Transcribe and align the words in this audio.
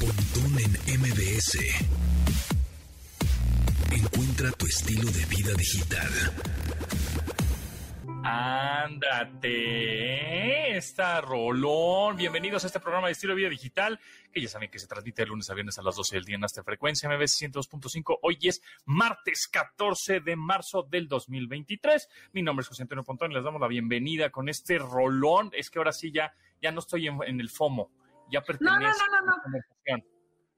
Pontón 0.00 0.52
en 0.58 0.70
MBS. 1.00 1.58
Encuentra 3.92 4.50
tu 4.52 4.66
estilo 4.66 5.10
de 5.10 5.24
vida 5.24 5.54
digital. 5.54 6.10
Ándate, 8.22 9.46
está 10.76 11.22
Rolón. 11.22 12.16
Bienvenidos 12.16 12.64
a 12.64 12.66
este 12.66 12.78
programa 12.78 13.06
de 13.06 13.12
estilo 13.12 13.32
de 13.32 13.38
vida 13.38 13.48
digital, 13.48 13.98
que 14.30 14.42
ya 14.42 14.48
saben 14.48 14.70
que 14.70 14.78
se 14.78 14.86
transmite 14.86 15.22
de 15.22 15.28
lunes 15.28 15.48
a 15.48 15.54
viernes 15.54 15.78
a 15.78 15.82
las 15.82 15.96
12 15.96 16.16
del 16.16 16.24
día 16.24 16.36
en 16.36 16.44
esta 16.44 16.62
frecuencia 16.62 17.08
MBS 17.08 17.40
102.5. 17.40 18.18
Hoy 18.20 18.36
es 18.42 18.60
martes 18.84 19.48
14 19.48 20.20
de 20.20 20.36
marzo 20.36 20.82
del 20.82 21.08
2023. 21.08 22.08
Mi 22.32 22.42
nombre 22.42 22.62
es 22.62 22.68
José 22.68 22.82
Antonio 22.82 23.02
Pontón 23.02 23.32
y 23.32 23.34
les 23.34 23.44
damos 23.44 23.62
la 23.62 23.68
bienvenida 23.68 24.28
con 24.28 24.50
este 24.50 24.76
Rolón. 24.78 25.50
Es 25.54 25.70
que 25.70 25.78
ahora 25.78 25.92
sí 25.92 26.12
ya, 26.12 26.34
ya 26.60 26.70
no 26.70 26.80
estoy 26.80 27.08
en 27.08 27.40
el 27.40 27.48
FOMO, 27.48 27.90
ya 28.30 28.40
pertenezco 28.42 28.78
no, 28.80 28.80
no, 28.80 28.88
no, 28.88 29.20
no, 29.20 29.26
no. 29.26 29.32
a 29.32 29.36
la 29.36 29.42
conversación. 29.42 30.04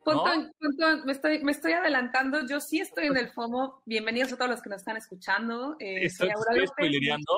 Pontón, 0.05 0.53
Pontón, 0.59 1.05
me 1.05 1.13
estoy, 1.13 1.45
me 1.45 1.53
estoy 1.53 1.73
adelantando. 1.73 2.47
Yo 2.47 2.61
sí 2.61 2.81
estoy 2.81 3.09
en 3.09 3.17
el 3.19 3.29
FOMO. 3.29 3.83
Bienvenidos 3.85 4.33
a 4.33 4.37
todos 4.37 4.51
los 4.51 4.63
que 4.63 4.71
nos 4.71 4.79
están 4.81 4.97
escuchando. 4.97 5.77
Eh, 5.81 6.07
¿Estoy, 6.07 6.29
Aura 6.31 6.39
estoy 6.41 6.57
López. 6.61 6.71
spoilereando? 6.71 7.33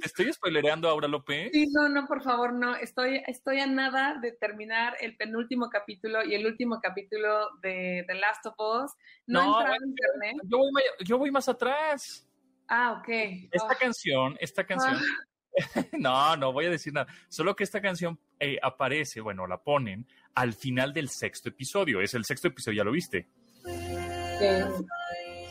¿Te 0.00 0.06
estoy 0.06 0.32
spoilereando, 0.32 0.88
Aura 0.88 1.08
López? 1.08 1.50
Sí, 1.52 1.66
no, 1.72 1.90
no, 1.90 2.06
por 2.06 2.22
favor, 2.22 2.54
no. 2.54 2.74
Estoy, 2.76 3.22
estoy 3.26 3.60
a 3.60 3.66
nada 3.66 4.18
de 4.22 4.32
terminar 4.32 4.96
el 5.00 5.14
penúltimo 5.16 5.68
capítulo 5.68 6.24
y 6.24 6.34
el 6.34 6.46
último 6.46 6.80
capítulo 6.80 7.50
de 7.60 8.04
The 8.06 8.14
Last 8.14 8.46
of 8.46 8.54
Us. 8.58 8.92
No, 9.26 9.58
entrado 9.58 9.74
a 9.74 9.86
internet. 9.86 10.36
Yo 10.44 10.58
voy, 10.58 10.82
yo 11.04 11.18
voy 11.18 11.30
más 11.30 11.48
atrás. 11.50 12.26
Ah, 12.68 12.92
ok. 12.98 13.08
Esta 13.50 13.66
Oh, 13.74 13.78
canción, 13.78 14.36
esta 14.40 14.64
canción. 14.64 14.94
Ah. 14.96 15.24
no, 15.98 16.36
no 16.36 16.52
voy 16.52 16.66
a 16.66 16.70
decir 16.70 16.92
nada. 16.92 17.06
Solo 17.28 17.56
que 17.56 17.64
esta 17.64 17.80
canción 17.80 18.18
eh, 18.38 18.58
aparece, 18.62 19.20
bueno, 19.20 19.46
la 19.46 19.62
ponen 19.62 20.06
al 20.34 20.52
final 20.52 20.92
del 20.92 21.08
sexto 21.08 21.48
episodio. 21.48 22.00
Es 22.00 22.14
el 22.14 22.24
sexto 22.24 22.48
episodio, 22.48 22.78
¿ya 22.78 22.84
lo 22.84 22.92
viste? 22.92 23.28
ok. 23.64 24.86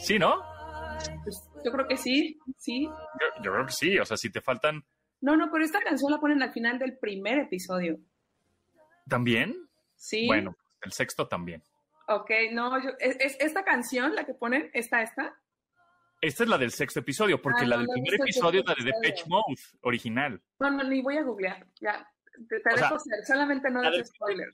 Sí, 0.02 0.20
¿no? 0.20 0.44
Pues, 1.24 1.50
yo 1.64 1.72
creo 1.72 1.88
que 1.88 1.98
sí, 1.98 2.38
sí. 2.58 2.84
Yo, 2.86 3.44
yo 3.44 3.52
creo 3.52 3.66
que 3.66 3.72
sí. 3.72 3.98
O 3.98 4.06
sea, 4.06 4.18
si 4.18 4.30
te 4.32 4.42
faltan 4.42 4.84
No, 5.22 5.36
no, 5.36 5.50
pero 5.52 5.64
esta 5.66 5.80
canción 5.82 6.12
la 6.12 6.20
ponen 6.20 6.42
al 6.44 6.52
final 6.54 6.78
del 6.80 6.98
primer 6.98 7.40
episodio. 7.40 7.98
también, 9.08 9.56
Sí. 9.98 10.28
bueno, 10.28 10.56
el 10.82 10.92
sexto 10.92 11.28
también. 11.28 11.64
Ok, 12.08 12.30
no, 12.52 12.82
yo, 12.84 12.92
es, 13.00 13.16
es 13.20 13.38
esta 13.40 13.64
canción 13.64 14.14
la 14.14 14.26
que 14.26 14.34
ponen, 14.36 14.70
esta, 14.74 15.02
esta. 15.02 15.36
Esta 16.26 16.44
es 16.44 16.50
la 16.50 16.58
del 16.58 16.72
sexto 16.72 17.00
episodio, 17.02 17.42
porque 17.42 17.64
Ah, 17.64 17.68
la 17.68 17.76
no, 17.76 17.82
del 17.82 17.88
no 17.88 17.94
primer 17.94 18.14
el 18.16 18.22
episodio 18.22 18.60
es 18.62 18.66
la 18.66 18.76
de 18.76 18.84
Depeche 18.84 19.24
Mode, 19.28 19.62
original. 19.82 20.42
No, 20.60 20.72
no, 20.72 20.84
ni 20.84 21.02
voy 21.02 21.18
a 21.18 21.24
googlear, 21.24 21.68
ya. 21.80 22.08
Te, 22.50 22.60
te 22.60 22.74
O 22.74 22.78
sea, 22.78 22.90
dejo 22.90 23.00
ser, 23.00 23.26
solamente 23.26 23.70
no 23.70 23.82
la 23.82 23.90
des 23.92 23.98
del- 24.00 24.06
spoiler. 24.08 24.52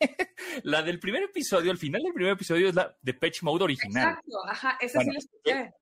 La 0.62 0.82
del 0.82 1.00
primer 1.00 1.24
episodio, 1.24 1.70
al 1.72 1.78
final 1.78 2.00
del 2.02 2.12
primer 2.12 2.32
episodio 2.34 2.68
es 2.68 2.74
la 2.76 2.96
Depeche 3.02 3.40
Mode 3.42 3.64
original. 3.64 4.10
Exacto, 4.10 4.38
ajá, 4.48 4.78
ese 4.80 4.98
Bueno, 4.98 5.10
sí 5.12 5.14
lo 5.14 5.18
escuché. 5.58 5.74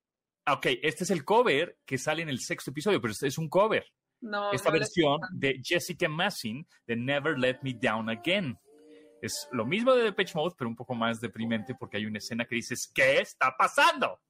Ah, 0.47 0.55
Ok, 0.55 0.67
este 0.83 1.05
es 1.05 1.11
el 1.11 1.25
cover 1.25 1.77
que 1.85 1.99
sale 1.99 2.23
en 2.23 2.29
el 2.31 2.41
sexto 2.41 2.71
episodio, 2.71 3.01
pero 3.01 3.13
este 3.13 3.27
es 3.27 3.37
un 3.37 3.49
cover. 3.51 3.85
No, 4.23 4.53
esta 4.53 4.71
no 4.71 4.79
versión 4.79 5.21
escuché. 5.23 5.35
de 5.55 5.61
Jessica 5.63 6.09
Massin 6.09 6.67
de 6.87 6.97
Never 6.97 7.37
Let 7.39 7.59
Me 7.63 7.75
Down 7.75 8.09
Again. 8.09 8.57
Es 9.21 9.49
lo 9.53 9.67
mismo 9.67 9.93
de 9.95 10.05
Depeche 10.05 10.33
Mode, 10.37 10.55
pero 10.57 10.71
un 10.71 10.77
poco 10.77 10.95
más 10.95 11.21
deprimente 11.21 11.75
porque 11.75 11.97
hay 11.99 12.07
una 12.07 12.19
escena 12.19 12.45
que 12.47 12.55
dices, 12.55 12.91
¿qué 12.95 13.19
está 13.19 13.55
pasando? 13.59 14.21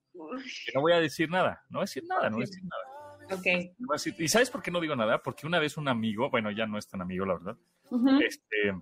Que 0.66 0.72
no 0.74 0.80
voy 0.80 0.92
a 0.92 1.00
decir 1.00 1.28
nada, 1.30 1.64
no 1.70 1.78
voy 1.78 1.82
a 1.82 1.86
decir 1.86 2.04
nada, 2.08 2.28
no 2.30 2.36
voy 2.36 2.44
a 2.44 2.46
decir 2.46 2.62
nada. 2.64 3.36
Ok. 3.38 3.46
No 3.78 3.86
voy 3.88 3.94
a 3.94 3.98
decir- 3.98 4.14
¿Y 4.18 4.28
sabes 4.28 4.50
por 4.50 4.62
qué 4.62 4.70
no 4.70 4.80
digo 4.80 4.94
nada? 4.96 5.22
Porque 5.22 5.46
una 5.46 5.58
vez 5.58 5.76
un 5.76 5.88
amigo, 5.88 6.30
bueno, 6.30 6.50
ya 6.50 6.66
no 6.66 6.78
es 6.78 6.88
tan 6.88 7.00
amigo, 7.02 7.24
la 7.26 7.34
verdad, 7.34 7.56
Ujú. 7.90 8.20
este, 8.20 8.72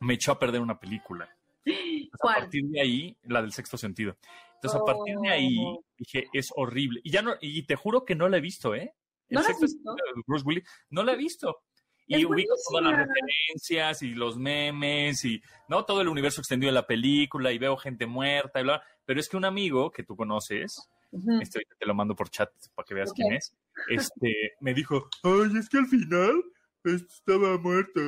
me 0.00 0.14
echó 0.14 0.32
a 0.32 0.38
perder 0.38 0.60
una 0.60 0.78
película. 0.78 1.28
Entonces, 1.64 2.10
a 2.12 2.16
¿Cuál? 2.18 2.38
partir 2.40 2.64
de 2.66 2.80
ahí, 2.80 3.16
la 3.24 3.40
del 3.42 3.52
sexto 3.52 3.76
sentido. 3.76 4.16
Entonces, 4.56 4.80
a 4.80 4.84
partir 4.84 5.16
de 5.18 5.28
ahí, 5.30 5.56
Oh. 5.60 5.84
dije, 5.98 6.28
es 6.32 6.50
horrible. 6.56 7.00
Y 7.04 7.10
ya 7.10 7.22
no, 7.22 7.34
y 7.40 7.62
te 7.66 7.74
juro 7.76 8.04
que 8.04 8.14
no 8.14 8.28
la 8.28 8.36
he 8.36 8.40
visto, 8.40 8.74
¿eh? 8.74 8.94
El 9.28 9.36
¿No 9.36 9.42
la 9.42 9.48
has 9.48 9.60
visto? 9.60 9.96
Bruce 10.26 10.44
Willis, 10.46 10.64
no 10.90 11.02
la 11.02 11.12
he 11.12 11.16
visto. 11.16 11.62
Y 12.06 12.16
Es 12.16 12.24
ubico 12.26 12.54
todas 12.68 12.84
las 12.84 12.92
buenísima. 12.92 13.14
referencias 13.14 14.02
y 14.02 14.14
los 14.14 14.36
memes 14.36 15.24
y 15.24 15.40
no 15.68 15.86
todo 15.86 16.02
el 16.02 16.08
universo 16.08 16.42
extendido 16.42 16.68
de 16.70 16.74
la 16.74 16.86
película 16.86 17.50
y 17.50 17.56
veo 17.58 17.78
gente 17.78 18.06
muerta 18.06 18.60
y 18.60 18.62
bla. 18.62 18.82
Pero 19.06 19.20
es 19.20 19.28
que 19.28 19.36
un 19.36 19.44
amigo 19.44 19.90
que 19.90 20.02
tú 20.02 20.16
conoces, 20.16 20.88
Ujú. 21.12 21.40
este 21.40 21.58
ahorita 21.58 21.76
te 21.78 21.86
lo 21.86 21.94
mando 21.94 22.16
por 22.16 22.30
chat 22.30 22.50
para 22.74 22.86
que 22.86 22.94
veas 22.94 23.10
Ok. 23.10 23.16
quién 23.16 23.32
es, 23.34 23.54
este, 23.88 24.52
me 24.60 24.74
dijo, 24.74 25.08
ay, 25.22 25.58
es 25.58 25.68
que 25.68 25.78
al 25.78 25.86
final 25.86 26.42
estaba 26.84 27.58
muerto. 27.58 28.00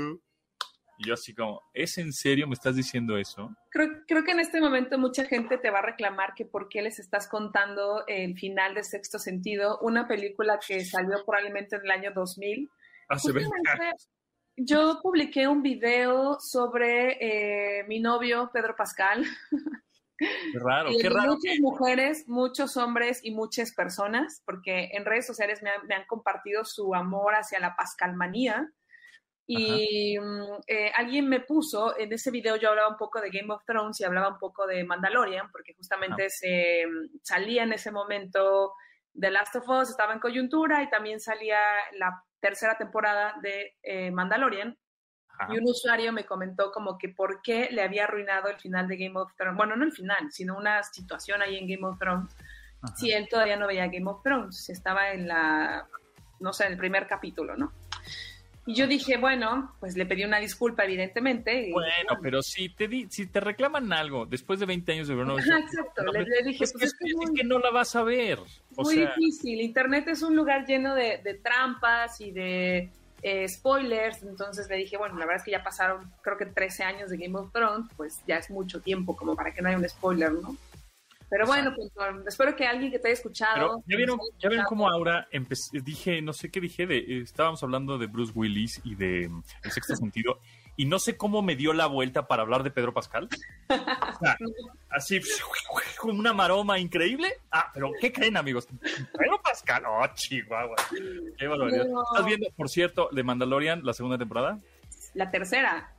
Y 0.99 1.09
yo 1.09 1.15
así 1.15 1.35
como, 1.35 1.61
¿es 1.75 1.99
en 1.99 2.11
serio 2.13 2.49
me 2.49 2.55
estás 2.55 2.75
diciendo 2.75 3.19
eso? 3.19 3.55
Creo, 3.71 3.89
creo 4.07 4.25
que 4.25 4.33
en 4.33 4.41
este 4.41 4.63
momento 4.63 4.99
mucha 4.99 5.27
gente 5.27 5.59
te 5.59 5.71
va 5.71 5.81
a 5.81 5.83
reclamar 5.83 6.33
que 6.35 6.47
por 6.47 6.71
qué 6.71 6.81
les 6.81 6.99
estás 6.99 7.29
contando 7.29 8.07
el 8.07 8.35
final 8.39 8.75
de 8.75 8.83
Sexto 8.83 9.19
Sentido, 9.19 9.79
una 9.83 10.09
película 10.09 10.59
que 10.67 10.83
salió 10.87 11.23
probablemente 11.27 11.77
en 11.77 11.83
el 11.85 11.91
año 11.91 12.13
2000. 12.15 12.71
Hace 13.09 13.33
20 13.33 13.45
Justamente, 13.47 13.85
años. 13.89 14.09
Yo 14.57 15.01
publiqué 15.03 15.47
un 15.47 15.63
video 15.63 16.39
sobre 16.41 17.19
eh, 17.21 17.85
mi 17.85 18.01
novio 18.01 18.49
Pedro 18.51 18.75
Pascal. 18.75 19.23
Qué 20.19 20.59
raro, 20.59 20.91
y 20.91 20.99
qué 20.99 21.09
raro. 21.11 21.33
muchas 21.33 21.59
mujeres, 21.61 22.25
muchos 22.29 22.77
hombres 22.77 23.21
y 23.23 23.31
muchas 23.31 23.73
personas, 23.75 24.43
porque 24.45 24.91
en 24.93 25.05
redes 25.05 25.27
sociales 25.27 25.63
me 25.63 25.71
han, 25.71 25.87
me 25.87 25.95
han 25.95 26.07
compartido 26.07 26.65
su 26.65 26.95
amor 26.95 27.35
hacia 27.35 27.61
la 27.61 27.77
pascalmanía. 27.77 28.71
Y 29.49 30.19
mm, 30.19 30.63
eh, 30.67 30.91
alguien 30.97 31.29
me 31.29 31.41
puso, 31.41 31.97
en 31.99 32.13
ese 32.13 32.31
video 32.31 32.57
yo 32.57 32.71
hablaba 32.71 32.89
un 32.89 32.97
poco 32.97 33.21
de 33.21 33.31
Game 33.31 33.53
of 33.53 33.65
Thrones 33.65 34.01
y 34.01 34.05
hablaba 34.05 34.31
un 34.31 34.39
poco 34.39 34.67
de 34.67 34.83
Mandalorian, 34.85 35.51
porque 35.53 35.75
justamente 35.75 36.31
se 36.31 36.85
mm, 36.87 37.19
salía 37.23 37.63
en 37.63 37.73
ese 37.73 37.93
momento 37.93 38.73
The 39.19 39.31
Last 39.31 39.57
of 39.57 39.69
Us, 39.69 39.91
estaba 39.91 40.13
en 40.13 40.21
coyuntura 40.21 40.83
y 40.83 40.91
también 40.91 41.21
salía 41.21 41.59
la 41.93 42.23
tercera 42.41 42.77
temporada 42.77 43.35
de 43.41 43.77
eh, 43.83 44.11
Mandalorian. 44.11 44.77
Ajá. 45.39 45.55
Y 45.55 45.59
un 45.59 45.65
usuario 45.65 46.13
me 46.13 46.25
comentó 46.25 46.71
como 46.73 46.97
que 46.99 47.09
por 47.09 47.43
qué 47.43 47.69
le 47.71 47.83
había 47.83 48.05
arruinado 48.05 48.49
el 48.49 48.57
final 48.57 48.89
de 48.89 48.97
Game 48.97 49.19
of 49.19 49.33
Thrones. 49.37 49.57
Bueno, 49.57 49.77
no 49.77 49.85
el 49.85 49.93
final, 49.93 50.31
sino 50.33 50.57
una 50.57 50.83
situación 50.83 51.43
ahí 51.43 51.57
en 51.57 51.69
Game 51.69 51.87
of 51.87 51.99
Thrones. 51.99 52.35
Ajá. 52.83 52.97
Si 52.97 53.13
él 53.13 53.29
todavía 53.29 53.57
no 53.57 53.67
veía 53.67 53.87
Game 53.89 54.09
of 54.11 54.23
Thrones, 54.23 54.69
estaba 54.71 55.13
en 55.13 55.29
la, 55.29 55.87
no 56.41 56.53
sé, 56.53 56.67
en 56.67 56.73
el 56.73 56.79
primer 56.79 57.07
capítulo, 57.07 57.57
¿no? 57.57 57.73
Y 58.69 58.75
yo 58.75 58.89
dije, 58.89 59.17
bueno, 59.17 59.77
pues 59.79 59.97
le 59.97 60.07
pedí 60.07 60.25
una 60.25 60.39
disculpa, 60.41 60.83
evidentemente. 60.85 61.69
y- 61.69 61.73
Bueno, 61.73 62.19
pero 62.21 62.43
si 62.43 62.69
te, 62.69 62.89
di- 62.89 63.07
si 63.09 63.27
te 63.29 63.39
reclaman 63.39 63.93
algo 63.93 64.27
después 64.27 64.59
de 64.59 64.67
20 64.67 64.93
años 64.93 65.07
de 65.07 65.15
Ajá, 65.15 65.59
exacto. 65.61 66.03
Le, 66.13 66.25
le 66.25 66.43
dije, 66.43 66.65
es, 66.65 66.73
que, 66.73 66.79
pues 66.81 66.83
es, 66.87 66.93
es 66.93 66.99
que 66.99 67.05
es 67.05 67.11
es 67.13 67.17
muy, 67.17 67.35
que 67.37 67.45
no 67.45 67.61
la 67.61 67.71
vas 67.71 67.95
a 67.95 68.03
ver. 68.03 68.41
O 68.75 68.83
muy 68.83 68.97
sea, 68.97 69.15
difícil. 69.15 69.61
Internet 69.61 70.09
es 70.09 70.21
un 70.23 70.35
lugar 70.35 70.67
lleno 70.67 70.97
de, 70.97 71.19
de 71.23 71.35
trampas 71.35 72.21
y 72.21 72.33
de 72.33 72.91
eh, 73.27 73.49
spoilers. 73.49 74.23
Entonces 74.23 74.69
le 74.69 74.77
dije, 74.77 74.97
bueno, 74.97 75.19
la 75.19 75.27
verdad 75.27 75.39
es 75.39 75.43
que 75.43 75.51
ya 75.51 75.65
pasaron, 75.65 76.13
creo 76.23 76.39
que 76.39 76.47
13 76.47 76.85
años 76.85 77.11
de 77.11 77.17
Game 77.17 77.37
of 77.37 77.53
Thrones, 77.53 77.91
pues 77.97 78.23
ya 78.25 78.37
es 78.37 78.49
mucho 78.51 78.81
tiempo 78.81 79.17
como 79.17 79.35
para 79.35 79.53
que 79.53 79.61
no 79.61 79.69
haya 79.69 79.79
un 79.79 79.89
spoiler, 79.89 80.33
¿no? 80.33 80.57
Pero 81.29 81.45
bueno, 81.45 81.73
pues, 81.75 81.91
um, 81.97 82.23
espero 82.29 82.55
que 82.55 82.65
alguien 82.65 82.93
que 82.93 83.01
te 83.01 83.09
haya 83.09 83.15
escuchado. 83.15 83.55
pero 83.57 83.83
ya 83.89 83.97
vieron, 83.97 84.21
haya 84.21 84.31
ya 84.39 84.49
vieron 84.49 84.65
escuchado. 84.65 84.69
cómo 84.69 84.89
ahora 84.89 85.27
dije, 85.85 86.23
no 86.23 86.33
sé 86.33 86.53
qué 86.53 86.61
dije, 86.61 86.87
de, 86.87 86.99
eh, 86.99 87.23
estábamos 87.23 87.61
hablando 87.65 87.99
de 87.99 88.07
Bruce 88.07 88.33
Willis 88.33 88.81
y 88.85 88.95
de 88.95 89.29
mm, 89.29 89.43
El 89.65 89.71
Sexto 89.73 89.97
Sentido, 89.97 90.39
y 90.77 90.85
no 90.85 90.99
sé 90.99 91.17
cómo 91.17 91.43
me 91.43 91.57
dio 91.57 91.73
la 91.73 91.87
vuelta 91.87 92.27
para 92.27 92.43
hablar 92.43 92.63
de 92.63 92.71
Pedro 92.71 92.93
Pascal. 92.93 93.29
O 93.69 94.19
sea, 94.21 94.37
así, 94.91 95.21
con 95.99 96.19
una 96.19 96.33
maroma 96.33 96.79
increíble. 96.79 97.35
Ah, 97.51 97.71
pero 97.73 97.91
¿qué 98.01 98.13
creen, 98.13 98.37
amigos? 98.37 98.69
Pedro 99.19 99.41
Pascal, 99.43 99.85
oh, 99.87 100.07
chihuahua. 100.15 100.77
Qué 101.39 101.47
barbaridad. 101.47 101.87
No. 101.87 102.03
¿Estás 102.03 102.27
viendo, 102.27 102.49
por 102.57 102.69
cierto, 102.69 103.09
de 103.13 103.23
Mandalorian, 103.23 103.81
la 103.85 103.93
segunda 103.93 104.19
temporada? 104.19 104.59
La 105.15 105.31
tercera. 105.31 105.91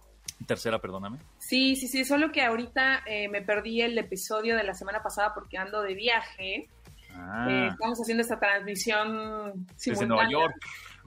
Tercera, 0.45 0.79
perdóname. 0.79 1.17
Sí, 1.39 1.75
sí, 1.75 1.88
sí, 1.88 2.06
solo 2.06 2.31
que 2.31 2.44
ahorita 2.44 3.01
eh, 3.07 3.27
me 3.30 3.41
perdí 3.41 3.81
el 3.81 3.97
episodio 3.97 4.56
de 4.56 4.63
la 4.63 4.73
semana 4.75 5.01
pasada 5.01 5.33
porque 5.33 5.57
ando 5.57 5.81
de 5.81 5.95
viaje. 5.95 6.69
Ah, 7.13 7.47
Eh, 7.50 7.68
estamos 7.71 8.00
haciendo 8.00 8.21
esta 8.21 8.39
transmisión 8.39 9.65
desde 9.73 9.95
simultánea. 9.95 10.15
Nueva 10.15 10.30
York. 10.31 10.56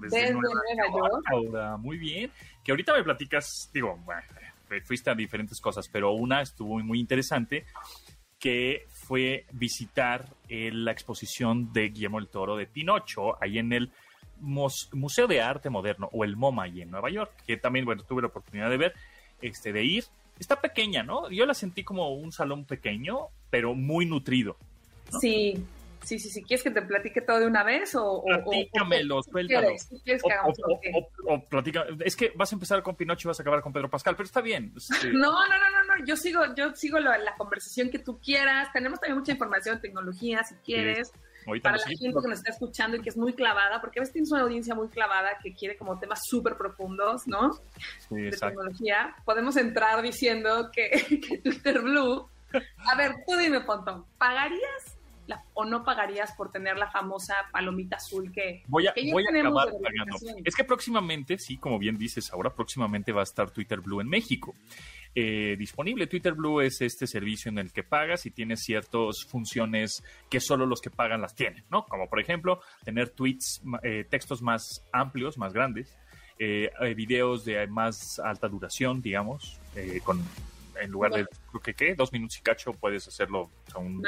Desde, 0.00 0.16
Desde 0.18 0.32
Nueva, 0.32 0.60
Nueva 0.74 1.10
York. 1.10 1.24
Ahora, 1.30 1.76
muy 1.76 1.98
bien. 1.98 2.32
Que 2.64 2.72
ahorita 2.72 2.92
me 2.94 3.02
platicas, 3.02 3.70
digo, 3.72 3.96
bueno, 4.04 4.22
eh, 4.70 4.80
fuiste 4.82 5.10
a 5.10 5.14
diferentes 5.14 5.60
cosas, 5.60 5.88
pero 5.88 6.12
una 6.12 6.42
estuvo 6.42 6.74
muy, 6.74 6.82
muy 6.82 7.00
interesante, 7.00 7.64
que 8.38 8.86
fue 9.06 9.44
visitar 9.52 10.26
eh, 10.48 10.70
la 10.72 10.92
exposición 10.92 11.72
de 11.72 11.88
Guillermo 11.88 12.18
el 12.18 12.28
Toro 12.28 12.56
de 12.56 12.66
Pinocho, 12.66 13.42
ahí 13.42 13.58
en 13.58 13.72
el 13.72 13.90
Mus- 14.40 14.88
Museo 14.94 15.26
de 15.26 15.42
Arte 15.42 15.68
Moderno, 15.68 16.08
o 16.12 16.24
el 16.24 16.36
MoMA, 16.36 16.62
ahí 16.64 16.80
en 16.82 16.90
Nueva 16.90 17.10
York, 17.10 17.32
que 17.46 17.56
también, 17.56 17.84
bueno, 17.84 18.02
tuve 18.04 18.22
la 18.22 18.28
oportunidad 18.28 18.70
de 18.70 18.76
ver, 18.78 18.94
este, 19.42 19.72
de 19.72 19.84
ir. 19.84 20.04
Está 20.38 20.58
pequeña, 20.60 21.02
¿no? 21.02 21.30
Yo 21.30 21.44
la 21.44 21.52
sentí 21.52 21.84
como 21.84 22.14
un 22.14 22.32
salón 22.32 22.64
pequeño, 22.64 23.26
pero 23.50 23.74
muy 23.74 24.06
nutrido. 24.06 24.56
Sí, 25.20 25.62
sí, 26.02 26.18
sí, 26.18 26.28
sí. 26.30 26.42
¿Quieres 26.42 26.62
que 26.62 26.70
te 26.70 26.82
platique 26.82 27.20
todo 27.20 27.40
de 27.40 27.46
una 27.46 27.62
vez 27.64 27.94
o...? 27.94 28.02
o- 28.02 28.18
o- 28.20 28.50
Platícamelo, 28.50 29.18
o- 29.18 29.22
suéltalo. 29.22 29.60
¿Quieres, 29.68 29.86
¿Qué 29.88 29.96
quieres 30.02 30.22
que 30.22 30.32
hagamos? 30.32 30.58
o- 31.26 31.40
platica- 31.48 31.86
Es 32.04 32.16
que 32.16 32.32
vas 32.34 32.52
a 32.52 32.56
empezar 32.56 32.82
con 32.82 32.96
Pinocho 32.96 33.26
y 33.26 33.30
vas 33.30 33.40
a 33.40 33.42
acabar 33.42 33.62
con 33.62 33.72
Pedro 33.72 33.88
Pascal, 33.90 34.16
pero 34.16 34.26
está 34.26 34.40
bien. 34.40 34.72
este, 34.76 35.08
No, 35.12 35.30
no, 35.32 35.48
no, 35.48 35.70
no, 35.70 35.96
no, 35.98 36.04
yo 36.04 36.16
sigo, 36.16 36.42
yo 36.56 36.74
sigo 36.74 36.98
la, 36.98 37.18
la 37.18 37.34
conversación 37.36 37.90
que 37.90 37.98
tú 37.98 38.18
quieras. 38.18 38.72
Tenemos 38.72 39.00
también 39.00 39.18
mucha 39.18 39.32
información 39.32 39.76
de 39.76 39.80
tecnología, 39.82 40.42
si 40.44 40.54
quieres. 40.56 41.12
Ahorita 41.46 41.70
para 41.70 41.78
la 41.78 41.86
gente 41.86 42.04
que 42.22 42.28
nos 42.28 42.38
está 42.38 42.50
escuchando 42.50 42.98
y 42.98 43.00
que 43.00 43.08
es 43.08 43.16
muy 43.16 43.32
clavada, 43.32 43.80
porque 43.80 43.98
a 43.98 44.02
veces 44.02 44.12
tienes 44.12 44.30
una 44.30 44.42
audiencia 44.42 44.74
muy 44.74 44.88
clavada 44.88 45.38
que 45.42 45.54
quiere 45.54 45.76
como 45.76 45.98
temas 45.98 46.20
súper 46.28 46.54
profundos, 46.56 47.26
¿no? 47.26 47.54
Sí, 48.08 48.16
De 48.16 48.30
tecnología. 48.30 49.14
Podemos 49.24 49.56
entrar 49.56 50.02
diciendo 50.02 50.70
que, 50.70 50.90
que 51.28 51.38
Twitter 51.38 51.80
Blue. 51.80 52.28
A 52.92 52.94
ver, 52.96 53.12
tú 53.26 53.36
dime, 53.38 53.60
Pontón, 53.60 54.04
¿pagarías 54.18 54.98
la- 55.30 55.42
o 55.54 55.64
no 55.64 55.82
pagarías 55.84 56.32
por 56.36 56.50
tener 56.52 56.76
la 56.76 56.90
famosa 56.90 57.34
palomita 57.52 57.96
azul 57.96 58.30
que, 58.32 58.62
Voy 58.68 58.86
a, 58.86 58.92
que 58.92 59.06
ya 59.06 59.12
voy 59.14 59.22
a 59.24 59.26
tenemos 59.26 59.62
acabar 59.62 59.78
de 59.78 59.82
pagando. 59.82 60.42
Es 60.44 60.54
que 60.54 60.64
próximamente, 60.64 61.38
sí, 61.38 61.56
como 61.56 61.78
bien 61.78 61.96
dices 61.96 62.30
ahora, 62.32 62.50
próximamente 62.54 63.12
va 63.12 63.20
a 63.20 63.24
estar 63.24 63.50
Twitter 63.50 63.80
Blue 63.80 64.00
en 64.00 64.08
México. 64.08 64.54
eh, 65.16 65.56
disponible. 65.58 66.06
Twitter 66.06 66.34
Blue 66.34 66.60
es 66.60 66.80
este 66.82 67.04
servicio 67.08 67.48
en 67.50 67.58
el 67.58 67.72
que 67.72 67.82
pagas 67.82 68.26
y 68.26 68.30
tienes 68.30 68.60
ciertas 68.62 69.24
funciones 69.28 70.04
que 70.28 70.38
solo 70.38 70.66
los 70.66 70.80
que 70.80 70.88
pagan 70.90 71.20
las 71.20 71.34
tienen, 71.34 71.64
¿no? 71.68 71.84
Como 71.86 72.08
por 72.08 72.20
ejemplo, 72.20 72.60
tener 72.84 73.08
tweets, 73.08 73.60
eh, 73.82 74.04
textos 74.08 74.40
más 74.40 74.86
amplios, 74.92 75.36
más 75.36 75.52
grandes, 75.52 75.98
eh, 76.38 76.70
eh, 76.80 76.94
videos 76.94 77.44
de 77.44 77.66
más 77.66 78.20
alta 78.20 78.46
duración, 78.48 79.02
digamos, 79.02 79.58
eh, 79.74 80.00
con 80.04 80.22
en 80.80 80.90
lugar 80.90 81.12
de, 81.12 81.26
creo 81.50 81.62
que, 81.62 81.74
¿qué? 81.74 81.94
Dos 81.94 82.12
minutos 82.12 82.38
y 82.38 82.42
cacho, 82.42 82.72
puedes 82.72 83.06
hacerlo 83.06 83.42
o 83.42 83.70
sea, 83.70 83.80
un, 83.80 84.02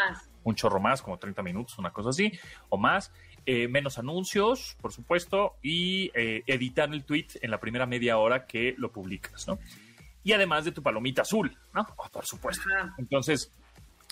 un 0.44 0.54
chorro 0.54 0.80
más, 0.80 1.02
como 1.02 1.18
30 1.18 1.42
minutos, 1.42 1.78
una 1.78 1.92
cosa 1.92 2.10
así, 2.10 2.32
o 2.68 2.76
más. 2.76 3.12
Eh, 3.44 3.66
menos 3.66 3.98
anuncios, 3.98 4.76
por 4.80 4.92
supuesto, 4.92 5.56
y 5.62 6.12
eh, 6.14 6.44
editar 6.46 6.92
el 6.92 7.04
tweet 7.04 7.26
en 7.40 7.50
la 7.50 7.58
primera 7.58 7.86
media 7.86 8.18
hora 8.18 8.46
que 8.46 8.74
lo 8.78 8.92
publicas, 8.92 9.48
¿no? 9.48 9.58
Y 10.22 10.32
además 10.32 10.64
de 10.64 10.70
tu 10.70 10.80
palomita 10.82 11.22
azul, 11.22 11.56
¿no? 11.74 11.84
Oh, 11.96 12.08
por 12.08 12.24
supuesto. 12.24 12.62
Ajá. 12.72 12.94
Entonces, 12.98 13.50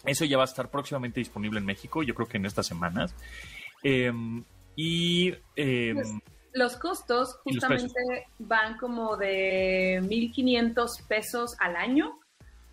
eso 0.04 0.24
ya 0.24 0.36
va 0.36 0.44
a 0.44 0.46
estar 0.46 0.70
próximamente 0.70 1.20
disponible 1.20 1.58
en 1.58 1.66
México, 1.66 2.02
yo 2.02 2.14
creo 2.14 2.26
que 2.26 2.38
en 2.38 2.46
estas 2.46 2.66
semanas. 2.66 3.14
Eh, 3.82 4.12
y 4.76 5.34
eh, 5.56 5.92
Pues, 5.94 6.12
Los 6.52 6.76
costos 6.76 7.38
Y 7.44 7.54
los 7.54 7.64
justamente 7.64 8.26
van 8.38 8.76
como 8.78 9.16
de 9.16 10.00
1.500 10.02 11.06
pesos 11.06 11.54
al 11.58 11.76
año, 11.76 12.18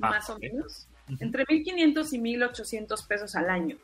Ah, 0.01 0.09
más 0.09 0.29
o 0.29 0.38
menos. 0.39 0.88
Ujú. 1.09 1.17
Entre 1.23 1.45
1.500 1.45 2.13
y 2.13 2.19
1.800 2.19 3.07
pesos 3.07 3.35
al 3.35 3.49
año. 3.49 3.77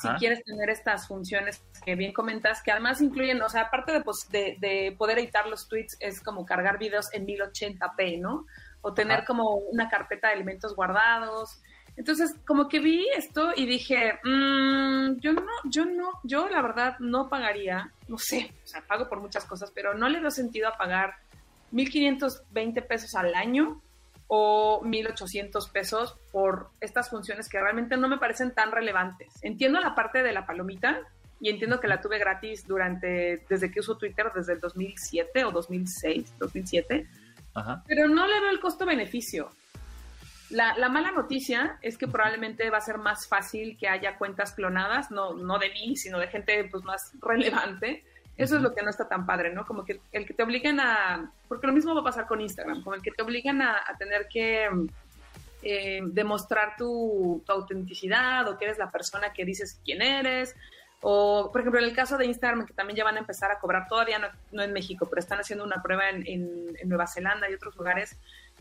Si 0.00 0.08
quieres 0.18 0.42
tener 0.44 0.70
estas 0.70 1.06
funciones 1.06 1.62
que 1.84 1.94
bien 1.94 2.12
comentas, 2.12 2.62
que 2.62 2.72
además 2.72 3.00
incluyen, 3.02 3.40
o 3.42 3.48
sea, 3.48 3.62
aparte 3.62 3.92
de, 3.92 4.00
pues, 4.00 4.26
de, 4.30 4.56
de 4.58 4.94
poder 4.96 5.18
editar 5.18 5.46
los 5.46 5.68
tweets, 5.68 5.96
es 6.00 6.20
como 6.22 6.46
cargar 6.46 6.78
videos 6.78 7.12
en 7.12 7.26
1080p, 7.26 8.18
¿no? 8.18 8.46
O 8.80 8.94
tener 8.94 9.18
Ajá. 9.18 9.26
como 9.26 9.56
una 9.56 9.88
carpeta 9.90 10.28
de 10.28 10.34
elementos 10.34 10.74
guardados. 10.74 11.60
Entonces, 11.96 12.34
como 12.46 12.66
que 12.68 12.80
vi 12.80 13.06
esto 13.14 13.52
y 13.54 13.66
dije, 13.66 14.14
"Mm, 14.24 15.20
yo 15.20 15.32
no, 15.34 15.42
yo 15.64 15.84
no, 15.84 16.10
yo 16.24 16.48
la 16.48 16.60
verdad 16.62 16.96
no 16.98 17.28
pagaría, 17.28 17.92
no 18.08 18.18
sé, 18.18 18.52
o 18.64 18.66
sea, 18.66 18.80
pago 18.86 19.08
por 19.08 19.20
muchas 19.20 19.44
cosas, 19.44 19.70
pero 19.72 19.94
no 19.94 20.08
le 20.08 20.18
veo 20.18 20.30
sentido 20.30 20.68
a 20.68 20.76
pagar 20.76 21.14
1.520 21.72 22.82
pesos 22.82 23.14
al 23.14 23.34
año 23.34 23.80
o 24.36 24.82
1.800 24.82 25.70
pesos 25.70 26.16
por 26.32 26.70
estas 26.80 27.08
funciones 27.08 27.48
que 27.48 27.60
realmente 27.60 27.96
no 27.96 28.08
me 28.08 28.18
parecen 28.18 28.52
tan 28.52 28.72
relevantes. 28.72 29.32
Entiendo 29.42 29.78
la 29.78 29.94
parte 29.94 30.24
de 30.24 30.32
la 30.32 30.44
palomita 30.44 31.02
y 31.40 31.50
entiendo 31.50 31.78
que 31.78 31.86
la 31.86 32.00
tuve 32.00 32.18
gratis 32.18 32.66
durante, 32.66 33.44
desde 33.48 33.70
que 33.70 33.78
uso 33.78 33.96
Twitter, 33.96 34.32
desde 34.34 34.54
el 34.54 34.60
2007 34.60 35.44
o 35.44 35.52
2006, 35.52 36.34
2007, 36.40 37.06
ajá. 37.54 37.84
pero 37.86 38.08
no 38.08 38.26
le 38.26 38.40
veo 38.40 38.50
el 38.50 38.58
costo-beneficio. 38.58 39.50
La, 40.50 40.76
la 40.78 40.88
mala 40.88 41.12
noticia 41.12 41.78
es 41.80 41.96
que 41.96 42.08
probablemente 42.08 42.68
va 42.70 42.78
a 42.78 42.80
ser 42.80 42.98
más 42.98 43.28
fácil 43.28 43.76
que 43.78 43.88
haya 43.88 44.18
cuentas 44.18 44.52
clonadas, 44.52 45.12
no, 45.12 45.34
no 45.34 45.60
de 45.60 45.70
mí, 45.70 45.96
sino 45.96 46.18
de 46.18 46.26
gente 46.26 46.64
pues, 46.72 46.82
más 46.82 47.12
relevante. 47.20 48.04
Eso 48.36 48.56
es 48.56 48.62
lo 48.62 48.74
que 48.74 48.82
no 48.82 48.90
está 48.90 49.06
tan 49.08 49.24
padre, 49.26 49.52
¿no? 49.54 49.64
Como 49.64 49.84
que 49.84 50.00
el 50.12 50.26
que 50.26 50.34
te 50.34 50.42
obligan 50.42 50.80
a... 50.80 51.30
Porque 51.48 51.66
lo 51.68 51.72
mismo 51.72 51.94
va 51.94 52.00
a 52.00 52.04
pasar 52.04 52.26
con 52.26 52.40
Instagram, 52.40 52.82
como 52.82 52.96
el 52.96 53.02
que 53.02 53.12
te 53.12 53.22
obligan 53.22 53.62
a, 53.62 53.76
a 53.86 53.96
tener 53.96 54.26
que 54.28 54.68
eh, 55.62 56.00
demostrar 56.04 56.74
tu, 56.76 57.42
tu 57.46 57.52
autenticidad 57.52 58.46
o 58.48 58.58
que 58.58 58.64
eres 58.66 58.78
la 58.78 58.90
persona 58.90 59.32
que 59.32 59.44
dices 59.44 59.80
quién 59.84 60.02
eres. 60.02 60.54
O, 61.00 61.50
por 61.52 61.60
ejemplo, 61.60 61.80
en 61.80 61.86
el 61.86 61.94
caso 61.94 62.16
de 62.16 62.26
Instagram, 62.26 62.66
que 62.66 62.72
también 62.74 62.96
ya 62.96 63.04
van 63.04 63.16
a 63.16 63.20
empezar 63.20 63.50
a 63.50 63.58
cobrar, 63.58 63.86
todavía 63.88 64.18
no, 64.18 64.28
no 64.52 64.62
en 64.62 64.72
México, 64.72 65.06
pero 65.08 65.20
están 65.20 65.38
haciendo 65.38 65.64
una 65.64 65.82
prueba 65.82 66.08
en, 66.08 66.26
en- 66.26 66.76
en 66.80 66.88
Nueva 66.88 67.06
Zelanda 67.06 67.48
y 67.48 67.54
otros 67.54 67.76
lugares 67.76 68.16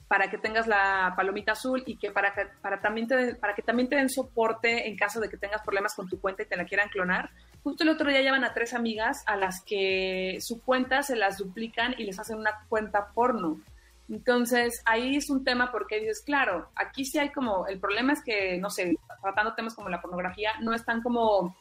para 0.07 0.29
que 0.29 0.37
tengas 0.37 0.67
la 0.67 1.13
palomita 1.15 1.53
azul 1.53 1.81
y 1.85 1.97
que 1.97 2.11
para 2.11 2.33
que, 2.33 2.45
para 2.61 2.79
también 2.81 3.07
te, 3.07 3.35
para 3.35 3.55
que 3.55 3.61
también 3.61 3.87
te 3.89 3.95
den 3.95 4.09
soporte 4.09 4.87
en 4.87 4.97
caso 4.97 5.19
de 5.19 5.29
que 5.29 5.37
tengas 5.37 5.61
problemas 5.63 5.95
con 5.95 6.07
tu 6.09 6.19
cuenta 6.19 6.43
y 6.43 6.45
te 6.45 6.57
la 6.57 6.65
quieran 6.65 6.89
clonar. 6.89 7.31
Justo 7.63 7.83
el 7.83 7.89
otro 7.89 8.09
día 8.09 8.21
llevan 8.21 8.43
a 8.43 8.53
tres 8.53 8.73
amigas 8.73 9.23
a 9.25 9.37
las 9.37 9.61
que 9.61 10.37
su 10.41 10.61
cuenta 10.61 11.01
se 11.01 11.15
las 11.15 11.37
duplican 11.37 11.95
y 11.97 12.03
les 12.03 12.19
hacen 12.19 12.37
una 12.37 12.65
cuenta 12.67 13.07
porno. 13.13 13.61
Entonces, 14.09 14.81
ahí 14.85 15.15
es 15.15 15.29
un 15.29 15.45
tema 15.45 15.71
porque 15.71 15.99
dices, 15.99 16.21
claro, 16.25 16.69
aquí 16.75 17.05
sí 17.05 17.19
hay 17.19 17.29
como, 17.29 17.65
el 17.67 17.79
problema 17.79 18.11
es 18.11 18.21
que, 18.21 18.57
no 18.57 18.69
sé, 18.69 18.97
tratando 19.21 19.55
temas 19.55 19.75
como 19.75 19.87
la 19.87 20.01
pornografía, 20.01 20.51
no 20.59 20.73
están 20.73 21.01
como 21.01 21.55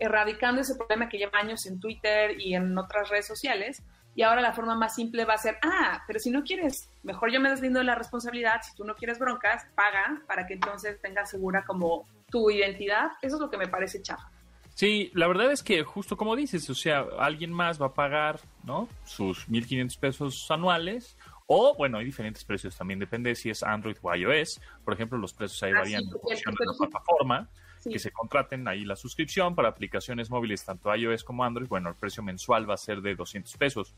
erradicando 0.00 0.60
ese 0.60 0.74
problema 0.74 1.08
que 1.08 1.18
lleva 1.18 1.38
años 1.38 1.64
en 1.66 1.78
Twitter 1.78 2.40
y 2.40 2.54
en 2.54 2.76
otras 2.76 3.08
redes 3.08 3.28
sociales. 3.28 3.82
Y 4.16 4.22
ahora 4.22 4.40
la 4.40 4.52
forma 4.52 4.74
más 4.74 4.94
simple 4.96 5.24
va 5.24 5.34
a 5.34 5.38
ser, 5.38 5.58
ah, 5.62 6.02
pero 6.08 6.18
si 6.18 6.30
no 6.30 6.42
quieres, 6.42 6.88
mejor 7.04 7.30
yo 7.30 7.40
me 7.40 7.50
deslindo 7.50 7.78
de 7.78 7.84
la 7.84 7.94
responsabilidad, 7.94 8.62
si 8.62 8.74
tú 8.74 8.84
no 8.84 8.96
quieres 8.96 9.18
broncas, 9.20 9.64
paga 9.76 10.22
para 10.26 10.46
que 10.46 10.54
entonces 10.54 11.00
tengas 11.00 11.30
segura 11.30 11.64
como 11.64 12.08
tu 12.30 12.50
identidad. 12.50 13.12
Eso 13.22 13.36
es 13.36 13.40
lo 13.40 13.50
que 13.50 13.58
me 13.58 13.68
parece 13.68 14.02
chafa. 14.02 14.28
Sí, 14.76 15.10
la 15.14 15.26
verdad 15.26 15.50
es 15.52 15.62
que 15.62 15.82
justo 15.84 16.18
como 16.18 16.36
dices, 16.36 16.68
o 16.68 16.74
sea, 16.74 17.06
alguien 17.18 17.50
más 17.50 17.80
va 17.80 17.86
a 17.86 17.94
pagar, 17.94 18.40
¿no? 18.62 18.90
Sus 19.06 19.48
1.500 19.48 19.98
pesos 19.98 20.50
anuales. 20.50 21.16
O, 21.46 21.74
bueno, 21.76 21.96
hay 21.96 22.04
diferentes 22.04 22.44
precios 22.44 22.76
también, 22.76 22.98
depende 22.98 23.34
si 23.36 23.48
es 23.48 23.62
Android 23.62 23.96
o 24.02 24.14
iOS. 24.14 24.60
Por 24.84 24.92
ejemplo, 24.92 25.16
los 25.16 25.32
precios 25.32 25.62
ahí 25.62 25.72
Ah, 25.74 25.78
varían 25.78 26.02
en 26.02 26.10
función 26.20 26.54
de 26.54 26.66
la 26.66 26.72
plataforma. 26.76 27.48
Sí. 27.78 27.90
Que 27.90 27.98
se 27.98 28.10
contraten 28.10 28.68
ahí 28.68 28.84
la 28.84 28.96
suscripción 28.96 29.54
para 29.54 29.68
aplicaciones 29.68 30.28
móviles, 30.28 30.62
tanto 30.62 30.94
iOS 30.94 31.24
como 31.24 31.42
Android. 31.44 31.68
Bueno, 31.68 31.88
el 31.88 31.94
precio 31.94 32.22
mensual 32.22 32.68
va 32.68 32.74
a 32.74 32.78
ser 32.78 33.00
de 33.00 33.14
200 33.14 33.56
pesos. 33.56 33.94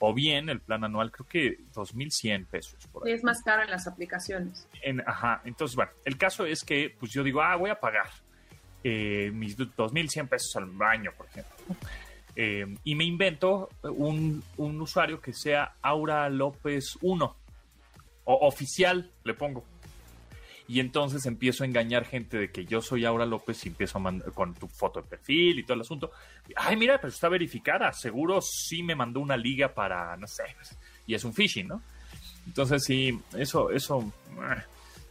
O 0.00 0.12
bien, 0.12 0.50
el 0.50 0.60
plan 0.60 0.84
anual, 0.84 1.10
creo 1.10 1.26
que 1.26 1.58
2.100 1.72 2.46
pesos. 2.48 2.86
Por 2.88 3.06
ahí. 3.06 3.14
es 3.14 3.24
más 3.24 3.42
caro 3.42 3.62
en 3.62 3.70
las 3.70 3.86
aplicaciones. 3.86 4.68
En- 4.82 5.00
ajá, 5.08 5.40
entonces, 5.46 5.74
bueno, 5.74 5.92
el 6.04 6.18
caso 6.18 6.44
es 6.44 6.64
que, 6.64 6.94
pues 7.00 7.12
yo 7.12 7.22
digo, 7.22 7.40
ah, 7.40 7.56
voy 7.56 7.70
a 7.70 7.80
pagar 7.80 8.10
eh, 8.90 9.30
mis 9.32 9.58
2.100 9.58 10.28
pesos 10.28 10.56
al 10.56 10.70
año, 10.82 11.12
por 11.14 11.26
ejemplo. 11.26 11.54
Eh, 12.34 12.74
y 12.84 12.94
me 12.94 13.04
invento 13.04 13.68
un, 13.82 14.42
un 14.56 14.80
usuario 14.80 15.20
que 15.20 15.34
sea 15.34 15.74
Aura 15.82 16.28
López 16.30 16.96
1, 17.02 17.36
o 18.24 18.46
oficial, 18.46 19.10
le 19.24 19.34
pongo. 19.34 19.62
Y 20.68 20.80
entonces 20.80 21.26
empiezo 21.26 21.64
a 21.64 21.66
engañar 21.66 22.06
gente 22.06 22.38
de 22.38 22.50
que 22.50 22.64
yo 22.64 22.80
soy 22.80 23.04
Aura 23.04 23.26
López 23.26 23.64
y 23.66 23.68
empiezo 23.68 23.98
a 23.98 24.00
mandar 24.00 24.32
con 24.32 24.54
tu 24.54 24.68
foto 24.68 25.02
de 25.02 25.08
perfil 25.08 25.58
y 25.58 25.64
todo 25.64 25.74
el 25.74 25.80
asunto. 25.82 26.12
Ay, 26.56 26.76
mira, 26.76 26.98
pero 26.98 27.12
está 27.12 27.28
verificada. 27.28 27.92
Seguro 27.92 28.40
sí 28.40 28.82
me 28.82 28.94
mandó 28.94 29.20
una 29.20 29.36
liga 29.36 29.74
para, 29.74 30.16
no 30.16 30.26
sé, 30.26 30.44
y 31.06 31.14
es 31.14 31.24
un 31.24 31.34
phishing, 31.34 31.68
¿no? 31.68 31.82
Entonces 32.46 32.84
sí, 32.84 33.18
eso, 33.36 33.70
eso 33.70 34.12
eh, 34.36 34.62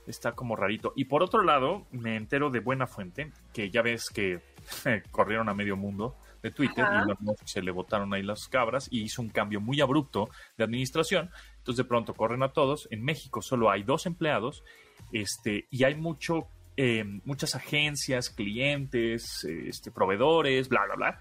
está 0.07 0.31
como 0.33 0.55
rarito. 0.55 0.93
Y 0.95 1.05
por 1.05 1.21
otro 1.23 1.43
lado, 1.43 1.85
me 1.91 2.15
entero 2.15 2.49
de 2.49 2.59
buena 2.59 2.87
fuente, 2.87 3.31
que 3.53 3.69
ya 3.69 3.81
ves 3.81 4.09
que 4.09 4.39
corrieron 5.11 5.49
a 5.49 5.53
medio 5.53 5.75
mundo 5.77 6.15
de 6.41 6.51
Twitter 6.51 6.85
Ajá. 6.85 7.05
y 7.43 7.47
se 7.47 7.61
le 7.61 7.71
botaron 7.71 8.13
ahí 8.13 8.23
las 8.23 8.47
cabras 8.47 8.87
y 8.91 9.01
hizo 9.01 9.21
un 9.21 9.29
cambio 9.29 9.59
muy 9.59 9.81
abrupto 9.81 10.29
de 10.57 10.63
administración. 10.63 11.29
Entonces 11.57 11.77
de 11.83 11.89
pronto 11.89 12.13
corren 12.13 12.43
a 12.43 12.49
todos. 12.53 12.87
En 12.91 13.03
México 13.03 13.41
solo 13.41 13.69
hay 13.69 13.83
dos 13.83 14.05
empleados 14.05 14.63
este, 15.11 15.67
y 15.71 15.83
hay 15.83 15.95
mucho, 15.95 16.47
eh, 16.77 17.03
muchas 17.25 17.55
agencias, 17.55 18.29
clientes, 18.29 19.43
este, 19.45 19.91
proveedores, 19.91 20.69
bla, 20.69 20.85
bla, 20.85 20.95
bla, 20.95 21.19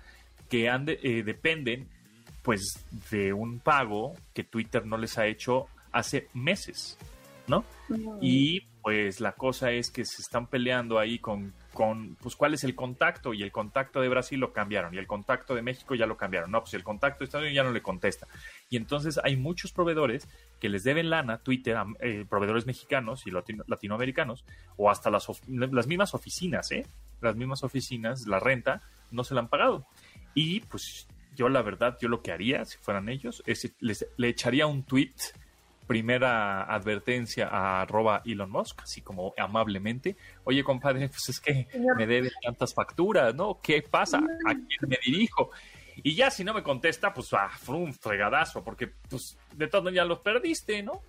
que 0.49 0.69
han 0.69 0.85
de- 0.85 1.01
eh, 1.03 1.23
dependen 1.23 1.89
pues 2.43 2.85
de 3.11 3.33
un 3.33 3.59
pago 3.59 4.13
que 4.33 4.45
Twitter 4.45 4.87
no 4.87 4.97
les 4.99 5.19
ha 5.19 5.27
hecho 5.27 5.67
hace 5.91 6.29
meses, 6.35 6.97
¿no? 7.49 7.65
Y 8.21 8.61
pues 8.87 9.21
la 9.21 9.33
cosa 9.33 9.73
es 9.73 9.91
que 9.91 10.05
se 10.05 10.23
están 10.23 10.47
peleando 10.47 11.01
ahí 11.01 11.19
con, 11.19 11.53
con, 11.73 12.15
pues 12.23 12.37
cuál 12.37 12.55
es 12.55 12.63
el 12.63 12.77
contacto 12.77 13.35
y 13.35 13.43
el 13.43 13.51
contacto 13.51 14.01
de 14.01 14.09
Brasil 14.09 14.39
lo 14.39 14.53
cambiaron 14.53 14.95
y 14.95 14.99
el 14.99 15.09
contacto 15.09 15.57
de 15.57 15.63
México 15.63 15.97
ya 15.97 16.07
lo 16.07 16.17
cambiaron. 16.17 16.53
No, 16.53 16.61
pues 16.61 16.73
el 16.75 16.85
contacto 16.85 17.19
de 17.19 17.25
Estados 17.25 17.43
Unidos 17.43 17.57
ya 17.57 17.65
no 17.65 17.73
le 17.73 17.83
contesta. 17.83 18.29
Y 18.71 18.77
entonces 18.77 19.19
hay 19.25 19.35
muchos 19.35 19.73
proveedores 19.73 20.29
que 20.61 20.69
les 20.69 20.85
deben 20.85 21.11
lana 21.11 21.39
Twitter, 21.39 21.77
eh, 21.99 22.25
proveedores 22.31 22.65
mexicanos 22.65 23.27
y 23.27 23.33
latino- 23.33 23.65
latinoamericanos, 23.67 24.45
o 24.77 24.89
hasta 24.89 25.11
las, 25.11 25.27
las 25.49 25.89
mismas 25.89 26.15
oficinas, 26.15 26.71
¿eh? 26.71 26.87
Las 27.21 27.35
mismas 27.35 27.65
oficinas, 27.65 28.29
la 28.29 28.39
renta, 28.39 28.83
no 29.11 29.25
se 29.25 29.35
la 29.35 29.41
han 29.41 29.49
pagado. 29.49 29.85
Y 30.33 30.61
pues 30.61 31.09
yo 31.35 31.49
la 31.49 31.63
verdad, 31.63 31.99
yo 32.01 32.09
lo 32.09 32.23
que 32.23 32.31
haría, 32.31 32.65
si 32.65 32.79
fueran 32.79 33.09
ellos, 33.09 33.43
es 33.47 33.75
les, 33.81 34.07
le 34.17 34.29
echaría 34.29 34.69
un 34.69 34.85
tweet 34.85 35.13
primera 35.87 36.63
advertencia 36.65 37.49
a 37.49 37.83
arroba 37.83 38.23
Elon 38.25 38.51
Musk, 38.51 38.83
así 38.83 39.03
como 39.03 39.33
amablemente, 39.37 40.17
oye 40.45 40.65
compadre, 40.65 41.09
pues 41.09 41.29
es 41.29 41.41
que 41.41 41.69
me 41.97 42.07
debe 42.07 42.31
tantas 42.43 42.75
facturas, 42.75 43.35
¿no? 43.35 43.61
¿Qué 43.63 43.83
pasa? 43.83 44.19
¿A 44.19 44.55
quién 44.55 44.89
me 44.89 44.99
dirijo? 45.05 45.51
Y 46.03 46.15
ya 46.15 46.31
si 46.31 46.45
no 46.45 46.53
me 46.53 46.63
contesta, 46.63 47.15
pues 47.15 47.33
ah, 47.33 47.51
fue 47.57 47.77
un 47.77 47.95
fregadazo, 47.95 48.63
porque 48.63 48.89
pues 49.09 49.39
de 49.55 49.69
todo 49.69 49.91
ya 49.91 50.05
los 50.05 50.21
perdiste, 50.21 50.83
¿no? 50.83 51.01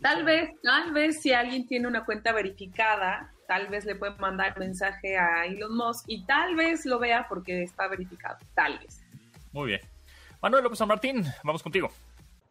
Tal 0.00 0.24
vez, 0.24 0.50
tal 0.62 0.92
vez 0.92 1.20
si 1.22 1.32
alguien 1.32 1.66
tiene 1.66 1.88
una 1.88 2.04
cuenta 2.04 2.32
verificada, 2.32 3.32
tal 3.48 3.68
vez 3.68 3.84
le 3.86 3.94
puede 3.94 4.14
mandar 4.16 4.58
mensaje 4.58 5.16
a 5.16 5.46
Elon 5.46 5.74
Musk 5.76 6.04
y 6.06 6.24
tal 6.26 6.54
vez 6.54 6.84
lo 6.84 6.98
vea 6.98 7.26
porque 7.28 7.62
está 7.62 7.88
verificado, 7.88 8.38
tal 8.54 8.78
vez. 8.78 9.02
Muy 9.52 9.68
bien. 9.68 9.80
Manuel 10.42 10.64
López 10.64 10.78
San 10.78 10.88
Martín, 10.88 11.24
vamos 11.42 11.62
contigo. 11.62 11.90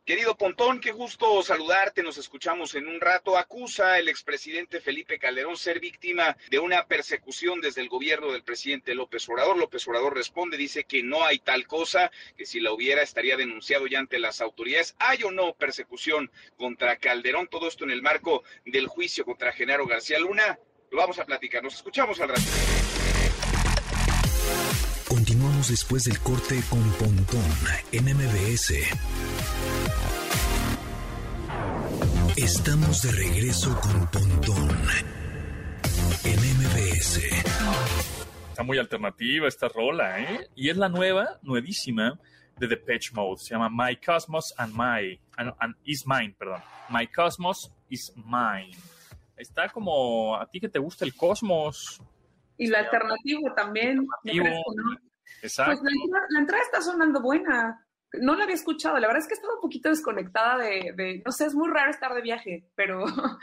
Querido 0.06 0.38
Pontón, 0.38 0.80
qué 0.80 0.92
gusto 0.92 1.42
saludarte. 1.42 2.04
Nos 2.04 2.20
escuchamos 2.20 2.76
en 2.76 2.88
un 2.88 3.02
rato. 3.02 3.40
Acusa 3.40 3.98
el 3.98 4.08
expresidente 4.08 4.80
Felipe 4.80 5.18
Calderón 5.18 5.58
ser 5.58 5.80
víctima 5.80 6.38
de 6.52 6.60
una 6.60 6.86
persecución 6.86 7.60
desde 7.60 7.82
el 7.82 7.90
gobierno 7.90 8.32
del 8.32 8.44
presidente 8.44 8.94
López 8.94 9.28
Obrador. 9.28 9.58
López 9.58 9.88
Obrador 9.88 10.14
responde, 10.14 10.58
dice 10.58 10.84
que 10.84 11.02
no 11.02 11.26
hay 11.26 11.40
tal 11.40 11.66
cosa, 11.66 12.12
que 12.38 12.46
si 12.46 12.60
la 12.60 12.72
hubiera 12.72 13.02
estaría 13.02 13.36
denunciado 13.36 13.88
ya 13.88 13.98
ante 13.98 14.20
las 14.20 14.42
autoridades. 14.42 14.96
¿Hay 15.00 15.24
o 15.24 15.32
no 15.32 15.56
persecución 15.56 16.30
contra 16.56 16.98
Calderón? 16.98 17.48
Todo 17.48 17.68
esto 17.68 17.84
en 17.84 17.90
el 17.90 18.04
marco 18.04 18.44
del 18.64 18.86
juicio 18.86 19.26
contra 19.26 19.54
Genaro 19.54 19.88
García 19.88 20.20
Luna. 20.20 20.60
Lo 20.92 21.00
vamos 21.00 21.18
a 21.18 21.26
platicar. 21.26 21.64
Nos 21.64 21.74
escuchamos 21.74 22.20
al 22.20 22.30
rato. 22.30 22.44
Continuamos 25.08 25.70
después 25.70 26.04
del 26.04 26.20
corte 26.20 26.62
con 26.70 26.84
Pontón 26.94 27.44
en 27.92 28.06
MBS. 28.06 28.74
Estamos 32.38 33.02
de 33.02 33.12
regreso 33.14 33.80
con 33.80 34.08
Pontón 34.12 34.70
en 36.26 36.38
MBS. 36.38 37.22
Está 38.50 38.62
muy 38.62 38.78
alternativa 38.78 39.48
esta 39.48 39.70
rola, 39.70 40.20
¿eh? 40.20 40.50
Y 40.54 40.70
es 40.70 40.76
la 40.76 40.90
nueva, 40.90 41.40
nuevísima 41.44 42.20
de 42.58 42.68
The 42.68 42.76
Pitch 42.76 43.14
Mode. 43.14 43.38
Se 43.38 43.56
llama 43.56 43.70
My 43.70 43.96
Cosmos 43.96 44.54
and 44.58 44.74
My 44.74 45.18
and 45.38 45.76
Is 45.86 46.06
Mine, 46.06 46.36
perdón. 46.38 46.62
My 46.90 47.08
Cosmos 47.08 47.72
is 47.88 48.12
Mine. 48.18 48.76
Está 49.38 49.70
como 49.70 50.36
a 50.36 50.46
ti 50.50 50.60
que 50.60 50.68
te 50.68 50.80
gusta 50.80 51.06
el 51.06 51.16
cosmos. 51.16 52.02
Y 52.58 52.68
la 52.68 52.80
alternativa 52.80 53.56
también. 53.56 54.06
Alternativo. 54.26 54.62
Exacto. 55.42 55.80
Pues 55.80 55.94
la 56.12 56.20
la 56.32 56.40
entrada 56.40 56.64
está 56.64 56.82
sonando 56.82 57.22
buena. 57.22 57.82
No 58.22 58.36
la 58.36 58.44
había 58.44 58.56
escuchado. 58.56 58.98
La 59.00 59.08
verdad 59.08 59.22
es 59.22 59.28
que 59.28 59.34
estaba 59.34 59.56
un 59.56 59.62
poquito 59.62 59.90
desconectada 59.90 60.58
de, 60.58 61.22
no 61.26 61.32
sé, 61.32 61.46
es 61.46 61.56
muy 61.56 61.70
raro 61.70 61.92
estar 61.92 62.14
de 62.14 62.22
viaje, 62.22 62.66
pero, 62.76 63.06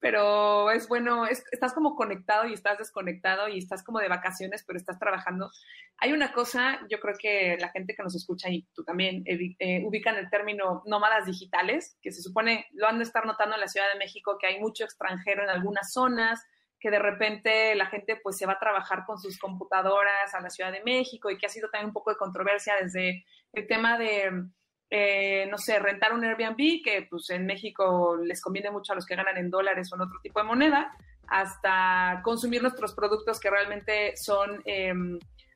pero 0.00 0.70
es 0.70 0.88
bueno, 0.88 1.26
es, 1.26 1.44
estás 1.50 1.72
como 1.72 1.96
conectado 1.96 2.46
y 2.46 2.52
estás 2.52 2.78
desconectado 2.78 3.48
y 3.48 3.58
estás 3.58 3.82
como 3.82 3.98
de 3.98 4.08
vacaciones, 4.08 4.64
pero 4.66 4.78
estás 4.78 4.98
trabajando. 4.98 5.50
Hay 5.98 6.12
una 6.12 6.32
cosa, 6.32 6.80
yo 6.90 7.00
creo 7.00 7.14
que 7.18 7.56
la 7.58 7.70
gente 7.70 7.94
que 7.94 8.02
nos 8.02 8.14
escucha 8.14 8.50
y 8.50 8.66
tú 8.74 8.84
también 8.84 9.24
eh, 9.26 9.82
ubican 9.84 10.16
el 10.16 10.30
término 10.30 10.82
nómadas 10.86 11.26
digitales, 11.26 11.98
que 12.02 12.12
se 12.12 12.22
supone, 12.22 12.66
lo 12.72 12.86
han 12.86 12.98
de 12.98 13.04
estar 13.04 13.26
notando 13.26 13.54
en 13.54 13.60
la 13.60 13.68
Ciudad 13.68 13.86
de 13.92 13.98
México, 13.98 14.36
que 14.38 14.46
hay 14.46 14.60
mucho 14.60 14.84
extranjero 14.84 15.42
en 15.42 15.50
algunas 15.50 15.92
zonas, 15.92 16.40
que 16.78 16.90
de 16.90 16.98
repente 16.98 17.74
la 17.74 17.86
gente 17.86 18.16
pues 18.22 18.36
se 18.36 18.46
va 18.46 18.54
a 18.54 18.58
trabajar 18.58 19.04
con 19.06 19.18
sus 19.18 19.38
computadoras 19.38 20.34
a 20.34 20.40
la 20.40 20.50
Ciudad 20.50 20.72
de 20.72 20.84
México 20.84 21.30
y 21.30 21.38
que 21.38 21.46
ha 21.46 21.48
sido 21.48 21.70
también 21.70 21.88
un 21.88 21.92
poco 21.92 22.10
de 22.10 22.16
controversia 22.16 22.74
desde 22.80 23.24
el 23.56 23.66
tema 23.66 23.98
de, 23.98 24.44
eh, 24.90 25.46
no 25.50 25.58
sé, 25.58 25.78
rentar 25.78 26.12
un 26.12 26.24
Airbnb, 26.24 26.82
que 26.84 27.06
pues 27.10 27.30
en 27.30 27.46
México 27.46 28.16
les 28.22 28.40
conviene 28.40 28.70
mucho 28.70 28.92
a 28.92 28.96
los 28.96 29.06
que 29.06 29.16
ganan 29.16 29.38
en 29.38 29.50
dólares 29.50 29.90
o 29.90 29.96
en 29.96 30.02
otro 30.02 30.20
tipo 30.22 30.40
de 30.40 30.46
moneda, 30.46 30.94
hasta 31.26 32.20
consumir 32.22 32.62
nuestros 32.62 32.94
productos 32.94 33.40
que 33.40 33.50
realmente 33.50 34.16
son 34.16 34.62
eh, 34.64 34.92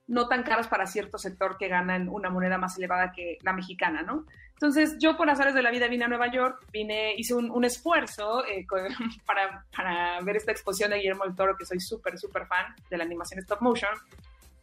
no 0.08 0.26
tan 0.26 0.42
caros 0.42 0.66
para 0.66 0.86
cierto 0.86 1.18
sector 1.18 1.56
que 1.56 1.68
ganan 1.68 2.08
una 2.08 2.30
moneda 2.30 2.58
más 2.58 2.76
elevada 2.76 3.12
que 3.12 3.38
la 3.42 3.52
mexicana, 3.52 4.02
¿no? 4.02 4.26
Entonces, 4.54 4.96
yo 4.98 5.16
por 5.16 5.30
azares 5.30 5.54
de 5.54 5.62
la 5.62 5.70
vida 5.70 5.86
vine 5.86 6.04
a 6.04 6.08
Nueva 6.08 6.30
York, 6.30 6.66
vine, 6.72 7.14
hice 7.16 7.34
un, 7.34 7.50
un 7.50 7.64
esfuerzo 7.64 8.44
eh, 8.46 8.66
con, 8.66 8.82
para, 9.26 9.64
para, 9.74 10.20
ver 10.22 10.36
esta 10.36 10.52
exposición 10.52 10.90
de 10.90 10.96
Guillermo 10.96 11.24
del 11.24 11.36
Toro, 11.36 11.56
que 11.56 11.64
soy 11.64 11.80
súper, 11.80 12.18
súper 12.18 12.46
fan 12.46 12.74
de 12.90 12.96
la 12.98 13.04
animación 13.04 13.40
stop 13.40 13.60
motion, 13.60 13.90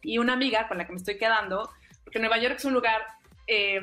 y 0.02 0.18
una 0.18 0.34
amiga 0.34 0.68
con 0.68 0.76
la 0.76 0.86
que 0.86 0.92
me 0.92 0.98
estoy 0.98 1.16
quedando, 1.16 1.70
porque 2.04 2.18
Nueva 2.18 2.38
York 2.38 2.56
es 2.58 2.64
un 2.64 2.74
lugar 2.74 3.00
eh, 3.48 3.80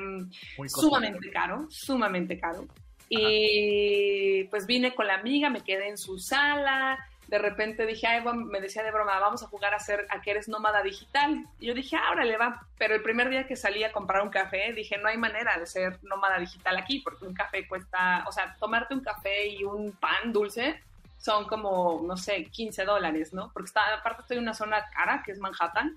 sumamente 0.67 1.29
caro, 1.31 1.65
sumamente 1.69 2.39
caro. 2.39 2.67
Y 3.09 4.45
pues 4.45 4.65
vine 4.65 4.95
con 4.95 5.07
la 5.07 5.15
amiga, 5.15 5.49
me 5.49 5.61
quedé 5.61 5.89
en 5.89 5.97
su 5.97 6.17
sala, 6.17 6.97
de 7.27 7.39
repente 7.39 7.85
dije, 7.85 8.07
Ay, 8.07 8.21
bueno, 8.21 8.45
me 8.45 8.61
decía 8.61 8.83
de 8.83 8.91
broma, 8.91 9.19
vamos 9.19 9.41
a 9.43 9.47
jugar 9.47 9.73
a 9.73 9.79
ser 9.79 10.05
a 10.09 10.21
que 10.21 10.31
eres 10.31 10.47
nómada 10.47 10.83
digital. 10.83 11.45
Y 11.59 11.67
yo 11.67 11.73
dije, 11.73 11.97
ah, 11.97 12.11
órale, 12.11 12.37
va. 12.37 12.67
Pero 12.77 12.95
el 12.95 13.01
primer 13.01 13.29
día 13.29 13.47
que 13.47 13.55
salí 13.55 13.83
a 13.83 13.91
comprar 13.91 14.21
un 14.21 14.29
café, 14.29 14.73
dije, 14.73 14.97
no 14.97 15.07
hay 15.07 15.17
manera 15.17 15.57
de 15.57 15.65
ser 15.65 15.99
nómada 16.03 16.39
digital 16.39 16.77
aquí, 16.77 16.99
porque 16.99 17.25
un 17.25 17.33
café 17.33 17.67
cuesta, 17.67 18.23
o 18.27 18.31
sea, 18.31 18.55
tomarte 18.59 18.93
un 18.93 19.01
café 19.01 19.47
y 19.47 19.63
un 19.63 19.91
pan 19.93 20.31
dulce 20.31 20.81
son 21.17 21.45
como, 21.45 22.03
no 22.05 22.17
sé, 22.17 22.45
15 22.45 22.85
dólares, 22.85 23.33
¿no? 23.33 23.49
Porque 23.51 23.67
está, 23.67 23.95
aparte 23.95 24.21
estoy 24.21 24.37
en 24.37 24.43
una 24.43 24.53
zona 24.53 24.85
cara, 24.95 25.23
que 25.25 25.31
es 25.31 25.39
Manhattan. 25.39 25.95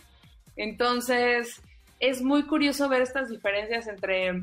Entonces, 0.57 1.61
es 2.01 2.23
muy 2.23 2.45
curioso 2.45 2.89
ver 2.89 3.03
estas 3.03 3.29
diferencias 3.29 3.87
entre 3.87 4.43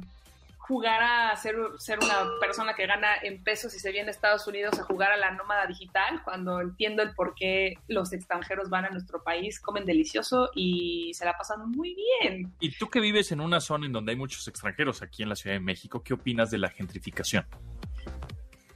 jugar 0.68 1.02
a 1.04 1.36
ser, 1.36 1.56
ser 1.78 2.00
una 2.00 2.40
persona 2.40 2.74
que 2.74 2.88
gana 2.88 3.10
en 3.22 3.44
pesos 3.44 3.76
y 3.76 3.80
se 3.80 3.92
viene 3.92 4.08
a 4.08 4.12
Estados 4.12 4.48
Unidos 4.48 4.80
a 4.80 4.84
jugar 4.84 5.12
a 5.12 5.18
la 5.18 5.32
nómada 5.32 5.68
digital, 5.68 6.24
cuando 6.24 6.60
entiendo 6.60 7.04
el 7.04 7.14
por 7.14 7.36
qué 7.36 7.78
los 7.88 8.12
extranjeros 8.14 8.70
van 8.70 8.86
a 8.86 8.90
nuestro 8.90 9.24
país, 9.24 9.60
comen 9.60 9.86
delicioso 9.86 10.50
y 10.56 11.14
se 11.14 11.24
la 11.24 11.38
pasan 11.38 11.70
muy 11.70 11.96
bien. 11.96 12.52
Y 12.60 12.72
tú 12.72 12.90
que 12.90 13.00
vives 13.00 13.32
en 13.32 13.42
una 13.42 13.60
zona 13.62 13.86
en 13.86 13.92
donde 13.92 14.14
hay 14.14 14.18
muchos 14.18 14.48
extranjeros 14.48 15.04
aquí 15.04 15.22
en 15.22 15.30
la 15.30 15.36
Ciudad 15.36 15.56
de 15.56 15.60
México, 15.60 16.02
¿qué 16.02 16.16
opinas 16.16 16.50
de 16.50 16.58
la 16.58 16.70
gentrificación? 16.70 17.46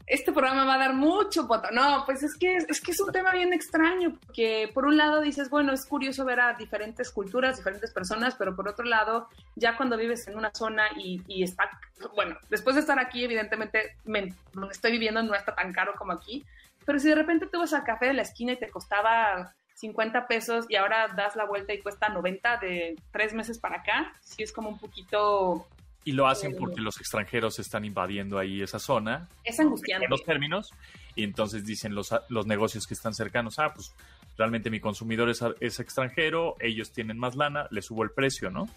Este 0.10 0.34
programa 0.34 0.66
va 0.66 0.74
a 0.74 0.80
dar 0.80 0.94
mucho 0.96 1.48
poto. 1.48 1.70
No, 1.72 2.04
pues 2.06 2.24
es 2.24 2.36
que, 2.36 2.58
es 2.58 2.82
que 2.82 2.92
es 2.92 3.00
un 3.00 3.12
tema 3.12 3.32
bien 3.32 3.54
extraño, 3.54 4.18
porque 4.25 4.70
por 4.74 4.86
un 4.86 4.98
lado 4.98 5.22
dices, 5.22 5.51
bueno, 5.51 5.72
es 5.72 5.86
curioso 5.86 6.25
ver 6.25 6.39
a 6.39 6.56
diferentes 6.56 7.12
culturas, 7.12 7.58
diferentes 7.58 7.92
personas, 7.92 8.36
pero 8.36 8.56
por 8.56 8.68
otro 8.68 8.86
lado, 8.86 9.30
ya 9.56 9.78
cuando 9.78 9.98
vives 9.98 10.28
en 10.28 10.36
una 10.36 10.51
zona 10.54 10.88
y, 10.98 11.22
y 11.28 11.44
está, 11.44 11.70
bueno, 12.16 12.38
después 12.50 12.75
de 12.75 12.82
estar 12.82 12.98
aquí, 12.98 13.24
evidentemente, 13.24 13.98
me, 14.04 14.34
donde 14.51 14.74
estoy 14.74 14.92
viviendo 14.92 15.22
no 15.22 15.36
está 15.36 15.54
tan 15.54 15.72
caro 15.72 15.94
como 15.96 16.12
aquí, 16.12 16.44
pero 16.86 16.98
si 16.98 17.08
de 17.08 17.16
repente 17.16 17.46
tú 17.46 17.60
vas 17.60 17.74
al 17.74 17.84
café 17.84 18.08
de 18.08 18.13
la 18.13 18.24
esquina 18.24 18.54
y 18.54 18.58
te 18.58 18.70
costaba 18.70 19.54
50 19.75 20.28
pesos 20.28 20.66
y 20.70 20.75
ahora 20.75 21.10
das 21.10 21.36
la 21.36 21.46
vuelta 21.46 21.72
y 21.72 21.82
cuesta 21.82 22.10
90 22.10 22.58
de 22.58 22.96
tres 23.12 23.34
meses 23.34 23.60
para 23.60 23.78
acá, 23.78 24.13
sí 24.22 24.42
es 24.42 24.51
como 24.51 24.70
un 24.70 24.80
poquito 24.80 25.68
y 26.10 26.12
lo 26.12 26.28
hacen 26.28 26.56
porque 26.58 26.82
los 26.82 27.00
extranjeros 27.00 27.60
están 27.60 27.86
invadiendo 27.86 28.39
ahí 28.39 28.63
esa 28.63 28.80
zona. 28.80 29.30
Es 29.44 29.60
angustiante. 29.60 30.06
En 30.06 30.10
los 30.10 30.24
términos. 30.24 30.74
Y 31.13 31.24
entonces 31.24 31.63
dicen 31.63 31.94
los, 31.94 32.10
los 32.30 32.48
negocios 32.48 32.88
que 32.88 32.96
están 32.96 33.13
cercanos, 33.13 33.60
ah, 33.60 33.72
pues 33.75 33.94
realmente 34.36 34.72
mi 34.72 34.80
consumidor 34.80 35.30
es, 35.30 35.44
es 35.60 35.80
extranjero, 35.80 36.56
ellos 36.62 36.92
tienen 36.92 37.20
más 37.20 37.36
lana, 37.36 37.68
le 37.70 37.84
subo 37.84 38.01
el 38.01 38.10
precio, 38.10 38.50
¿no? 38.50 38.68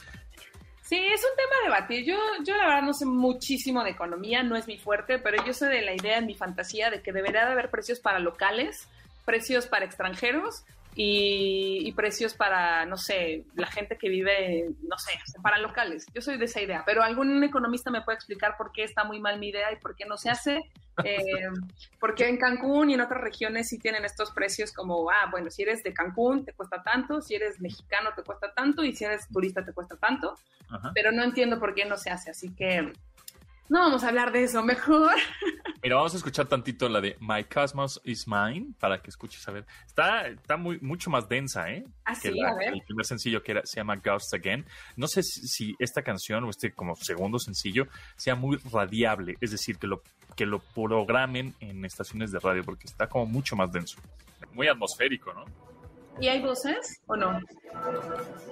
Sí, 0.83 0.97
es 0.97 1.23
un 1.25 1.35
tema 1.35 1.57
a 1.59 1.65
debatir. 1.65 2.05
Yo, 2.05 2.19
yo 2.45 2.55
la 2.55 2.67
verdad 2.67 2.83
no 2.83 2.93
sé 2.93 3.07
muchísimo 3.07 3.83
de 3.83 3.93
economía, 3.93 4.43
no 4.43 4.55
es 4.55 4.67
mi 4.67 4.77
fuerte, 4.77 5.19
pero 5.19 5.43
yo 5.47 5.55
sé 5.55 5.69
de 5.69 5.81
la 5.81 5.95
idea 5.95 6.19
en 6.19 6.27
mi 6.27 6.35
fantasía 6.35 6.91
de 6.91 7.01
que 7.01 7.13
debería 7.13 7.47
de 7.47 7.53
haber 7.53 7.71
precios 7.71 7.99
para 7.99 8.19
locales, 8.19 8.89
precios 9.25 9.67
para 9.67 9.87
extranjeros 9.87 10.65
y, 10.95 11.81
y, 11.87 11.93
precios 11.93 12.35
para, 12.35 12.85
no 12.85 12.97
sé, 12.97 13.45
la 13.55 13.67
gente 13.67 13.97
que 13.97 14.09
vive, 14.09 14.69
no 14.83 14.99
sé, 14.99 15.13
para 15.43 15.59
locales. 15.59 16.07
Yo 16.15 16.21
soy 16.21 16.37
de 16.37 16.45
esa 16.45 16.61
idea, 16.61 16.83
pero 16.85 17.03
algún 17.03 17.43
economista 17.43 17.91
me 17.91 18.03
puede 18.03 18.17
explicar 18.17 18.57
por 18.59 18.73
qué 18.73 18.85
está 18.85 19.05
muy 19.05 19.19
mal 19.19 19.39
mi 19.39 19.49
idea 19.49 19.73
y 19.73 19.77
por 19.77 19.97
qué 19.97 20.05
no 20.05 20.17
se 20.17 20.31
hace. 20.31 20.61
Eh, 21.05 21.49
porque 21.99 22.29
en 22.29 22.37
Cancún 22.37 22.91
y 22.91 22.95
en 22.95 23.01
otras 23.01 23.23
regiones 23.23 23.67
sí 23.67 23.79
tienen 23.79 24.05
estos 24.05 24.31
precios 24.31 24.75
como, 24.75 25.11
ah, 25.11 25.27
bueno, 25.31 25.51
si 25.51 25.63
eres 25.63 25.83
de 25.83 25.95
Cancún 25.95 26.45
te 26.45 26.53
cuesta 26.53 26.83
tanto, 26.83 27.23
si 27.23 27.35
eres 27.35 27.59
mexicano 27.63 28.11
te 28.15 28.23
cuesta 28.23 28.53
tanto 28.53 28.85
y 28.85 28.93
si 28.95 29.07
eres 29.07 29.27
turista 29.29 29.65
te 29.65 29.73
cuesta 29.73 29.97
tanto, 29.97 30.37
Ajá. 30.69 30.93
pero 30.95 31.11
no 31.11 31.25
entiendo 31.25 31.59
por 31.59 31.75
qué 31.75 31.87
no 31.87 31.97
se 31.97 32.11
hace, 32.11 32.31
así 32.31 32.55
que 32.55 32.93
no 33.73 33.79
vamos 33.81 34.05
a 34.05 34.09
hablar 34.09 34.33
de 34.33 34.45
eso, 34.45 34.63
mejor. 34.63 35.11
Mira, 35.83 35.97
vamos 35.97 36.13
a 36.13 36.19
escuchar 36.19 36.47
tantito 36.47 36.91
la 36.91 37.01
de 37.01 37.17
My 37.21 37.43
Cosmos 37.45 38.03
is 38.05 38.29
Mine 38.29 38.75
para 38.79 39.01
que 39.01 39.09
escuches 39.09 39.49
a 39.49 39.51
ver. 39.51 39.65
Está, 39.87 40.29
está 40.29 40.59
muy, 40.59 40.79
mucho 40.81 41.09
más 41.09 41.27
densa, 41.27 41.71
¿eh? 41.73 41.83
Ah, 42.05 42.13
que 42.21 42.31
la, 42.33 42.51
a 42.51 42.55
ver. 42.55 42.75
el 42.75 42.83
primer 42.83 43.07
sencillo 43.07 43.43
que 43.43 43.53
era, 43.53 43.63
se 43.65 43.81
llama 43.81 43.97
Ghost 43.97 44.35
Again. 44.35 44.67
No 44.97 45.09
sé 45.09 45.23
si, 45.23 45.49
si, 45.49 45.77
esta 45.79 46.03
canción 46.03 46.45
o 46.45 46.51
este 46.51 46.73
como 46.73 46.95
segundo 46.97 47.39
sencillo 47.39 47.87
sea 48.15 48.35
muy 48.35 48.59
radiable, 48.71 49.37
es 49.41 49.53
decir, 49.53 49.79
que 49.79 49.87
lo, 49.87 50.03
que 50.37 50.45
lo 50.45 50.59
programen 50.59 51.55
en 51.61 51.83
estaciones 51.87 52.31
de 52.31 52.41
radio 52.41 52.63
porque 52.65 52.87
está 52.87 53.07
como 53.07 53.25
mucho 53.25 53.57
más 53.57 53.73
denso. 53.73 53.99
Muy 54.53 54.69
atmosférico, 54.69 55.33
¿no? 55.33 55.47
¿Y 56.21 56.29
hay 56.29 56.43
voces 56.43 57.01
o 57.07 57.17
no? 57.17 57.41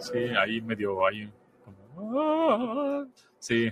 Sí, 0.01 0.19
ahí 0.43 0.63
medio 0.63 1.07
hay 1.07 1.31
como... 1.63 3.07
Sí, 3.39 3.71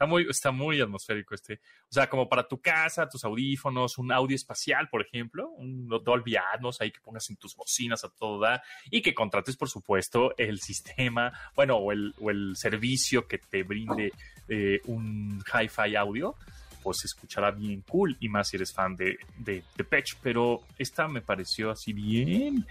Está 0.00 0.08
muy, 0.08 0.26
está 0.30 0.50
muy 0.50 0.80
atmosférico 0.80 1.34
este. 1.34 1.60
O 1.82 1.92
sea, 1.92 2.08
como 2.08 2.26
para 2.26 2.48
tu 2.48 2.58
casa, 2.58 3.06
tus 3.06 3.22
audífonos, 3.22 3.98
un 3.98 4.10
audio 4.10 4.34
espacial, 4.34 4.88
por 4.88 5.02
ejemplo, 5.02 5.50
un 5.50 5.86
Dolby 5.88 6.36
Atmos 6.36 6.80
ahí 6.80 6.90
que 6.90 7.00
pongas 7.00 7.28
en 7.28 7.36
tus 7.36 7.54
bocinas 7.54 8.02
a 8.02 8.08
todo 8.08 8.40
dar 8.40 8.62
y 8.90 9.02
que 9.02 9.12
contrates, 9.12 9.58
por 9.58 9.68
supuesto, 9.68 10.34
el 10.38 10.58
sistema, 10.60 11.38
bueno, 11.54 11.76
o 11.76 11.92
el, 11.92 12.14
o 12.18 12.30
el 12.30 12.56
servicio 12.56 13.28
que 13.28 13.36
te 13.36 13.62
brinde 13.62 14.14
eh, 14.48 14.80
un 14.86 15.44
hi-fi 15.44 15.94
audio, 15.96 16.34
pues 16.82 17.00
se 17.00 17.06
escuchará 17.06 17.50
bien 17.50 17.82
cool 17.82 18.16
y 18.20 18.30
más 18.30 18.48
si 18.48 18.56
eres 18.56 18.72
fan 18.72 18.96
de, 18.96 19.18
de, 19.36 19.62
de 19.76 19.84
Patch. 19.84 20.14
Pero 20.22 20.62
esta 20.78 21.08
me 21.08 21.20
pareció 21.20 21.70
así 21.70 21.92
bien, 21.92 22.66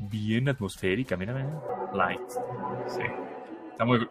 bien 0.00 0.50
atmosférica. 0.50 1.16
Mira, 1.16 1.32
mira, 1.32 1.62
light. 1.94 2.28
Sí. 2.88 3.00
Está 3.70 3.86
muy, 3.86 4.06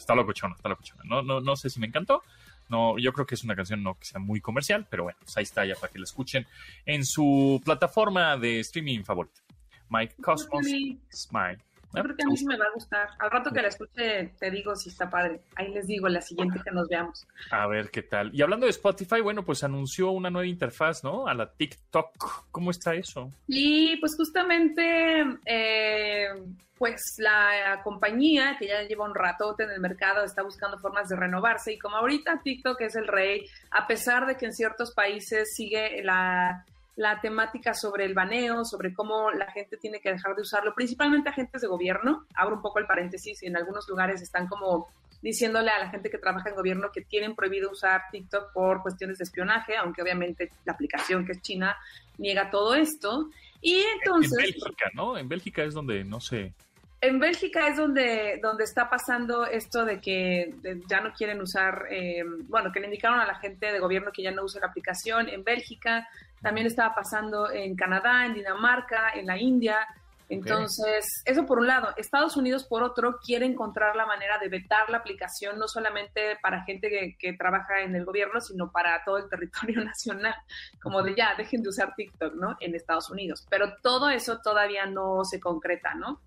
está 0.00 0.14
locochona, 0.14 0.54
está 0.54 0.68
locochona. 0.68 1.02
No, 1.04 1.22
no, 1.22 1.40
no 1.40 1.56
sé 1.56 1.70
si 1.70 1.80
me 1.80 1.86
encantó. 1.86 2.22
No, 2.68 2.98
yo 2.98 3.12
creo 3.12 3.26
que 3.26 3.34
es 3.34 3.44
una 3.44 3.56
canción 3.56 3.82
no 3.82 3.98
que 3.98 4.04
sea 4.04 4.20
muy 4.20 4.40
comercial, 4.40 4.86
pero 4.90 5.04
bueno, 5.04 5.18
pues 5.22 5.36
ahí 5.36 5.42
está 5.42 5.64
ya 5.64 5.74
para 5.74 5.90
que 5.90 5.98
la 5.98 6.04
escuchen 6.04 6.46
en 6.84 7.04
su 7.04 7.60
plataforma 7.64 8.36
de 8.36 8.60
streaming 8.60 9.04
favorita. 9.04 9.40
Mike 9.88 10.16
Cosmos 10.22 10.66
Smile. 11.10 11.58
Yo 11.94 12.02
creo 12.02 12.16
que 12.16 12.22
a 12.22 12.26
mí 12.26 12.36
sí 12.36 12.44
me 12.46 12.56
va 12.56 12.66
a 12.66 12.72
gustar. 12.74 13.08
Al 13.18 13.30
rato 13.30 13.50
que 13.50 13.62
la 13.62 13.68
escuche 13.68 14.32
te 14.38 14.50
digo 14.50 14.76
si 14.76 14.90
está 14.90 15.08
padre. 15.08 15.40
Ahí 15.56 15.72
les 15.72 15.86
digo 15.86 16.08
la 16.08 16.20
siguiente 16.20 16.60
que 16.62 16.70
nos 16.70 16.88
veamos. 16.88 17.26
A 17.50 17.66
ver 17.66 17.90
qué 17.90 18.02
tal. 18.02 18.34
Y 18.34 18.42
hablando 18.42 18.66
de 18.66 18.70
Spotify, 18.70 19.20
bueno, 19.20 19.44
pues 19.44 19.64
anunció 19.64 20.10
una 20.10 20.30
nueva 20.30 20.46
interfaz, 20.46 21.02
¿no? 21.02 21.26
A 21.26 21.34
la 21.34 21.50
TikTok. 21.50 22.48
¿Cómo 22.50 22.70
está 22.70 22.94
eso? 22.94 23.32
Y 23.46 23.96
pues 23.96 24.16
justamente, 24.16 25.24
eh, 25.46 26.28
pues 26.76 27.16
la 27.18 27.80
compañía 27.82 28.56
que 28.58 28.68
ya 28.68 28.82
lleva 28.82 29.04
un 29.04 29.14
ratote 29.14 29.64
en 29.64 29.70
el 29.70 29.80
mercado 29.80 30.24
está 30.24 30.42
buscando 30.42 30.78
formas 30.78 31.08
de 31.08 31.16
renovarse 31.16 31.72
y 31.72 31.78
como 31.78 31.96
ahorita 31.96 32.40
TikTok 32.42 32.80
es 32.82 32.94
el 32.94 33.08
rey, 33.08 33.46
a 33.70 33.86
pesar 33.86 34.26
de 34.26 34.36
que 34.36 34.46
en 34.46 34.52
ciertos 34.52 34.92
países 34.92 35.54
sigue 35.54 36.02
la 36.04 36.64
la 36.98 37.20
temática 37.20 37.74
sobre 37.74 38.04
el 38.04 38.12
baneo, 38.12 38.64
sobre 38.64 38.92
cómo 38.92 39.30
la 39.30 39.52
gente 39.52 39.76
tiene 39.76 40.00
que 40.00 40.10
dejar 40.10 40.34
de 40.34 40.42
usarlo, 40.42 40.74
principalmente 40.74 41.28
agentes 41.28 41.62
de 41.62 41.68
gobierno. 41.68 42.26
Abro 42.34 42.56
un 42.56 42.60
poco 42.62 42.80
el 42.80 42.86
paréntesis 42.86 43.40
y 43.40 43.46
en 43.46 43.56
algunos 43.56 43.88
lugares 43.88 44.20
están 44.20 44.48
como 44.48 44.88
diciéndole 45.22 45.70
a 45.70 45.78
la 45.78 45.90
gente 45.90 46.10
que 46.10 46.18
trabaja 46.18 46.48
en 46.48 46.56
gobierno 46.56 46.90
que 46.92 47.02
tienen 47.02 47.36
prohibido 47.36 47.70
usar 47.70 48.02
TikTok 48.10 48.52
por 48.52 48.82
cuestiones 48.82 49.18
de 49.18 49.24
espionaje, 49.24 49.76
aunque 49.76 50.02
obviamente 50.02 50.50
la 50.64 50.72
aplicación 50.72 51.24
que 51.24 51.32
es 51.32 51.40
china 51.40 51.76
niega 52.18 52.50
todo 52.50 52.74
esto. 52.74 53.30
Y 53.60 53.80
entonces... 54.00 54.32
En 54.32 54.44
Bélgica, 54.44 54.90
¿no? 54.94 55.16
En 55.16 55.28
Bélgica 55.28 55.62
es 55.62 55.74
donde, 55.74 56.02
no 56.02 56.20
sé, 56.20 56.52
en 57.00 57.20
Bélgica 57.20 57.68
es 57.68 57.76
donde, 57.76 58.40
donde 58.42 58.64
está 58.64 58.90
pasando 58.90 59.46
esto 59.46 59.84
de 59.84 60.00
que 60.00 60.54
ya 60.88 61.00
no 61.00 61.12
quieren 61.12 61.40
usar, 61.40 61.86
eh, 61.90 62.24
bueno, 62.48 62.72
que 62.72 62.80
le 62.80 62.86
indicaron 62.86 63.20
a 63.20 63.26
la 63.26 63.36
gente 63.36 63.72
de 63.72 63.78
gobierno 63.78 64.10
que 64.12 64.22
ya 64.22 64.32
no 64.32 64.44
use 64.44 64.58
la 64.58 64.66
aplicación. 64.66 65.28
En 65.28 65.44
Bélgica 65.44 66.08
también 66.42 66.66
estaba 66.66 66.94
pasando 66.94 67.50
en 67.50 67.76
Canadá, 67.76 68.26
en 68.26 68.34
Dinamarca, 68.34 69.12
en 69.14 69.26
la 69.26 69.38
India. 69.38 69.86
Entonces, 70.28 71.22
eso 71.24 71.46
por 71.46 71.60
un 71.60 71.68
lado. 71.68 71.94
Estados 71.96 72.36
Unidos, 72.36 72.64
por 72.64 72.82
otro, 72.82 73.18
quiere 73.24 73.46
encontrar 73.46 73.96
la 73.96 74.04
manera 74.04 74.38
de 74.38 74.48
vetar 74.48 74.90
la 74.90 74.98
aplicación, 74.98 75.58
no 75.58 75.68
solamente 75.68 76.36
para 76.42 76.64
gente 76.64 76.90
que, 76.90 77.16
que, 77.18 77.32
trabaja 77.32 77.80
en 77.80 77.94
el 77.94 78.04
gobierno, 78.04 78.40
sino 78.40 78.70
para 78.70 79.02
todo 79.04 79.18
el 79.18 79.28
territorio 79.28 79.82
nacional, 79.84 80.34
como 80.82 81.02
de 81.02 81.14
ya, 81.14 81.34
dejen 81.36 81.62
de 81.62 81.68
usar 81.70 81.94
TikTok, 81.94 82.34
¿no? 82.34 82.56
En 82.60 82.74
Estados 82.74 83.08
Unidos. 83.08 83.46
Pero 83.48 83.76
todo 83.82 84.10
eso 84.10 84.40
todavía 84.42 84.84
no 84.84 85.24
se 85.24 85.40
concreta, 85.40 85.94
¿no? 85.94 86.20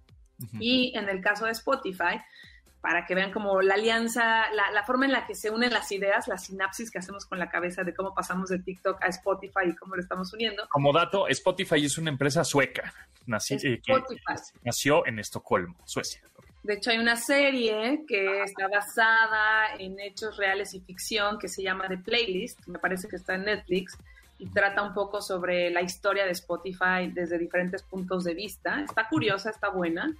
Y 0.59 0.93
en 0.95 1.09
el 1.09 1.21
caso 1.21 1.45
de 1.45 1.51
Spotify, 1.51 2.19
para 2.81 3.05
que 3.05 3.13
vean 3.13 3.31
como 3.31 3.61
la 3.61 3.75
alianza, 3.75 4.51
la, 4.53 4.71
la, 4.71 4.83
forma 4.83 5.05
en 5.05 5.11
la 5.11 5.25
que 5.27 5.35
se 5.35 5.51
unen 5.51 5.71
las 5.71 5.91
ideas, 5.91 6.27
la 6.27 6.37
sinapsis 6.37 6.89
que 6.89 6.97
hacemos 6.97 7.25
con 7.25 7.37
la 7.37 7.49
cabeza 7.49 7.83
de 7.83 7.93
cómo 7.93 8.13
pasamos 8.13 8.49
de 8.49 8.59
TikTok 8.59 9.03
a 9.03 9.07
Spotify 9.07 9.69
y 9.69 9.75
cómo 9.75 9.95
lo 9.95 10.01
estamos 10.01 10.33
uniendo. 10.33 10.67
Como 10.69 10.91
dato, 10.91 11.27
Spotify 11.27 11.85
es 11.85 11.97
una 11.99 12.09
empresa 12.09 12.43
sueca, 12.43 12.91
nací, 13.27 13.55
eh, 13.63 13.81
que 13.83 13.93
nació 14.63 15.05
en 15.05 15.19
Estocolmo, 15.19 15.77
Suecia. 15.85 16.21
De 16.63 16.75
hecho, 16.75 16.91
hay 16.91 16.97
una 16.97 17.15
serie 17.15 18.03
que 18.07 18.43
está 18.43 18.67
basada 18.67 19.75
en 19.79 19.99
hechos 19.99 20.37
reales 20.37 20.73
y 20.73 20.81
ficción 20.81 21.39
que 21.39 21.47
se 21.47 21.63
llama 21.63 21.87
The 21.87 21.97
Playlist, 21.97 22.67
me 22.67 22.77
parece 22.77 23.07
que 23.07 23.15
está 23.15 23.35
en 23.35 23.45
Netflix, 23.45 23.97
y 24.41 24.47
trata 24.47 24.81
un 24.81 24.91
poco 24.95 25.21
sobre 25.21 25.69
la 25.69 25.83
historia 25.83 26.25
de 26.25 26.31
Spotify 26.31 27.11
desde 27.13 27.37
diferentes 27.37 27.83
puntos 27.83 28.23
de 28.23 28.33
vista. 28.33 28.81
Está 28.81 29.07
curiosa, 29.07 29.51
está 29.51 29.69
buena. 29.69 30.11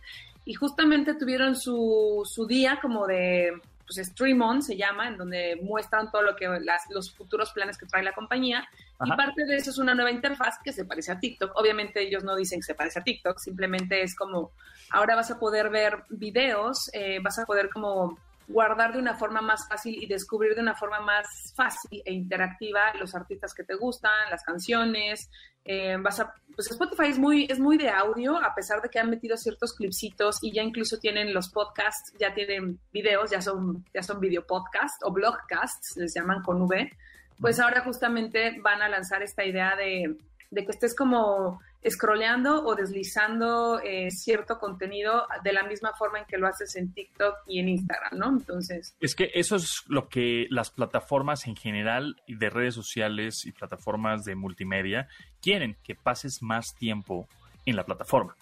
Y 0.46 0.54
justamente 0.54 1.16
tuvieron 1.16 1.56
su, 1.56 2.22
su 2.24 2.46
día 2.46 2.78
como 2.80 3.08
de, 3.08 3.52
pues 3.84 4.08
Stream 4.08 4.40
On 4.44 4.62
se 4.62 4.78
llama, 4.78 5.08
en 5.08 5.18
donde 5.18 5.60
muestran 5.64 6.12
todo 6.12 6.22
lo 6.22 6.36
que 6.36 6.48
las, 6.48 6.84
los 6.92 7.12
futuros 7.12 7.52
planes 7.52 7.80
que 7.80 7.88
trae 7.88 8.04
la 8.04 8.14
compañía. 8.14 8.60
Ajá. 9.00 9.12
Y 9.12 9.18
parte 9.18 9.44
de 9.44 9.56
eso 9.56 9.72
es 9.72 9.80
una 9.80 9.96
nueva 9.96 10.12
interfaz 10.12 10.60
que 10.64 10.72
se 10.72 10.86
parece 10.86 11.12
a 11.12 11.20
TikTok. 11.20 11.54
Obviamente 11.56 12.04
ellos 12.04 12.24
no 12.24 12.36
dicen 12.36 12.60
que 12.60 12.66
se 12.66 12.76
parece 12.76 13.00
a 13.00 13.04
TikTok, 13.04 13.40
simplemente 13.40 14.04
es 14.04 14.16
como, 14.16 14.52
ahora 14.92 15.16
vas 15.16 15.32
a 15.32 15.40
poder 15.40 15.72
ver 15.72 16.04
videos, 16.10 16.92
eh, 16.94 17.18
vas 17.24 17.40
a 17.40 17.46
poder 17.46 17.72
como 17.72 18.20
guardar 18.52 18.94
de 18.94 19.00
una 19.00 19.16
forma 19.16 19.42
más 19.42 19.68
fácil 19.68 20.02
y 20.02 20.08
descubrir 20.08 20.56
de 20.56 20.62
una 20.62 20.76
forma 20.76 21.00
más 21.00 21.54
fácil 21.56 22.02
e 22.06 22.14
interactiva 22.14 22.94
los 23.00 23.16
artistas 23.16 23.54
que 23.54 23.64
te 23.64 23.76
gustan, 23.76 24.30
las 24.30 24.44
canciones. 24.44 25.30
Eh, 25.64 25.96
vas 26.00 26.20
a, 26.20 26.34
pues 26.56 26.72
Spotify 26.72 27.10
es 27.10 27.20
muy, 27.20 27.46
es 27.50 27.60
muy 27.60 27.78
de 27.78 27.90
audio, 27.90 28.38
a 28.38 28.54
pesar 28.56 28.82
de 28.82 28.90
que 28.90 29.00
han 29.00 29.10
metido 29.10 29.38
ciertos 29.38 29.74
clipsitos 29.74 30.40
y 30.42 30.52
ya 30.52 30.64
incluso 30.64 30.98
tienen 30.98 31.34
los 31.34 31.50
podcasts, 31.50 32.14
ya 32.20 32.34
tienen 32.34 32.80
videos, 32.92 33.30
ya 33.30 33.42
son, 33.42 33.86
ya 33.94 34.02
son 34.02 34.20
video 34.20 34.46
podcasts 34.46 35.04
o 35.04 35.12
blogcasts, 35.12 35.98
les 35.98 36.14
llaman 36.14 36.42
con 36.42 36.62
V. 36.62 36.92
Pues 37.40 37.60
ahora 37.60 37.82
justamente 37.82 38.60
van 38.62 38.82
a 38.82 38.90
lanzar 38.90 39.24
esta 39.24 39.44
idea 39.46 39.76
de, 39.76 40.18
de 40.52 40.66
que 40.66 40.72
estés 40.72 40.96
como 40.96 41.60
scrolleando 41.90 42.64
o 42.64 42.76
deslizando 42.76 43.80
eh, 43.80 44.12
cierto 44.12 44.60
contenido 44.60 45.26
de 45.44 45.54
la 45.54 45.64
misma 45.64 45.94
forma 45.98 46.20
en 46.20 46.26
que 46.26 46.38
lo 46.38 46.48
haces 46.48 46.76
en 46.76 46.94
TikTok 46.94 47.38
y 47.48 47.60
en 47.60 47.70
Instagram, 47.70 48.18
¿no? 48.18 48.30
Entonces... 48.30 48.96
Es 49.00 49.16
que 49.16 49.32
eso 49.34 49.56
es 49.56 49.84
lo 49.88 50.08
que 50.08 50.46
las 50.50 50.70
plataformas 50.70 51.48
en 51.48 51.56
general 51.56 52.22
de 52.28 52.50
redes 52.50 52.76
sociales 52.76 53.46
y 53.46 53.52
plataformas 53.52 54.24
de 54.24 54.36
multimedia 54.36 55.08
quieren, 55.42 55.78
que 55.84 55.96
pases 55.96 56.42
más 56.42 56.76
tiempo 56.76 57.28
en 57.66 57.76
la 57.76 57.84
plataforma. 57.84 58.36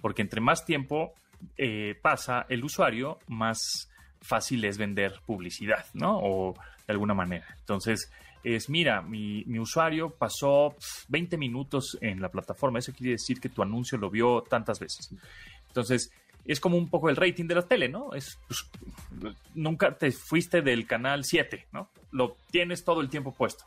Porque 0.00 0.22
entre 0.22 0.40
más 0.40 0.64
tiempo 0.64 1.14
eh, 1.56 1.98
pasa 2.00 2.46
el 2.48 2.64
usuario, 2.64 3.18
más 3.26 3.90
fácil 4.20 4.64
es 4.64 4.78
vender 4.78 5.20
publicidad, 5.26 5.86
¿no? 5.92 6.18
O 6.18 6.54
de 6.86 6.92
alguna 6.92 7.14
manera. 7.14 7.46
Entonces, 7.60 8.10
es, 8.54 8.70
mira, 8.70 9.02
mi, 9.02 9.42
mi, 9.46 9.58
usuario 9.58 10.10
pasó 10.10 10.76
20 11.08 11.36
minutos 11.36 11.98
en 12.00 12.20
la 12.20 12.28
plataforma, 12.28 12.78
eso 12.78 12.92
quiere 12.92 13.12
decir 13.12 13.40
que 13.40 13.48
tu 13.48 13.60
anuncio 13.60 13.98
lo 13.98 14.08
vio 14.08 14.42
tantas 14.42 14.78
veces. 14.78 15.10
Entonces, 15.66 16.12
es 16.44 16.60
como 16.60 16.76
un 16.76 16.88
poco 16.88 17.10
el 17.10 17.16
rating 17.16 17.46
de 17.46 17.56
la 17.56 17.62
tele, 17.62 17.88
¿no? 17.88 18.14
Es, 18.14 18.38
pues, 18.46 18.70
nunca 19.56 19.98
te 19.98 20.12
fuiste 20.12 20.62
del 20.62 20.86
canal 20.86 21.24
7, 21.24 21.66
¿no? 21.72 21.90
Lo 22.12 22.36
tienes 22.52 22.84
todo 22.84 23.00
el 23.00 23.08
tiempo 23.08 23.34
puesto. 23.34 23.64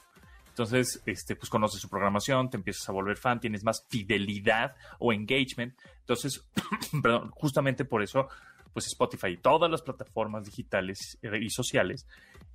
Entonces, 0.47 1.01
este, 1.05 1.35
pues 1.35 1.49
conoces 1.49 1.81
su 1.81 1.89
programación, 1.89 2.49
te 2.49 2.55
empiezas 2.55 2.87
a 2.87 2.93
volver 2.93 3.17
fan, 3.17 3.41
tienes 3.41 3.65
más 3.65 3.85
fidelidad 3.89 4.77
o 4.99 5.11
engagement. 5.11 5.73
Entonces, 5.99 6.45
perdón, 7.03 7.31
justamente 7.31 7.83
por 7.83 8.01
eso 8.01 8.29
pues 8.71 8.85
Spotify 8.87 9.29
y 9.29 9.37
todas 9.37 9.69
las 9.69 9.81
plataformas 9.81 10.45
digitales 10.45 11.17
y 11.21 11.49
sociales 11.49 12.05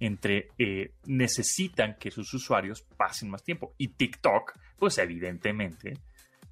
entre 0.01 0.49
eh, 0.59 0.93
necesitan 1.07 1.97
que 1.99 2.11
sus 2.11 2.33
usuarios 2.35 2.83
pasen 2.97 3.31
más 3.31 3.43
tiempo 3.43 3.75
y 3.79 3.89
TikTok 3.89 4.53
pues 4.79 4.99
evidentemente 4.99 5.99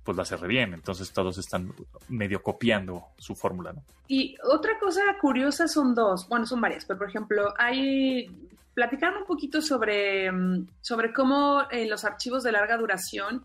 pues 0.02 0.16
la 0.16 0.22
hace 0.22 0.36
re 0.36 0.48
bien 0.48 0.74
entonces 0.74 1.12
todos 1.12 1.38
están 1.38 1.72
medio 2.08 2.42
copiando 2.42 3.06
su 3.18 3.34
fórmula 3.34 3.72
¿no? 3.72 3.82
y 4.08 4.36
otra 4.44 4.78
cosa 4.78 5.02
curiosa 5.20 5.68
son 5.68 5.94
dos 5.94 6.28
bueno 6.28 6.46
son 6.46 6.60
varias 6.60 6.84
pero 6.84 6.98
por 6.98 7.08
ejemplo 7.08 7.52
hay 7.58 8.26
platicar 8.74 9.16
un 9.16 9.24
poquito 9.24 9.60
sobre 9.60 10.30
sobre 10.80 11.12
cómo 11.12 11.62
en 11.70 11.90
los 11.90 12.04
archivos 12.04 12.42
de 12.42 12.52
larga 12.52 12.76
duración 12.76 13.44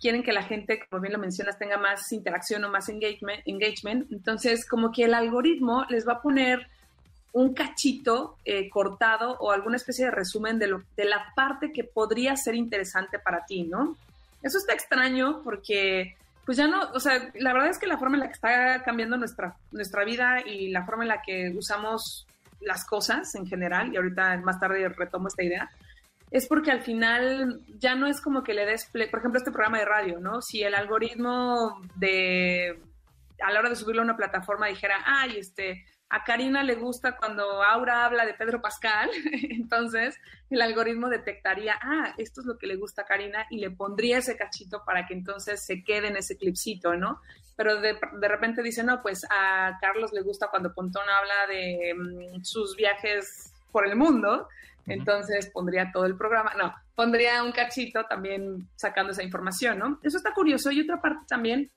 quieren 0.00 0.22
que 0.22 0.32
la 0.32 0.42
gente, 0.42 0.80
como 0.88 1.02
bien 1.02 1.12
lo 1.12 1.18
mencionas, 1.18 1.58
tenga 1.58 1.76
más 1.76 2.12
interacción 2.12 2.64
o 2.64 2.70
más 2.70 2.88
engagement, 2.88 3.42
engagement. 3.46 4.10
Entonces, 4.12 4.66
como 4.66 4.92
que 4.92 5.04
el 5.04 5.14
algoritmo 5.14 5.84
les 5.88 6.06
va 6.06 6.14
a 6.14 6.22
poner 6.22 6.68
un 7.32 7.54
cachito 7.54 8.36
eh, 8.44 8.68
cortado 8.70 9.36
o 9.40 9.52
alguna 9.52 9.76
especie 9.76 10.06
de 10.06 10.10
resumen 10.10 10.58
de, 10.58 10.68
lo, 10.68 10.82
de 10.96 11.04
la 11.04 11.32
parte 11.34 11.72
que 11.72 11.84
podría 11.84 12.36
ser 12.36 12.54
interesante 12.54 13.18
para 13.18 13.44
ti, 13.44 13.64
¿no? 13.64 13.96
Eso 14.42 14.58
está 14.58 14.72
extraño 14.72 15.42
porque, 15.42 16.16
pues 16.46 16.56
ya 16.56 16.66
no, 16.66 16.90
o 16.92 17.00
sea, 17.00 17.30
la 17.34 17.52
verdad 17.52 17.70
es 17.70 17.78
que 17.78 17.86
la 17.86 17.98
forma 17.98 18.16
en 18.16 18.20
la 18.20 18.26
que 18.26 18.34
está 18.34 18.82
cambiando 18.82 19.16
nuestra, 19.16 19.56
nuestra 19.72 20.04
vida 20.04 20.40
y 20.46 20.70
la 20.70 20.84
forma 20.84 21.04
en 21.04 21.08
la 21.08 21.22
que 21.22 21.52
usamos 21.56 22.26
las 22.60 22.84
cosas 22.84 23.34
en 23.34 23.46
general, 23.46 23.92
y 23.92 23.96
ahorita 23.96 24.36
más 24.38 24.58
tarde 24.58 24.88
retomo 24.88 25.28
esta 25.28 25.44
idea, 25.44 25.70
es 26.30 26.46
porque 26.46 26.70
al 26.70 26.82
final 26.82 27.60
ya 27.78 27.94
no 27.94 28.06
es 28.06 28.20
como 28.20 28.42
que 28.42 28.54
le 28.54 28.66
des, 28.66 28.84
por 28.86 29.00
ejemplo, 29.18 29.38
este 29.38 29.50
programa 29.50 29.78
de 29.78 29.84
radio, 29.84 30.20
¿no? 30.20 30.42
Si 30.42 30.62
el 30.62 30.74
algoritmo 30.74 31.80
de, 31.94 32.78
a 33.42 33.50
la 33.50 33.60
hora 33.60 33.70
de 33.70 33.76
subirlo 33.76 34.02
a 34.02 34.04
una 34.04 34.16
plataforma 34.16 34.66
dijera, 34.66 35.02
ay, 35.06 35.38
este, 35.38 35.84
a 36.10 36.24
Karina 36.24 36.62
le 36.62 36.74
gusta 36.74 37.16
cuando 37.16 37.62
Aura 37.62 38.04
habla 38.04 38.24
de 38.24 38.34
Pedro 38.34 38.60
Pascal, 38.62 39.10
entonces 39.50 40.16
el 40.50 40.62
algoritmo 40.62 41.08
detectaría, 41.08 41.78
ah, 41.82 42.14
esto 42.16 42.40
es 42.40 42.46
lo 42.46 42.56
que 42.56 42.66
le 42.66 42.76
gusta 42.76 43.02
a 43.02 43.06
Karina 43.06 43.46
y 43.50 43.58
le 43.58 43.70
pondría 43.70 44.18
ese 44.18 44.36
cachito 44.36 44.84
para 44.84 45.06
que 45.06 45.14
entonces 45.14 45.64
se 45.64 45.84
quede 45.84 46.08
en 46.08 46.16
ese 46.16 46.36
clipcito, 46.36 46.94
¿no? 46.94 47.20
Pero 47.56 47.80
de, 47.80 47.98
de 48.20 48.28
repente 48.28 48.62
dice, 48.62 48.84
no, 48.84 49.02
pues 49.02 49.26
a 49.30 49.78
Carlos 49.80 50.12
le 50.12 50.22
gusta 50.22 50.48
cuando 50.48 50.72
Pontón 50.72 51.04
habla 51.08 51.46
de 51.48 51.94
mm, 51.94 52.44
sus 52.44 52.76
viajes 52.76 53.52
por 53.70 53.86
el 53.86 53.96
mundo, 53.96 54.48
entonces 54.86 55.50
pondría 55.50 55.90
todo 55.92 56.06
el 56.06 56.16
programa, 56.16 56.54
no, 56.56 56.74
pondría 56.94 57.42
un 57.42 57.52
cachito 57.52 58.04
también 58.06 58.66
sacando 58.76 59.12
esa 59.12 59.22
información, 59.22 59.78
¿no? 59.78 60.00
Eso 60.02 60.16
está 60.16 60.32
curioso. 60.32 60.70
Y 60.70 60.80
otra 60.80 61.00
parte 61.00 61.26
también 61.28 61.70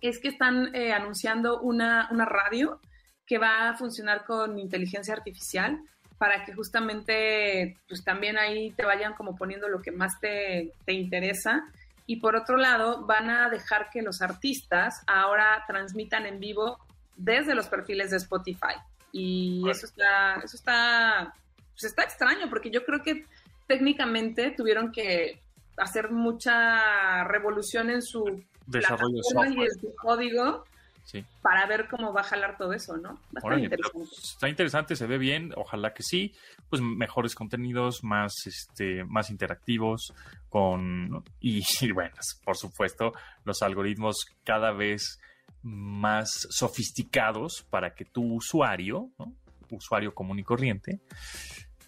es 0.00 0.20
que 0.20 0.28
están 0.28 0.74
eh, 0.74 0.92
anunciando 0.92 1.60
una, 1.60 2.08
una 2.12 2.24
radio 2.24 2.80
que 3.26 3.38
va 3.38 3.68
a 3.68 3.76
funcionar 3.76 4.24
con 4.24 4.58
inteligencia 4.58 5.14
artificial 5.14 5.80
para 6.18 6.44
que 6.44 6.54
justamente 6.54 7.76
pues 7.88 8.04
también 8.04 8.38
ahí 8.38 8.70
te 8.72 8.84
vayan 8.84 9.14
como 9.14 9.36
poniendo 9.36 9.68
lo 9.68 9.82
que 9.82 9.90
más 9.90 10.20
te, 10.20 10.72
te 10.84 10.92
interesa. 10.92 11.64
Y 12.06 12.16
por 12.16 12.36
otro 12.36 12.56
lado, 12.56 13.06
van 13.06 13.30
a 13.30 13.48
dejar 13.48 13.88
que 13.90 14.02
los 14.02 14.20
artistas 14.20 15.02
ahora 15.06 15.64
transmitan 15.66 16.26
en 16.26 16.38
vivo 16.38 16.78
desde 17.16 17.54
los 17.54 17.66
perfiles 17.66 18.10
de 18.10 18.18
Spotify. 18.18 18.74
Y 19.10 19.62
eso 19.70 19.86
está, 19.86 20.36
eso 20.42 20.56
está, 20.56 21.34
pues 21.72 21.84
está 21.84 22.02
extraño, 22.02 22.48
porque 22.50 22.70
yo 22.70 22.84
creo 22.84 23.02
que 23.02 23.24
técnicamente 23.66 24.50
tuvieron 24.50 24.92
que 24.92 25.40
hacer 25.76 26.10
mucha 26.10 27.24
revolución 27.24 27.90
en 27.90 28.02
su 28.02 28.42
Desarrollo 28.66 29.20
y 29.50 29.62
en 29.62 29.80
su 29.80 29.94
código 29.94 30.64
para 31.42 31.66
ver 31.66 31.88
cómo 31.88 32.12
va 32.12 32.22
a 32.22 32.24
jalar 32.24 32.56
todo 32.56 32.72
eso, 32.72 32.96
¿no? 32.96 33.18
interesante. 33.56 34.08
Está 34.12 34.48
interesante, 34.48 34.96
se 34.96 35.06
ve 35.06 35.18
bien, 35.18 35.52
ojalá 35.56 35.92
que 35.92 36.02
sí, 36.02 36.34
pues 36.68 36.82
mejores 36.82 37.34
contenidos, 37.34 38.02
más, 38.02 38.32
este, 38.46 39.04
más 39.04 39.30
interactivos, 39.30 40.14
con 40.48 41.24
y, 41.40 41.62
bueno, 41.92 42.14
por 42.44 42.56
supuesto, 42.56 43.12
los 43.44 43.62
algoritmos 43.62 44.26
cada 44.44 44.72
vez 44.72 45.20
más 45.62 46.30
sofisticados 46.50 47.66
para 47.70 47.94
que 47.94 48.04
tu 48.04 48.34
usuario, 48.34 49.10
usuario 49.70 50.14
común 50.14 50.38
y 50.38 50.44
corriente, 50.44 51.00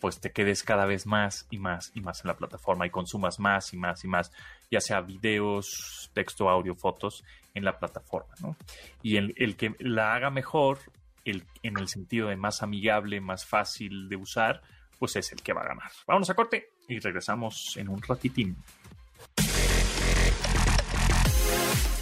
pues 0.00 0.20
te 0.20 0.30
quedes 0.30 0.62
cada 0.62 0.86
vez 0.86 1.06
más 1.06 1.46
y 1.50 1.58
más 1.58 1.92
y 1.94 2.00
más 2.00 2.24
en 2.24 2.28
la 2.28 2.36
plataforma 2.36 2.86
y 2.86 2.90
consumas 2.90 3.38
más 3.38 3.72
y 3.72 3.76
más 3.76 4.04
y 4.04 4.08
más, 4.08 4.32
ya 4.70 4.80
sea 4.80 5.00
videos, 5.00 6.10
texto, 6.14 6.48
audio, 6.48 6.74
fotos 6.74 7.24
en 7.54 7.64
la 7.64 7.78
plataforma, 7.78 8.34
¿no? 8.40 8.56
Y 9.02 9.16
el, 9.16 9.34
el 9.36 9.56
que 9.56 9.74
la 9.78 10.14
haga 10.14 10.30
mejor, 10.30 10.78
el, 11.24 11.44
en 11.62 11.78
el 11.78 11.88
sentido 11.88 12.28
de 12.28 12.36
más 12.36 12.62
amigable, 12.62 13.20
más 13.20 13.44
fácil 13.46 14.08
de 14.08 14.16
usar, 14.16 14.62
pues 14.98 15.16
es 15.16 15.32
el 15.32 15.42
que 15.42 15.52
va 15.52 15.62
a 15.62 15.68
ganar. 15.68 15.90
Vámonos 16.06 16.30
a 16.30 16.34
corte 16.34 16.70
y 16.88 16.98
regresamos 16.98 17.76
en 17.76 17.88
un 17.88 18.00
ratitín. 18.02 18.56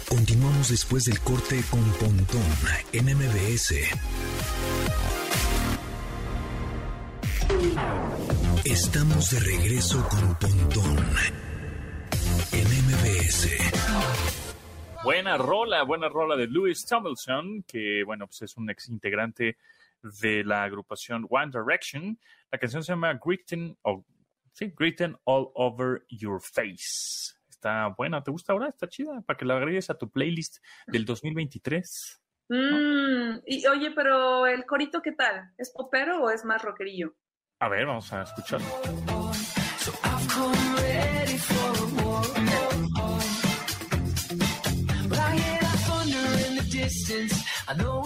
Continuamos 0.07 0.69
después 0.69 1.03
del 1.03 1.19
corte 1.19 1.61
con 1.69 1.83
Pontón 1.93 2.41
en 2.93 3.05
MBS. 3.05 3.73
Estamos 8.65 9.29
de 9.29 9.39
regreso 9.41 10.03
con 10.09 10.39
Pontón 10.39 10.97
en 12.51 12.65
MBS. 12.65 13.47
Buena 15.03 15.37
rola, 15.37 15.83
buena 15.83 16.09
rola 16.09 16.35
de 16.35 16.47
Louis 16.47 16.83
Tomlinson, 16.83 17.63
que 17.67 18.03
bueno, 18.03 18.25
pues 18.25 18.41
es 18.41 18.57
un 18.57 18.67
ex 18.71 18.89
integrante 18.89 19.57
de 20.01 20.43
la 20.43 20.63
agrupación 20.63 21.27
One 21.29 21.51
Direction. 21.51 22.19
La 22.51 22.57
canción 22.57 22.83
se 22.83 22.93
llama 22.93 23.19
Written, 23.23 23.77
oh, 23.83 24.03
sí, 24.53 24.73
Written 24.79 25.15
All 25.25 25.51
Over 25.53 26.03
Your 26.09 26.41
Face. 26.41 27.35
Está 27.47 27.89
buena, 27.95 28.23
¿te 28.23 28.31
gusta 28.31 28.53
ahora? 28.53 28.69
Está 28.69 28.89
chida, 28.89 29.21
para 29.21 29.37
que 29.37 29.45
la 29.45 29.57
agregues 29.57 29.91
a 29.91 29.97
tu 29.97 30.09
playlist 30.09 30.57
del 30.87 31.05
2023. 31.05 32.19
Mm, 32.49 33.41
y 33.45 33.67
oye, 33.67 33.91
pero 33.91 34.47
el 34.47 34.65
corito, 34.65 35.03
¿qué 35.03 35.11
tal? 35.11 35.51
¿Es 35.55 35.69
popero 35.69 36.23
o 36.23 36.31
es 36.31 36.43
más 36.43 36.63
rockerillo? 36.63 37.13
A 37.59 37.69
ver, 37.69 37.85
vamos 37.85 38.11
a 38.13 38.23
escucharlo. 38.23 38.65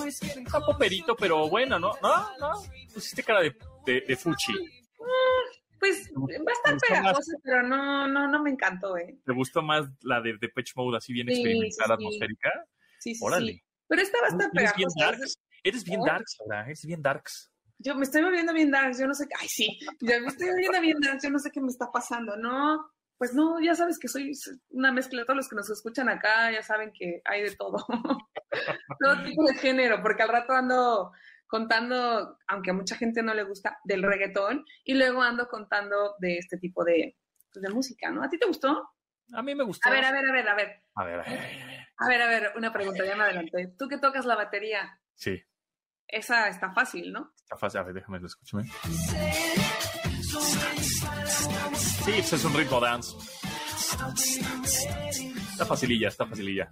Está 0.07 0.59
poperito, 0.62 1.15
pero 1.15 1.47
bueno, 1.49 1.77
¿no? 1.79 1.91
No, 2.01 2.38
no. 2.39 2.53
Pusiste 2.93 3.23
cara 3.23 3.41
de, 3.41 3.55
de, 3.85 4.01
de 4.01 4.15
fuchi. 4.15 4.53
Mm, 4.53 5.77
pues 5.79 6.12
va 6.15 6.51
a 6.51 6.53
estar 6.53 6.77
pegajosa, 6.88 7.33
pero 7.43 7.63
no, 7.63 8.07
no, 8.07 8.27
no 8.27 8.41
me 8.43 8.49
encantó, 8.51 8.97
¿eh? 8.97 9.17
¿Te 9.25 9.33
gustó 9.33 9.62
más 9.62 9.85
la 10.01 10.21
de 10.21 10.38
Depeche 10.39 10.73
Mode, 10.75 10.97
así 10.97 11.13
bien 11.13 11.27
Sí, 11.27 11.33
experimental, 11.33 11.88
sí, 11.88 11.93
atmosférica? 11.93 12.49
Sí, 12.99 13.15
sí, 13.15 13.23
Órale. 13.23 13.53
sí. 13.53 13.63
Pero 13.88 14.01
esta 14.01 14.17
va 14.21 14.25
a 14.25 14.29
estar 14.29 14.49
Eres 14.53 14.75
bien 14.75 14.89
pegajosa. 14.95 15.05
darks. 15.17 15.35
Eres 15.63 15.83
bien 15.83 16.01
darks 16.01 16.38
ahora, 16.41 16.65
eres 16.65 16.85
bien 16.85 17.01
darks. 17.01 17.51
Yo 17.79 17.95
me 17.95 18.03
estoy 18.03 18.21
volviendo 18.21 18.53
bien 18.53 18.71
darks, 18.71 18.99
yo 18.99 19.07
no 19.07 19.13
sé 19.13 19.25
qué. 19.27 19.35
Ay, 19.39 19.47
sí, 19.47 19.79
ya 20.01 20.19
me 20.19 20.27
estoy 20.27 20.49
volviendo 20.49 20.81
bien 20.81 20.99
darks, 20.99 21.23
yo 21.23 21.29
no 21.29 21.39
sé 21.39 21.49
qué 21.51 21.61
me 21.61 21.69
está 21.69 21.91
pasando. 21.91 22.35
No, 22.35 22.91
pues 23.17 23.33
no, 23.33 23.59
ya 23.61 23.73
sabes 23.73 23.97
que 23.97 24.07
soy 24.07 24.33
una 24.69 24.91
mezcla. 24.91 25.23
Todos 25.23 25.37
los 25.37 25.49
que 25.49 25.55
nos 25.55 25.69
escuchan 25.69 26.09
acá 26.09 26.51
ya 26.51 26.61
saben 26.61 26.91
que 26.93 27.21
hay 27.25 27.41
de 27.41 27.55
todo. 27.55 27.85
todo 28.99 29.23
tipo 29.23 29.43
de 29.45 29.53
género, 29.55 30.01
porque 30.01 30.23
al 30.23 30.29
rato 30.29 30.53
ando 30.53 31.11
contando, 31.47 32.37
aunque 32.47 32.71
a 32.71 32.73
mucha 32.73 32.95
gente 32.95 33.23
no 33.23 33.33
le 33.33 33.43
gusta, 33.43 33.79
del 33.83 34.03
reggaetón, 34.03 34.65
y 34.83 34.93
luego 34.93 35.21
ando 35.21 35.47
contando 35.47 36.15
de 36.19 36.37
este 36.37 36.57
tipo 36.57 36.83
de, 36.83 37.17
pues, 37.51 37.63
de 37.63 37.69
música, 37.69 38.11
¿no? 38.11 38.23
¿A 38.23 38.29
ti 38.29 38.37
te 38.37 38.45
gustó? 38.45 38.89
A 39.33 39.41
mí 39.41 39.55
me 39.55 39.63
gustó. 39.63 39.89
A 39.89 39.91
ver, 39.91 40.05
a 40.05 40.11
ver, 40.11 40.29
a 40.29 40.31
ver, 40.31 40.47
a 40.47 40.55
ver. 40.55 40.83
A 40.95 41.05
ver, 41.05 41.19
a 41.19 41.23
ver, 41.23 41.39
a 41.39 41.41
ver. 41.41 41.87
A 41.97 42.07
ver, 42.07 42.21
a 42.21 42.27
ver, 42.27 42.51
una 42.55 42.71
pregunta, 42.71 43.05
ya 43.05 43.15
me 43.15 43.23
adelanté. 43.23 43.73
Tú 43.77 43.87
que 43.87 43.97
tocas 43.97 44.25
la 44.25 44.35
batería, 44.35 44.99
Sí, 45.19 45.43
esa 46.12 46.48
está 46.48 46.72
fácil, 46.72 47.12
¿no? 47.12 47.32
está 47.41 47.58
fácil. 47.58 47.80
A 47.80 47.84
ver, 47.84 47.93
déjame 47.95 48.19
escúchame. 48.26 48.63
Sí, 51.76 52.12
pues 52.12 52.34
es 52.34 52.45
un 52.45 52.54
ritmo 52.54 52.80
dance. 52.80 53.15
Está 55.52 55.65
facililla, 55.65 56.08
está 56.08 56.26
facililla. 56.26 56.72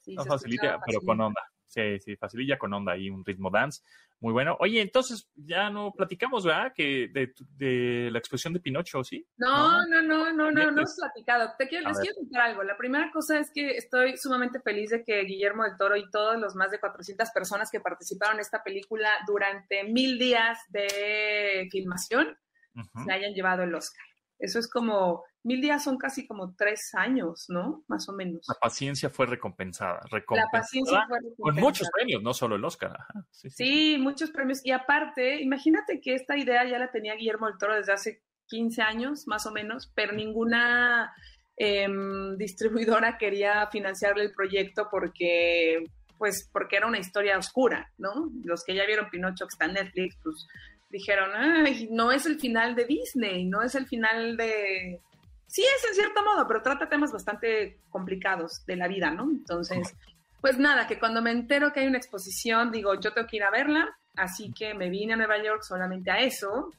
Sí, 0.00 0.12
Está 0.12 0.24
facilita, 0.24 0.78
pero 0.86 1.00
con 1.00 1.20
onda. 1.20 1.40
Sí, 1.68 2.00
sí, 2.00 2.16
facililla 2.16 2.58
con 2.58 2.72
onda 2.72 2.96
y 2.96 3.10
un 3.10 3.24
ritmo 3.24 3.50
dance. 3.50 3.82
Muy 4.20 4.32
bueno. 4.32 4.56
Oye, 4.58 4.80
entonces 4.80 5.30
ya 5.36 5.70
no 5.70 5.92
platicamos, 5.92 6.44
¿verdad? 6.44 6.72
Que 6.74 7.08
de, 7.12 7.32
de 7.56 8.10
la 8.10 8.18
expresión 8.18 8.52
de 8.52 8.58
Pinocho, 8.58 9.04
¿sí? 9.04 9.24
No, 9.36 9.86
no, 9.86 10.02
no, 10.02 10.02
no, 10.02 10.32
no, 10.32 10.50
no 10.50 10.52
Metes. 10.52 10.68
hemos 10.70 10.96
platicado. 10.96 11.52
Te 11.56 11.68
quiero, 11.68 11.86
A 11.86 11.90
les 11.90 11.98
ver. 11.98 12.06
quiero 12.06 12.16
contar 12.16 12.40
algo. 12.40 12.62
La 12.64 12.76
primera 12.76 13.10
cosa 13.12 13.38
es 13.38 13.50
que 13.54 13.76
estoy 13.76 14.16
sumamente 14.16 14.60
feliz 14.60 14.90
de 14.90 15.04
que 15.04 15.20
Guillermo 15.22 15.62
del 15.62 15.76
Toro 15.76 15.94
y 15.96 16.10
todos 16.10 16.36
los 16.40 16.56
más 16.56 16.70
de 16.72 16.80
400 16.80 17.30
personas 17.30 17.70
que 17.70 17.80
participaron 17.80 18.36
en 18.36 18.40
esta 18.40 18.64
película 18.64 19.10
durante 19.26 19.84
mil 19.84 20.18
días 20.18 20.58
de 20.70 21.68
filmación 21.70 22.36
Ujú. 22.74 23.04
se 23.04 23.12
hayan 23.12 23.34
llevado 23.34 23.62
el 23.62 23.74
Oscar. 23.74 24.04
Eso 24.38 24.58
es 24.58 24.68
como, 24.70 25.24
mil 25.48 25.60
días 25.62 25.82
son 25.82 25.96
casi 25.96 26.26
como 26.26 26.54
tres 26.54 26.94
años, 26.94 27.46
¿no? 27.48 27.82
Más 27.88 28.08
o 28.08 28.12
menos. 28.12 28.44
La 28.46 28.54
paciencia 28.54 29.08
fue 29.08 29.26
recompensada. 29.26 30.00
La 30.04 30.18
recompensada 30.18 30.50
paciencia 30.52 31.06
fue 31.08 31.16
Con 31.16 31.30
recompensada. 31.30 31.66
muchos 31.66 31.90
premios, 31.90 32.22
no 32.22 32.34
solo 32.34 32.56
el 32.56 32.64
Oscar. 32.64 32.92
Ajá, 32.92 33.26
sí, 33.30 33.48
sí. 33.50 33.64
Sí, 33.64 33.98
muchos 33.98 34.30
premios. 34.30 34.60
Y 34.62 34.72
aparte, 34.72 35.40
imagínate 35.40 36.00
que 36.00 36.14
esta 36.14 36.36
idea 36.36 36.68
ya 36.68 36.78
la 36.78 36.90
tenía 36.90 37.14
Guillermo 37.14 37.46
del 37.46 37.56
Toro 37.58 37.74
desde 37.74 37.92
hace 37.94 38.22
15 38.48 38.82
años, 38.82 39.26
más 39.26 39.46
o 39.46 39.50
menos, 39.50 39.90
pero 39.94 40.12
ninguna 40.12 41.14
em, 41.56 42.36
distribuidora 42.36 43.16
quería 43.16 43.66
financiarle 43.68 44.24
el 44.24 44.32
proyecto 44.32 44.88
porque, 44.90 45.82
pues, 46.18 46.48
porque 46.52 46.76
era 46.76 46.86
una 46.86 46.98
historia 46.98 47.38
oscura, 47.38 47.90
¿no? 47.96 48.30
Los 48.44 48.64
que 48.64 48.74
ya 48.74 48.84
vieron 48.84 49.08
Pinocho, 49.10 49.46
que 49.46 49.54
está 49.54 49.64
en 49.64 49.72
Netflix, 49.72 50.18
pues 50.22 50.46
dijeron, 50.90 51.30
ay, 51.34 51.88
no 51.90 52.12
es 52.12 52.26
el 52.26 52.38
final 52.38 52.74
de 52.74 52.84
Disney, 52.84 53.44
no 53.46 53.62
es 53.62 53.74
el 53.74 53.86
final 53.86 54.36
de... 54.36 55.00
Sí 55.48 55.62
es 55.62 55.84
en 55.88 55.94
cierto 55.94 56.22
modo, 56.22 56.46
pero 56.46 56.62
trata 56.62 56.88
temas 56.88 57.10
bastante 57.10 57.80
complicados 57.90 58.64
de 58.66 58.76
la 58.76 58.86
vida, 58.86 59.10
¿no? 59.10 59.24
Entonces, 59.24 59.94
pues 60.40 60.58
nada, 60.58 60.86
que 60.86 60.98
cuando 60.98 61.20
me 61.22 61.30
entero 61.32 61.72
que 61.72 61.80
hay 61.80 61.86
una 61.86 61.98
exposición, 61.98 62.70
digo, 62.70 62.94
yo 63.00 63.12
tengo 63.12 63.26
que 63.26 63.36
ir 63.38 63.42
a 63.44 63.50
verla, 63.50 63.98
así 64.14 64.52
que 64.52 64.74
me 64.74 64.88
vine 64.90 65.14
a 65.14 65.16
Nueva 65.16 65.42
York 65.42 65.62
solamente 65.62 66.10
a 66.10 66.20
eso. 66.20 66.70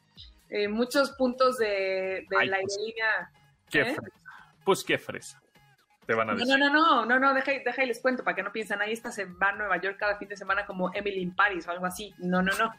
Eh, 0.50 0.68
muchos 0.68 1.12
puntos 1.12 1.58
de, 1.58 2.26
de 2.30 2.38
Ay, 2.38 2.48
la 2.48 2.58
pues, 2.62 2.78
aerolínea. 2.78 3.32
Qué 3.70 3.82
¿Eh? 3.82 3.86
fresa. 3.96 4.02
Pues 4.64 4.84
qué 4.84 4.98
fresa. 4.98 5.42
Te 6.06 6.14
van 6.16 6.30
a 6.30 6.34
No, 6.34 6.40
decir. 6.40 6.58
no, 6.58 6.70
no, 6.70 6.72
no, 6.72 7.06
no, 7.06 7.20
no, 7.20 7.34
deja, 7.34 7.52
deja 7.64 7.84
y 7.84 7.88
les 7.88 8.00
cuento 8.02 8.24
para 8.24 8.36
que 8.36 8.44
no 8.44 8.52
piensen, 8.52 8.82
ahí 8.82 8.94
esta 8.94 9.12
se 9.12 9.26
va 9.26 9.50
a 9.50 9.56
Nueva 9.56 9.78
York 9.82 9.98
cada 10.00 10.18
fin 10.18 10.28
de 10.30 10.38
semana 10.38 10.66
como 10.66 10.92
Emily 10.94 11.22
in 11.22 11.36
Paris 11.36 11.68
o 11.68 11.72
algo 11.72 11.86
así. 11.86 12.14
No, 12.20 12.42
no, 12.42 12.52
no. 12.58 12.74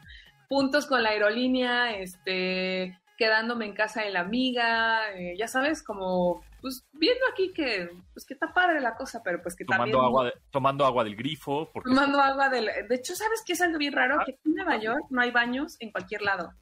Puntos 0.48 0.86
con 0.86 1.02
la 1.02 1.10
aerolínea, 1.10 1.96
este, 1.96 2.98
quedándome 3.20 3.66
en 3.66 3.74
casa 3.74 4.00
de 4.00 4.10
la 4.10 4.20
amiga, 4.20 5.12
eh, 5.12 5.34
ya 5.36 5.46
sabes, 5.46 5.82
como 5.82 6.42
pues 6.62 6.86
viendo 6.94 7.20
aquí 7.30 7.52
que, 7.52 7.90
pues 8.14 8.24
que 8.24 8.32
está 8.32 8.54
padre 8.54 8.80
la 8.80 8.96
cosa, 8.96 9.22
pero 9.22 9.42
pues 9.42 9.54
que 9.54 9.66
tomando 9.66 9.98
también... 9.98 10.04
Agua 10.06 10.24
de, 10.24 10.32
tomando 10.50 10.86
agua 10.86 11.04
del 11.04 11.16
grifo. 11.16 11.68
Porque... 11.70 11.90
Tomando 11.90 12.18
agua 12.18 12.48
del... 12.48 12.70
De 12.88 12.94
hecho, 12.94 13.14
¿sabes 13.14 13.42
qué 13.44 13.52
es 13.52 13.60
algo 13.60 13.76
bien 13.76 13.92
raro? 13.92 14.20
Ah. 14.20 14.24
Que 14.24 14.32
aquí 14.32 14.40
en 14.46 14.54
Nueva 14.54 14.78
York 14.78 15.04
no 15.10 15.20
hay 15.20 15.30
baños 15.32 15.76
en 15.80 15.90
cualquier 15.90 16.22
lado. 16.22 16.54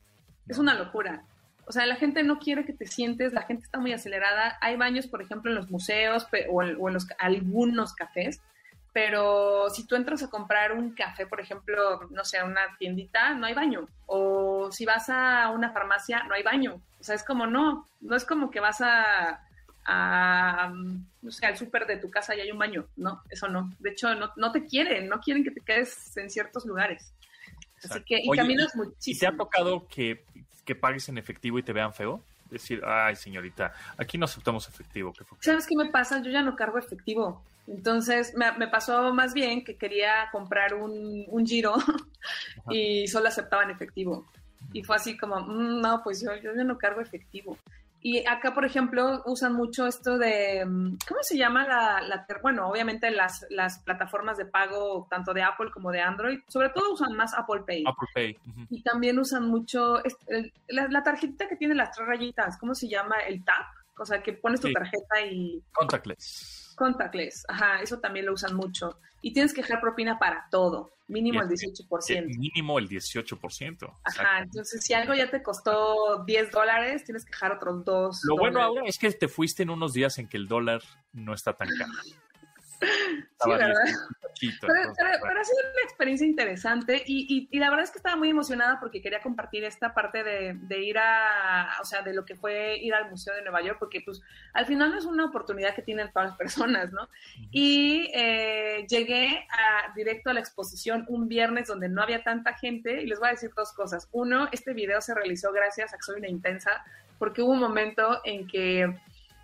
Es 0.48 0.58
una 0.58 0.74
locura. 0.74 1.22
O 1.64 1.70
sea, 1.70 1.86
la 1.86 1.94
gente 1.94 2.24
no 2.24 2.40
quiere 2.40 2.64
que 2.64 2.72
te 2.72 2.88
sientes, 2.88 3.32
la 3.32 3.42
gente 3.42 3.62
está 3.62 3.78
muy 3.78 3.92
acelerada. 3.92 4.58
Hay 4.60 4.76
baños, 4.76 5.06
por 5.06 5.22
ejemplo, 5.22 5.52
en 5.52 5.56
los 5.56 5.70
museos 5.70 6.26
o 6.50 6.62
en, 6.64 6.76
o 6.80 6.88
en 6.88 6.94
los, 6.94 7.06
algunos 7.20 7.94
cafés, 7.94 8.40
pero 9.00 9.70
si 9.70 9.86
tú 9.86 9.94
entras 9.94 10.24
a 10.24 10.28
comprar 10.28 10.72
un 10.72 10.90
café, 10.90 11.24
por 11.24 11.40
ejemplo, 11.40 12.08
no 12.10 12.24
sé, 12.24 12.38
a 12.38 12.44
una 12.44 12.76
tiendita, 12.80 13.32
no 13.32 13.46
hay 13.46 13.54
baño. 13.54 13.86
O 14.06 14.72
si 14.72 14.84
vas 14.84 15.08
a 15.08 15.50
una 15.50 15.70
farmacia, 15.70 16.24
no 16.24 16.34
hay 16.34 16.42
baño. 16.42 16.82
O 16.98 17.04
sea, 17.04 17.14
es 17.14 17.22
como 17.22 17.46
no, 17.46 17.86
no 18.00 18.16
es 18.16 18.24
como 18.24 18.50
que 18.50 18.58
vas 18.58 18.80
a, 18.80 19.40
a 19.84 20.72
no 21.22 21.30
sé, 21.30 21.46
al 21.46 21.56
súper 21.56 21.86
de 21.86 21.98
tu 21.98 22.10
casa 22.10 22.34
y 22.34 22.40
hay 22.40 22.50
un 22.50 22.58
baño. 22.58 22.86
No, 22.96 23.22
eso 23.30 23.46
no. 23.46 23.72
De 23.78 23.90
hecho, 23.90 24.12
no, 24.16 24.32
no 24.34 24.50
te 24.50 24.66
quieren, 24.66 25.08
no 25.08 25.20
quieren 25.20 25.44
que 25.44 25.52
te 25.52 25.60
quedes 25.60 26.16
en 26.16 26.28
ciertos 26.28 26.66
lugares. 26.66 27.12
Así 27.84 28.02
que, 28.02 28.18
y 28.20 28.28
Oye, 28.28 28.40
caminas 28.40 28.72
¿Y 28.74 28.78
te 28.78 28.82
ha 28.82 28.84
muchísimo. 28.84 29.36
tocado 29.36 29.86
que, 29.86 30.24
que 30.64 30.74
pagues 30.74 31.08
en 31.08 31.18
efectivo 31.18 31.56
y 31.60 31.62
te 31.62 31.72
vean 31.72 31.94
feo? 31.94 32.20
Decir, 32.50 32.82
ay, 32.84 33.14
señorita, 33.14 33.72
aquí 33.96 34.18
no 34.18 34.24
aceptamos 34.24 34.68
efectivo. 34.68 35.12
¿Qué 35.12 35.22
fue? 35.22 35.38
¿Sabes 35.40 35.68
qué 35.68 35.76
me 35.76 35.88
pasa? 35.88 36.20
Yo 36.20 36.32
ya 36.32 36.42
no 36.42 36.56
cargo 36.56 36.78
efectivo. 36.78 37.44
Entonces 37.68 38.34
me, 38.36 38.50
me 38.52 38.68
pasó 38.68 39.12
más 39.12 39.34
bien 39.34 39.62
que 39.64 39.76
quería 39.76 40.28
comprar 40.32 40.74
un, 40.74 41.24
un 41.28 41.46
giro 41.46 41.74
y 42.70 43.06
solo 43.08 43.28
aceptaban 43.28 43.70
efectivo. 43.70 44.26
Y 44.72 44.82
fue 44.82 44.96
así 44.96 45.16
como, 45.16 45.40
"Mm, 45.40 45.80
no, 45.80 46.02
pues 46.02 46.20
yo, 46.22 46.34
yo 46.42 46.52
no 46.64 46.78
cargo 46.78 47.00
efectivo. 47.00 47.56
Y 48.00 48.24
acá, 48.26 48.54
por 48.54 48.64
ejemplo, 48.64 49.22
usan 49.26 49.54
mucho 49.54 49.86
esto 49.86 50.18
de, 50.18 50.64
mm, 50.64 50.98
¿cómo 51.08 51.20
se 51.22 51.36
llama 51.36 51.66
la, 51.66 52.00
la 52.02 52.26
bueno, 52.42 52.68
obviamente 52.68 53.10
las, 53.10 53.44
las 53.50 53.80
plataformas 53.80 54.36
de 54.38 54.46
pago, 54.46 55.06
tanto 55.10 55.34
de 55.34 55.42
Apple 55.42 55.70
como 55.72 55.90
de 55.90 56.00
Android, 56.00 56.38
sobre 56.48 56.68
todo 56.70 56.92
usan 56.92 57.14
más 57.14 57.34
Apple 57.34 57.62
Pay. 57.66 57.84
Apple 57.86 58.08
Pay. 58.14 58.38
Y 58.70 58.82
también 58.82 59.18
usan 59.18 59.48
mucho 59.48 59.98
el- 60.28 60.52
la, 60.68 60.86
la 60.88 61.02
tarjetita 61.02 61.48
que 61.48 61.56
tiene 61.56 61.74
las 61.74 61.90
tres 61.90 62.06
rayitas, 62.06 62.56
¿cómo 62.58 62.74
se 62.74 62.88
llama? 62.88 63.16
El 63.26 63.44
tap. 63.44 63.66
O 63.98 64.06
sea, 64.06 64.22
que 64.22 64.32
pones 64.32 64.60
tu 64.60 64.68
Sí. 64.68 64.72
tarjeta 64.74 65.20
y 65.28 65.60
Contactless. 65.72 66.67
Contactless. 66.78 67.44
Ajá, 67.48 67.82
eso 67.82 67.98
también 67.98 68.24
lo 68.26 68.32
usan 68.32 68.54
mucho. 68.56 68.98
Y 69.20 69.32
tienes 69.32 69.52
que 69.52 69.62
dejar 69.62 69.80
propina 69.80 70.18
para 70.18 70.46
todo, 70.50 70.92
mínimo 71.08 71.42
el 71.42 71.50
Y 71.50 71.54
es- 71.54 71.60
18%. 71.60 72.30
Eh, 72.30 72.38
Mínimo 72.38 72.78
el 72.78 72.88
18%. 72.88 73.92
Ajá, 74.04 74.38
entonces 74.40 74.82
si 74.84 74.94
algo 74.94 75.12
ya 75.12 75.28
te 75.28 75.42
costó 75.42 76.22
10 76.24 76.50
dólares, 76.52 77.04
tienes 77.04 77.24
que 77.24 77.32
dejar 77.32 77.52
otros 77.52 77.84
2 77.84 78.20
Lo 78.24 78.36
bueno 78.36 78.62
ahora 78.62 78.82
es 78.86 78.96
que 78.98 79.10
te 79.10 79.26
fuiste 79.28 79.64
en 79.64 79.70
unos 79.70 79.92
días 79.92 80.18
en 80.18 80.28
que 80.28 80.36
el 80.36 80.46
dólar 80.46 80.82
no 81.12 81.34
está 81.34 81.52
tan 81.54 81.68
caro. 81.76 81.90
Estaba 82.80 83.56
¿verdad? 83.56 83.74
10 83.84 83.96
un 83.98 84.14
poquito, 84.22 84.66
Pero, 84.66 84.78
entonces, 84.80 85.04
pero- 85.04 85.18
pero 85.26 85.40
ha 85.40 85.44
sido 85.44 85.58
una 85.60 85.82
experiencia 85.84 86.26
interesante 86.26 87.02
y, 87.06 87.26
y- 87.28 87.48
y 87.56 87.58
la 87.58 87.70
verdad 87.70 87.84
es 87.84 87.90
que 87.90 87.98
estaba 87.98 88.16
muy 88.16 88.30
emocionada 88.30 88.78
porque 88.80 89.00
quería 89.02 89.20
compartir 89.20 89.64
esta 89.64 89.94
parte 89.94 90.22
de, 90.22 90.54
de 90.54 90.78
ir 90.82 90.98
a, 90.98 91.78
o 91.80 91.84
sea, 91.84 92.02
de 92.02 92.14
lo 92.14 92.24
que 92.24 92.36
fue 92.36 92.76
ir 92.78 92.94
al 92.94 93.10
Museo 93.10 93.34
de 93.34 93.42
Nueva 93.42 93.62
York, 93.62 93.78
porque 93.78 94.00
pues 94.00 94.20
al 94.52 94.66
final 94.66 94.96
es 94.96 95.04
una 95.04 95.24
oportunidad 95.26 95.74
que 95.74 95.82
tienen 95.82 96.10
todas 96.12 96.28
las 96.30 96.36
personas, 96.38 96.92
¿no? 96.92 97.08
Y 97.50 98.10
eh, 98.14 98.86
llegué 98.88 99.46
a, 99.50 99.92
directo 99.94 100.30
a 100.30 100.32
la 100.34 100.40
exposición 100.40 101.04
un 101.08 101.28
viernes 101.28 101.68
donde 101.68 101.88
no 101.88 102.02
había 102.02 102.22
tanta 102.22 102.54
gente 102.54 103.02
y 103.02 103.06
les 103.06 103.18
voy 103.18 103.28
a 103.28 103.32
decir 103.32 103.50
dos 103.56 103.72
cosas. 103.72 104.08
Uno, 104.12 104.48
este 104.52 104.72
video 104.72 105.00
se 105.00 105.14
realizó 105.14 105.52
gracias 105.52 105.92
a 105.92 105.96
que 105.96 106.02
soy 106.02 106.18
una 106.18 106.28
intensa, 106.28 106.84
porque 107.18 107.42
hubo 107.42 107.52
un 107.52 107.60
momento 107.60 108.20
en 108.24 108.46
que 108.46 108.94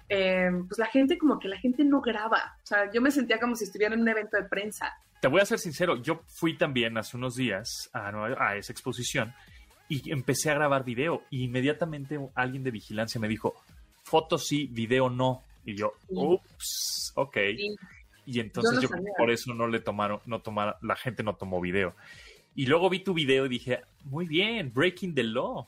eh, 0.09 0.51
pues 0.69 0.79
la 0.79 0.87
gente 0.87 1.19
como 1.19 1.39
que 1.39 1.49
la 1.49 1.59
gente 1.59 1.85
no 1.85 2.01
graba. 2.01 2.57
O 2.63 2.67
sea, 2.67 2.91
yo 2.93 3.01
me 3.01 3.11
sentía 3.11 3.39
como 3.39 3.57
si 3.57 3.65
estuviera 3.65 3.95
en 3.95 4.01
un 4.01 4.09
evento 4.09 4.37
de 4.37 4.45
prensa. 4.45 4.93
Te 5.21 5.29
voy 5.29 5.41
a 5.41 5.47
ser 5.47 5.59
sincero, 5.59 5.97
yo 6.03 6.23
fui 6.27 6.57
también 6.57 6.99
hace 6.99 7.17
unos 7.17 7.37
días 7.37 7.89
a, 7.93 8.11
a 8.39 8.57
esa 8.57 8.73
exposición 8.73 9.33
y 9.89 10.11
empecé 10.11 10.51
a 10.51 10.55
grabar 10.55 10.85
video 10.85 11.23
y 11.31 11.45
inmediatamente 11.45 12.19
alguien 12.35 12.63
de 12.63 12.71
vigilancia 12.71 13.21
me 13.21 13.29
dijo, 13.29 13.55
fotos 14.03 14.47
sí, 14.47 14.69
video 14.71 15.09
no. 15.11 15.43
Y 15.65 15.77
yo, 15.77 15.95
Sí. 16.09 16.15
ups, 16.15 17.13
ok. 17.15 17.37
Y 17.57 17.77
Y 18.27 18.41
entonces 18.41 18.81
Yo 18.81 18.89
no 18.89 19.03
yo, 19.03 19.13
por 19.19 19.31
eso 19.31 19.53
no 19.55 19.67
le 19.67 19.81
tomaron, 19.81 20.21
no 20.27 20.41
tomaron, 20.41 20.75
la 20.83 20.97
gente 20.97 21.23
no 21.23 21.35
tomó 21.37 21.61
video. 21.61 21.95
Y 22.55 22.67
luego 22.67 22.89
vi 22.89 23.01
tu 23.01 23.13
video 23.13 23.47
y 23.47 23.49
dije, 23.49 23.81
muy 24.05 24.27
bien, 24.27 24.73
breaking 24.73 25.15
the 25.15 25.25
law. 25.25 25.67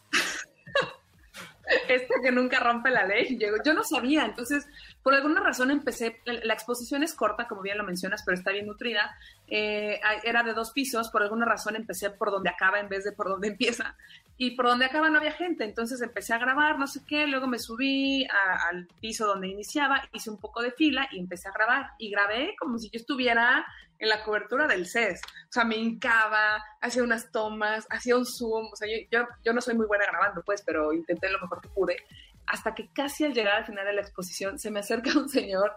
este 1.89 2.15
que 2.23 2.33
nunca 2.33 2.61
rompe 2.61 2.91
la 2.91 3.07
ley. 3.07 3.37
Llegó- 3.39 3.63
Yo 3.65 3.75
no 3.75 3.85
sabía, 3.85 4.25
entonces 4.25 4.67
por 5.07 5.15
alguna 5.15 5.41
razón 5.41 5.71
empecé, 5.71 6.21
la 6.25 6.53
exposición 6.53 7.05
es 7.05 7.15
corta, 7.15 7.47
como 7.47 7.63
bien 7.63 7.79
lo 7.79 7.85
mencionas, 7.85 8.25
pero 8.25 8.37
está 8.37 8.51
bien 8.51 8.67
nutrida. 8.67 9.17
Eh, 9.47 10.01
era 10.25 10.43
de 10.43 10.53
dos 10.53 10.73
pisos, 10.73 11.11
por 11.11 11.23
alguna 11.23 11.47
razón 11.47 11.77
empecé 11.77 12.11
por 12.11 12.33
donde 12.33 12.51
acaba 12.51 12.81
en 12.81 12.89
vez 12.89 13.05
de 13.05 13.13
por 13.13 13.29
donde 13.29 13.47
empieza. 13.55 13.97
Y 14.37 14.57
por 14.57 14.67
donde 14.67 14.85
acaba 14.85 15.09
no 15.09 15.19
había 15.19 15.31
gente, 15.31 15.63
entonces 15.63 16.03
empecé 16.03 16.35
a 16.35 16.39
grabar, 16.39 16.81
no 16.81 16.89
sé 16.89 17.03
qué, 17.07 17.29
luego 17.29 17.47
me 17.47 17.61
subí 17.61 18.27
al 18.69 18.89
piso 19.01 19.29
donde 19.29 19.47
iniciaba, 19.47 20.03
hice 20.13 20.29
un 20.29 20.39
poco 20.39 20.61
de 20.61 20.73
fila 20.73 21.07
y 21.13 21.21
empecé 21.21 21.51
a 21.51 21.53
grabar. 21.53 21.91
Y 22.01 22.11
grabé 22.11 22.57
como 22.59 22.77
si 22.77 22.91
yo 22.91 22.99
estuviera 22.99 23.65
en 24.01 24.09
la 24.09 24.25
cobertura 24.25 24.67
del 24.67 24.89
CES. 24.89 25.21
O 25.25 25.53
sea, 25.53 25.65
me 25.65 25.77
hincaba, 25.77 26.65
hacía 26.81 27.05
unas 27.05 27.31
tomas, 27.31 27.87
hacía 27.91 28.17
un 28.17 28.27
zoom. 28.27 28.71
O 28.73 28.75
sea, 28.75 28.89
yo, 28.89 29.07
yo, 29.09 29.29
yo 29.45 29.53
no 29.53 29.61
soy 29.61 29.77
muy 29.77 29.87
buena 29.87 30.05
grabando, 30.05 30.43
pues, 30.43 30.63
pero 30.67 30.93
intenté 30.93 31.31
lo 31.31 31.41
mejor 31.41 31.61
que 31.61 31.69
pude. 31.69 31.97
Hasta 32.47 32.75
que 32.75 32.89
casi 32.93 33.25
al 33.25 33.35
llegar 33.35 33.57
al 33.57 33.67
final 33.67 33.87
de 33.87 33.93
la 33.93 34.01
exposición 34.01 34.59
se 34.59 34.71
me 34.71 34.81
acerca 34.81 35.19
un 35.19 35.29
señor 35.29 35.75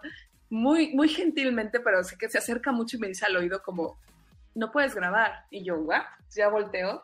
muy, 0.50 0.94
muy 0.94 1.08
gentilmente, 1.08 1.80
pero 1.80 2.02
sé 2.04 2.16
que 2.18 2.28
se 2.28 2.38
acerca 2.38 2.72
mucho 2.72 2.96
y 2.96 3.00
me 3.00 3.08
dice 3.08 3.26
al 3.26 3.36
oído 3.36 3.62
como, 3.62 3.98
no 4.54 4.70
puedes 4.70 4.94
grabar. 4.94 5.44
Y 5.50 5.64
yo, 5.64 5.76
¿what? 5.76 6.02
Ya 6.34 6.48
volteo. 6.48 7.02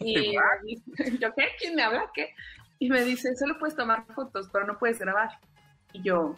Y 0.00 0.34
yo, 1.20 1.34
¿qué? 1.34 1.48
¿Quién 1.58 1.74
me 1.74 1.82
habla? 1.82 2.10
¿Qué? 2.14 2.34
Y 2.78 2.88
me 2.90 3.02
dice, 3.04 3.34
solo 3.36 3.58
puedes 3.58 3.76
tomar 3.76 4.04
fotos, 4.14 4.48
pero 4.52 4.66
no 4.66 4.78
puedes 4.78 4.98
grabar. 4.98 5.30
Y 5.92 6.02
yo, 6.02 6.36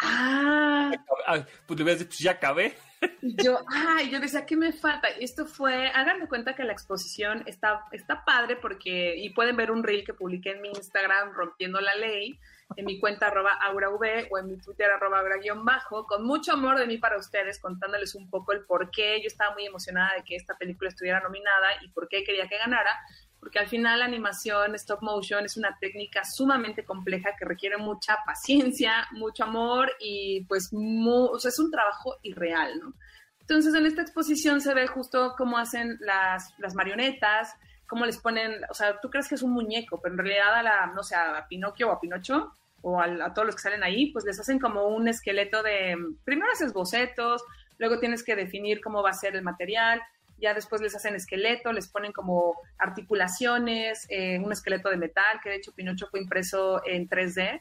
ah, 0.00 0.90
le 0.92 1.44
pues 1.66 2.18
ya 2.18 2.32
acabé. 2.32 2.76
Yo, 3.22 3.60
ay, 3.68 4.10
yo 4.10 4.20
decía, 4.20 4.46
¿qué 4.46 4.56
me 4.56 4.72
falta? 4.72 5.08
Y 5.18 5.24
esto 5.24 5.46
fue, 5.46 5.88
háganme 5.88 6.28
cuenta 6.28 6.54
que 6.54 6.64
la 6.64 6.72
exposición 6.72 7.42
está, 7.46 7.84
está 7.92 8.24
padre 8.24 8.56
porque, 8.56 9.16
y 9.16 9.30
pueden 9.30 9.56
ver 9.56 9.70
un 9.70 9.82
reel 9.82 10.04
que 10.04 10.14
publiqué 10.14 10.52
en 10.52 10.62
mi 10.62 10.68
Instagram, 10.68 11.32
Rompiendo 11.32 11.80
la 11.80 11.94
Ley, 11.94 12.38
en 12.76 12.84
mi 12.84 13.00
cuenta 13.00 13.26
arroba 13.26 13.52
aurav 13.52 13.98
o 14.30 14.38
en 14.38 14.46
mi 14.46 14.56
Twitter 14.58 14.90
arroba 14.90 15.20
aura-bajo, 15.20 16.06
con 16.06 16.24
mucho 16.24 16.52
amor 16.52 16.78
de 16.78 16.86
mí 16.86 16.98
para 16.98 17.18
ustedes, 17.18 17.58
contándoles 17.58 18.14
un 18.14 18.28
poco 18.30 18.52
el 18.52 18.64
por 18.64 18.90
qué 18.90 19.20
yo 19.20 19.26
estaba 19.26 19.54
muy 19.54 19.66
emocionada 19.66 20.14
de 20.14 20.24
que 20.24 20.36
esta 20.36 20.56
película 20.56 20.88
estuviera 20.88 21.20
nominada 21.20 21.68
y 21.82 21.88
por 21.88 22.08
qué 22.08 22.22
quería 22.24 22.48
que 22.48 22.58
ganara, 22.58 22.98
porque 23.40 23.58
al 23.58 23.68
final 23.68 23.98
la 24.00 24.04
animación 24.04 24.74
stop 24.74 25.02
motion 25.02 25.44
es 25.44 25.56
una 25.56 25.76
técnica 25.80 26.24
sumamente 26.24 26.84
compleja 26.84 27.30
que 27.38 27.46
requiere 27.46 27.78
mucha 27.78 28.18
paciencia, 28.24 29.08
mucho 29.12 29.44
amor 29.44 29.90
y 29.98 30.44
pues 30.44 30.70
o 30.72 31.38
sea, 31.38 31.48
es 31.48 31.58
un 31.58 31.70
trabajo 31.70 32.16
irreal, 32.22 32.78
¿no? 32.78 32.94
Entonces 33.40 33.74
en 33.74 33.86
esta 33.86 34.02
exposición 34.02 34.60
se 34.60 34.74
ve 34.74 34.86
justo 34.86 35.34
cómo 35.36 35.58
hacen 35.58 35.96
las, 36.00 36.54
las 36.58 36.74
marionetas, 36.74 37.56
cómo 37.86 38.06
les 38.06 38.18
ponen, 38.18 38.60
o 38.70 38.74
sea, 38.74 39.00
tú 39.00 39.10
crees 39.10 39.28
que 39.28 39.34
es 39.34 39.42
un 39.42 39.52
muñeco, 39.52 40.00
pero 40.00 40.14
en 40.14 40.18
realidad 40.18 40.54
a 40.54 40.62
la, 40.62 40.86
no 40.94 41.02
sé, 41.02 41.16
a 41.16 41.46
Pinocchio 41.48 41.88
o 41.88 41.92
a 41.92 42.00
Pinocho 42.00 42.52
o 42.82 43.00
al- 43.00 43.20
a, 43.20 43.34
todos 43.34 43.46
los 43.46 43.56
que 43.56 43.62
salen 43.62 43.82
ahí, 43.82 44.12
pues 44.12 44.24
les 44.24 44.38
hacen 44.38 44.60
como 44.60 44.86
un 44.86 45.08
esqueleto 45.08 45.62
de, 45.64 45.96
primero 46.24 46.52
haces 46.52 46.72
bocetos, 46.72 47.42
luego 47.78 47.98
tienes 47.98 48.22
que 48.22 48.36
definir 48.36 48.80
cómo 48.80 49.02
va 49.02 49.10
a 49.10 49.14
ser 49.14 49.34
el 49.34 49.42
material, 49.42 50.00
ya 50.40 50.54
después 50.54 50.80
les 50.80 50.94
hacen 50.96 51.14
esqueleto, 51.14 51.72
les 51.72 51.88
ponen 51.88 52.12
como 52.12 52.56
articulaciones, 52.78 54.06
eh, 54.08 54.38
un 54.38 54.52
esqueleto 54.52 54.88
de 54.90 54.96
metal, 54.96 55.40
que 55.42 55.50
de 55.50 55.56
hecho 55.56 55.72
Pinocho 55.72 56.08
fue 56.08 56.20
impreso 56.20 56.82
en 56.86 57.08
3D. 57.08 57.60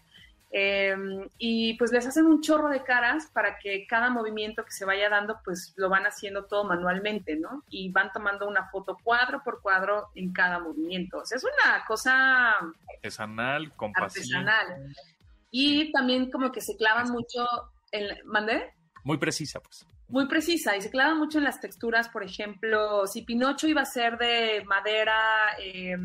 eh, 0.51 0.95
y 1.37 1.75
pues 1.75 1.91
les 1.91 2.07
hacen 2.07 2.25
un 2.25 2.41
chorro 2.41 2.69
de 2.69 2.81
caras 2.83 3.27
para 3.33 3.59
que 3.59 3.85
cada 3.85 4.09
movimiento 4.09 4.65
que 4.65 4.71
se 4.71 4.83
vaya 4.83 5.07
dando, 5.07 5.39
pues 5.43 5.73
lo 5.77 5.89
van 5.89 6.05
haciendo 6.07 6.45
todo 6.45 6.63
manualmente, 6.63 7.35
¿no? 7.35 7.63
Y 7.69 7.91
van 7.91 8.11
tomando 8.11 8.47
una 8.47 8.67
foto 8.69 8.97
cuadro 9.03 9.43
por 9.43 9.61
cuadro 9.61 10.07
en 10.15 10.33
cada 10.33 10.57
movimiento. 10.57 11.19
O 11.19 11.25
sea, 11.25 11.37
es 11.37 11.43
una 11.43 11.85
cosa 11.85 12.55
Artesanal, 12.95 13.71
con 13.75 13.93
paciencia. 13.93 14.39
artesanal. 14.39 14.93
Y 15.51 15.91
también 15.91 16.31
como 16.31 16.51
que 16.51 16.61
se 16.61 16.75
clavan 16.77 17.11
mucho 17.11 17.45
en... 17.91 18.07
¿Mandé? 18.25 18.73
Muy 19.03 19.17
precisa, 19.17 19.59
pues. 19.59 19.85
Muy 20.09 20.27
precisa 20.27 20.75
y 20.75 20.81
se 20.81 20.89
clava 20.89 21.15
mucho 21.15 21.37
en 21.37 21.43
las 21.43 21.61
texturas, 21.61 22.09
por 22.09 22.23
ejemplo, 22.23 23.05
si 23.05 23.21
Pinocho 23.21 23.67
iba 23.67 23.81
a 23.81 23.85
ser 23.85 24.17
de 24.17 24.63
madera, 24.65 25.19
eh, 25.61 25.95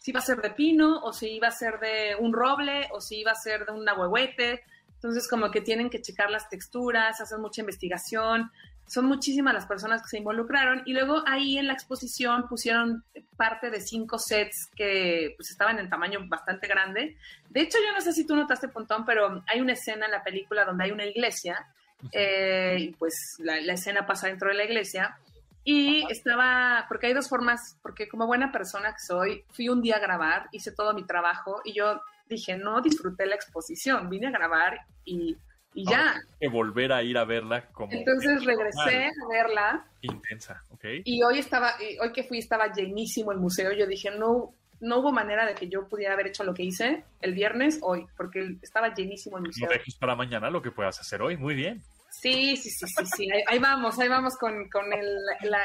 si 0.00 0.10
iba 0.10 0.20
a 0.20 0.22
ser 0.22 0.40
de 0.40 0.50
pino, 0.50 1.00
o 1.02 1.12
si 1.12 1.32
iba 1.32 1.48
a 1.48 1.52
ser 1.52 1.78
de 1.78 2.16
un 2.18 2.32
roble, 2.32 2.88
o 2.92 3.00
si 3.00 3.20
iba 3.20 3.32
a 3.32 3.34
ser 3.34 3.66
de 3.66 3.72
un 3.72 3.86
ahuehuete. 3.88 4.62
Entonces, 4.94 5.28
como 5.28 5.50
que 5.50 5.60
tienen 5.60 5.90
que 5.90 6.00
checar 6.00 6.30
las 6.30 6.48
texturas, 6.48 7.20
hacer 7.20 7.38
mucha 7.38 7.60
investigación. 7.60 8.50
son 8.86 9.06
muchísimas 9.06 9.52
las 9.52 9.66
personas 9.66 10.00
que 10.00 10.08
se 10.08 10.18
involucraron 10.18 10.82
y 10.86 10.92
luego 10.92 11.24
ahí 11.26 11.58
en 11.58 11.66
la 11.66 11.72
exposición 11.72 12.46
pusieron 12.48 13.02
parte 13.36 13.68
de 13.68 13.80
cinco 13.80 14.16
sets 14.16 14.70
que 14.76 15.34
pues 15.36 15.50
estaban 15.50 15.80
en 15.80 15.90
tamaño 15.90 16.20
bastante 16.28 16.68
grande. 16.68 17.16
De 17.50 17.62
hecho, 17.62 17.78
yo 17.84 17.92
no 17.92 18.00
sé 18.00 18.12
si 18.12 18.24
tú 18.24 18.36
notaste, 18.36 18.68
Pontón, 18.68 19.04
pero 19.04 19.42
hay 19.48 19.60
una 19.60 19.72
escena 19.72 20.06
en 20.06 20.12
la 20.12 20.22
película 20.22 20.64
donde 20.64 20.84
hay 20.84 20.92
una 20.92 21.04
iglesia 21.04 21.66
eh, 22.12 22.76
y 22.78 22.88
pues 22.92 23.36
la, 23.38 23.60
la 23.60 23.74
escena 23.74 24.06
pasa 24.06 24.28
dentro 24.28 24.48
de 24.48 24.54
la 24.54 24.64
iglesia 24.64 25.16
y 25.64 26.04
estaba, 26.10 26.84
porque 26.88 27.08
hay 27.08 27.12
dos 27.12 27.28
formas, 27.28 27.78
porque 27.82 28.08
como 28.08 28.26
buena 28.26 28.52
persona 28.52 28.92
que 28.92 29.00
soy, 29.00 29.44
fui 29.50 29.68
un 29.68 29.82
día 29.82 29.96
a 29.96 30.00
grabar, 30.00 30.48
hice 30.52 30.72
todo 30.72 30.94
mi 30.94 31.04
trabajo 31.04 31.60
y 31.64 31.72
yo 31.72 32.00
dije, 32.28 32.56
no 32.56 32.80
disfruté 32.80 33.26
la 33.26 33.34
exposición, 33.34 34.08
vine 34.08 34.28
a 34.28 34.30
grabar 34.30 34.78
y 35.04 35.36
y 35.76 35.84
ya. 35.84 36.14
que 36.40 36.48
volver 36.48 36.90
a 36.90 37.02
ir 37.02 37.18
a 37.18 37.24
verla 37.26 37.66
como. 37.66 37.92
Entonces 37.92 38.44
regresé 38.44 39.08
a 39.08 39.28
verla. 39.30 39.86
Intensa, 40.00 40.62
ok. 40.70 40.84
Y 41.04 41.22
hoy 41.22 41.38
estaba, 41.38 41.74
hoy 42.00 42.12
que 42.12 42.24
fui 42.24 42.38
estaba 42.38 42.72
llenísimo 42.72 43.30
el 43.30 43.38
museo. 43.38 43.72
Yo 43.72 43.86
dije, 43.86 44.10
no, 44.10 44.54
no 44.80 44.98
hubo 45.00 45.12
manera 45.12 45.44
de 45.44 45.54
que 45.54 45.68
yo 45.68 45.86
pudiera 45.86 46.14
haber 46.14 46.28
hecho 46.28 46.44
lo 46.44 46.54
que 46.54 46.62
hice 46.62 47.04
el 47.20 47.34
viernes 47.34 47.80
hoy, 47.82 48.06
porque 48.16 48.56
estaba 48.62 48.94
llenísimo 48.94 49.36
el 49.36 49.44
museo. 49.44 49.66
No 49.68 49.72
dejes 49.74 49.96
para 49.96 50.16
mañana 50.16 50.48
lo 50.48 50.62
que 50.62 50.70
puedas 50.70 50.98
hacer 50.98 51.20
hoy, 51.20 51.36
muy 51.36 51.54
bien. 51.54 51.82
Sí, 52.20 52.56
sí, 52.56 52.70
sí, 52.70 52.86
sí, 52.86 53.06
sí. 53.16 53.28
Ahí, 53.46 53.58
vamos, 53.58 53.98
ahí 53.98 54.08
vamos 54.08 54.36
con, 54.36 54.68
con 54.70 54.92
el, 54.92 55.18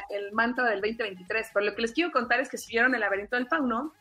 el, 0.09 0.31
manto 0.33 0.63
del 0.63 0.81
2023. 0.81 1.47
Pero 1.53 1.65
lo 1.65 1.75
que 1.75 1.81
les 1.81 1.93
quiero 1.93 2.11
contar 2.11 2.39
es 2.39 2.49
que 2.49 2.57
si 2.57 2.71
vieron 2.71 2.93
el 2.93 3.01
laberinto 3.01 3.35
del 3.37 3.47
fauno, 3.47 3.93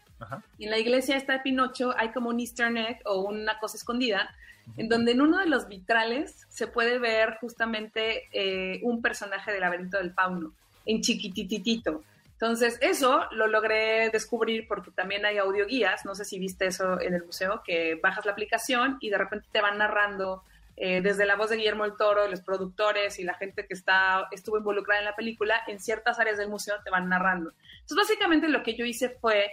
en 0.58 0.70
la 0.70 0.78
iglesia 0.78 1.16
esta 1.16 1.34
de 1.34 1.40
Pinocho 1.40 1.94
hay 1.96 2.10
como 2.10 2.28
un 2.28 2.40
easter 2.40 2.76
egg 2.76 3.00
o 3.06 3.20
una 3.22 3.58
cosa 3.58 3.78
escondida 3.78 4.34
en 4.76 4.88
donde 4.88 5.12
en 5.12 5.20
uno 5.20 5.38
de 5.38 5.46
los 5.46 5.68
vitrales 5.68 6.46
se 6.48 6.66
puede 6.66 6.98
ver 6.98 7.38
justamente 7.40 8.28
eh, 8.32 8.80
un 8.82 9.02
personaje 9.02 9.52
del 9.52 9.62
laberinto 9.62 9.98
del 9.98 10.12
fauno, 10.12 10.52
en 10.86 11.00
chiquititito. 11.00 12.02
Entonces, 12.32 12.78
eso 12.80 13.26
lo 13.32 13.46
logré 13.46 14.08
descubrir 14.10 14.66
porque 14.66 14.90
también 14.90 15.26
hay 15.26 15.38
audioguías, 15.38 16.04
no 16.04 16.14
sé 16.14 16.24
si 16.24 16.38
viste 16.38 16.66
eso 16.66 17.00
en 17.00 17.14
el 17.14 17.24
museo, 17.24 17.62
que 17.64 17.98
bajas 18.02 18.24
la 18.24 18.32
aplicación 18.32 18.96
y 19.00 19.10
de 19.10 19.18
repente 19.18 19.46
te 19.52 19.60
van 19.60 19.78
narrando 19.78 20.42
eh, 20.76 21.00
desde 21.00 21.26
la 21.26 21.36
voz 21.36 21.50
de 21.50 21.56
Guillermo 21.56 21.84
el 21.84 21.96
Toro, 21.96 22.28
los 22.28 22.40
productores 22.40 23.18
y 23.18 23.24
la 23.24 23.34
gente 23.34 23.66
que 23.66 23.74
está, 23.74 24.28
estuvo 24.30 24.58
involucrada 24.58 25.00
en 25.00 25.06
la 25.06 25.16
película, 25.16 25.60
en 25.66 25.80
ciertas 25.80 26.18
áreas 26.18 26.38
del 26.38 26.48
museo 26.48 26.76
te 26.84 26.90
van 26.90 27.08
narrando. 27.08 27.52
Entonces, 27.80 28.08
básicamente 28.08 28.48
lo 28.48 28.62
que 28.62 28.74
yo 28.74 28.84
hice 28.84 29.10
fue 29.20 29.52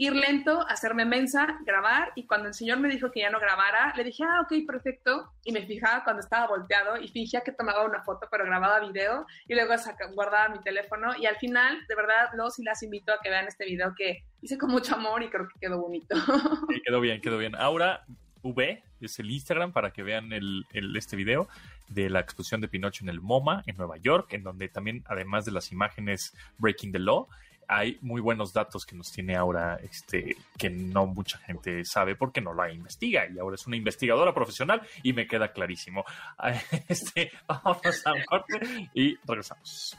ir 0.00 0.14
lento, 0.14 0.64
hacerme 0.68 1.04
mensa, 1.04 1.58
grabar, 1.66 2.12
y 2.14 2.24
cuando 2.24 2.46
el 2.46 2.54
señor 2.54 2.78
me 2.78 2.88
dijo 2.88 3.10
que 3.10 3.20
ya 3.20 3.30
no 3.30 3.40
grabara, 3.40 3.92
le 3.96 4.04
dije, 4.04 4.22
ah, 4.22 4.42
ok, 4.42 4.64
perfecto, 4.64 5.32
y 5.42 5.50
me 5.50 5.66
fijaba 5.66 6.04
cuando 6.04 6.20
estaba 6.20 6.46
volteado 6.46 6.96
y 6.96 7.08
fingía 7.08 7.40
que 7.40 7.50
tomaba 7.50 7.84
una 7.84 8.04
foto, 8.04 8.28
pero 8.30 8.44
grababa 8.44 8.78
video, 8.78 9.26
y 9.48 9.54
luego 9.54 9.74
guardaba 10.14 10.50
mi 10.50 10.62
teléfono, 10.62 11.16
y 11.18 11.26
al 11.26 11.36
final, 11.36 11.84
de 11.88 11.94
verdad, 11.96 12.30
los 12.34 12.60
y 12.60 12.62
las 12.62 12.80
invito 12.84 13.12
a 13.12 13.18
que 13.20 13.28
vean 13.28 13.48
este 13.48 13.64
video 13.64 13.92
que 13.96 14.22
hice 14.40 14.56
con 14.56 14.70
mucho 14.70 14.94
amor 14.94 15.24
y 15.24 15.30
creo 15.30 15.48
que 15.48 15.58
quedó 15.60 15.80
bonito. 15.80 16.14
Sí, 16.68 16.80
quedó 16.84 17.00
bien, 17.00 17.20
quedó 17.20 17.36
bien. 17.36 17.56
Aura 17.56 18.04
V 18.42 18.82
es 19.00 19.18
el 19.18 19.30
Instagram 19.30 19.72
para 19.72 19.92
que 19.92 20.02
vean 20.02 20.32
el, 20.32 20.66
este 20.96 21.16
video 21.16 21.48
de 21.88 22.10
la 22.10 22.20
exposición 22.20 22.60
de 22.60 22.68
Pinocho 22.68 23.04
en 23.04 23.10
el 23.10 23.20
MoMA 23.20 23.62
en 23.66 23.76
Nueva 23.76 23.96
York, 23.96 24.32
en 24.32 24.42
donde 24.42 24.68
también, 24.68 25.04
además 25.06 25.44
de 25.44 25.52
las 25.52 25.72
imágenes 25.72 26.34
Breaking 26.58 26.92
the 26.92 26.98
Law, 26.98 27.28
hay 27.68 27.98
muy 28.00 28.20
buenos 28.22 28.52
datos 28.52 28.86
que 28.86 28.96
nos 28.96 29.12
tiene 29.12 29.36
ahora, 29.36 29.78
este, 29.82 30.36
que 30.56 30.70
no 30.70 31.06
mucha 31.06 31.38
gente 31.38 31.84
sabe 31.84 32.16
porque 32.16 32.40
no 32.40 32.54
la 32.54 32.72
investiga 32.72 33.28
y 33.28 33.38
ahora 33.38 33.56
es 33.56 33.66
una 33.66 33.76
investigadora 33.76 34.34
profesional 34.34 34.80
y 35.02 35.12
me 35.12 35.26
queda 35.26 35.52
clarísimo. 35.52 36.04
Este, 36.88 37.30
vamos 37.46 38.06
a 38.06 38.12
un 38.12 38.24
corte 38.24 38.90
y 38.94 39.16
regresamos. 39.26 39.96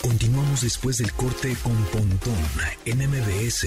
Continuamos 0.00 0.60
después 0.60 0.98
del 0.98 1.12
corte 1.12 1.56
con 1.62 1.76
Pontón 1.86 2.38
en 2.84 2.98
MBS. 2.98 3.66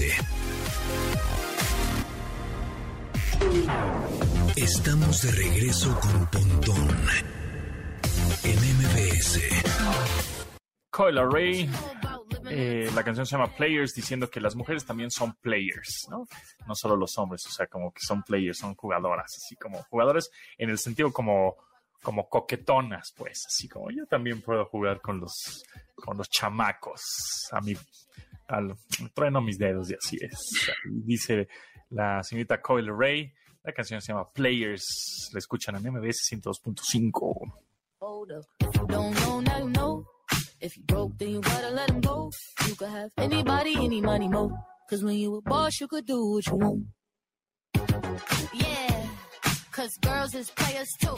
Estamos 4.56 5.22
de 5.22 5.32
regreso 5.32 5.98
con 6.00 6.26
Pontón 6.26 6.88
en 8.44 8.56
MBS. 8.56 9.40
Coil 10.90 11.18
Array. 11.18 11.70
Eh, 12.50 12.90
la 12.94 13.02
canción 13.04 13.26
se 13.26 13.36
llama 13.36 13.54
Players, 13.54 13.94
diciendo 13.94 14.28
que 14.28 14.40
las 14.40 14.56
mujeres 14.56 14.84
también 14.84 15.10
son 15.10 15.34
players, 15.34 16.06
¿no? 16.10 16.26
No 16.66 16.74
solo 16.74 16.96
los 16.96 17.16
hombres, 17.18 17.46
o 17.46 17.50
sea, 17.50 17.66
como 17.68 17.92
que 17.92 18.00
son 18.00 18.22
players, 18.22 18.58
son 18.58 18.74
jugadoras, 18.74 19.32
así 19.36 19.56
como 19.56 19.82
jugadores 19.84 20.30
en 20.58 20.70
el 20.70 20.78
sentido 20.78 21.12
como, 21.12 21.56
como 22.02 22.28
coquetonas, 22.28 23.14
pues, 23.16 23.46
así 23.46 23.68
como 23.68 23.90
yo 23.90 24.06
también 24.06 24.42
puedo 24.42 24.64
jugar 24.66 25.00
con 25.00 25.20
los, 25.20 25.64
con 25.94 26.16
los 26.16 26.28
chamacos, 26.28 27.48
a 27.52 27.60
mi, 27.60 27.76
al, 28.50 28.76
trueno 29.14 29.40
mis 29.40 29.58
dedos 29.58 29.90
y 29.90 29.94
así 29.94 30.16
es. 30.20 30.72
Dice 30.84 31.48
la 31.90 32.22
señorita 32.22 32.60
Coil 32.60 32.88
Ray, 32.96 33.32
la 33.62 33.72
canción 33.72 34.00
se 34.00 34.12
llama 34.12 34.30
Players, 34.32 35.30
la 35.32 35.38
escuchan 35.38 35.76
en 35.76 35.92
MBS 35.92 36.28
102.5. 36.30 37.52
If 40.62 40.76
you 40.76 40.82
broke, 40.82 41.16
then 41.16 41.30
you 41.30 41.40
gotta 41.40 41.70
let 41.70 41.88
him 41.88 42.02
go. 42.02 42.30
You 42.68 42.74
could 42.74 42.90
have 42.90 43.10
anybody, 43.16 43.76
any 43.76 44.02
money, 44.02 44.28
mo. 44.28 44.52
Cause 44.90 45.02
when 45.02 45.14
you 45.14 45.36
a 45.36 45.40
boss, 45.40 45.80
you 45.80 45.88
could 45.88 46.04
do 46.04 46.32
what 46.32 46.46
you 46.46 46.56
want. 46.56 46.84
Yeah, 48.52 49.06
cause 49.72 49.96
girls 50.02 50.34
is 50.34 50.50
players 50.50 50.88
too. 51.00 51.16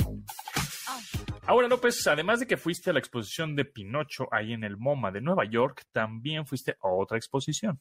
Ahora, 1.46 1.68
López, 1.68 2.06
además 2.06 2.40
de 2.40 2.46
que 2.46 2.56
fuiste 2.56 2.90
a 2.90 2.92
la 2.92 2.98
exposición 2.98 3.56
de 3.56 3.64
Pinocho 3.64 4.28
ahí 4.30 4.52
en 4.52 4.64
el 4.64 4.76
MoMA 4.76 5.10
de 5.10 5.20
Nueva 5.20 5.44
York, 5.44 5.84
también 5.92 6.46
fuiste 6.46 6.72
a 6.80 6.88
otra 6.88 7.16
exposición. 7.16 7.80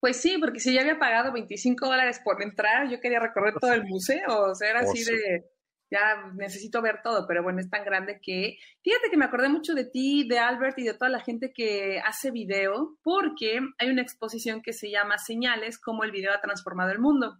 Pues 0.00 0.20
sí, 0.20 0.36
porque 0.38 0.60
si 0.60 0.74
ya 0.74 0.82
había 0.82 0.98
pagado 0.98 1.32
25 1.32 1.86
dólares 1.86 2.20
por 2.22 2.42
entrar, 2.42 2.90
yo 2.90 3.00
quería 3.00 3.20
recorrer 3.20 3.54
todo 3.58 3.72
el 3.72 3.84
museo, 3.84 4.50
o 4.50 4.54
sea, 4.54 4.70
era 4.70 4.80
así 4.80 5.02
de, 5.02 5.46
ya 5.94 6.32
necesito 6.34 6.82
ver 6.82 7.00
todo, 7.02 7.26
pero 7.26 7.42
bueno, 7.42 7.60
es 7.60 7.70
tan 7.70 7.84
grande 7.84 8.18
que, 8.20 8.58
fíjate 8.82 9.10
que 9.10 9.16
me 9.16 9.24
acordé 9.24 9.48
mucho 9.48 9.74
de 9.74 9.84
ti, 9.84 10.26
de 10.28 10.38
Albert 10.38 10.78
y 10.78 10.84
de 10.84 10.94
toda 10.94 11.08
la 11.08 11.20
gente 11.20 11.52
que 11.52 12.00
hace 12.04 12.32
video, 12.32 12.98
porque 13.02 13.60
hay 13.78 13.88
una 13.88 14.02
exposición 14.02 14.60
que 14.60 14.72
se 14.72 14.90
llama 14.90 15.18
Señales, 15.18 15.78
cómo 15.78 16.02
el 16.02 16.10
video 16.10 16.32
ha 16.32 16.40
transformado 16.40 16.90
el 16.90 16.98
mundo. 16.98 17.38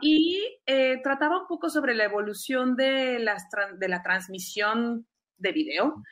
Y 0.00 0.60
eh, 0.66 1.00
trataba 1.02 1.40
un 1.40 1.46
poco 1.46 1.70
sobre 1.70 1.94
la 1.94 2.04
evolución 2.04 2.74
de, 2.76 3.18
las 3.20 3.44
de 3.78 3.88
la 3.88 4.02
transmisión 4.02 5.06
de 5.36 5.52
video. 5.52 6.02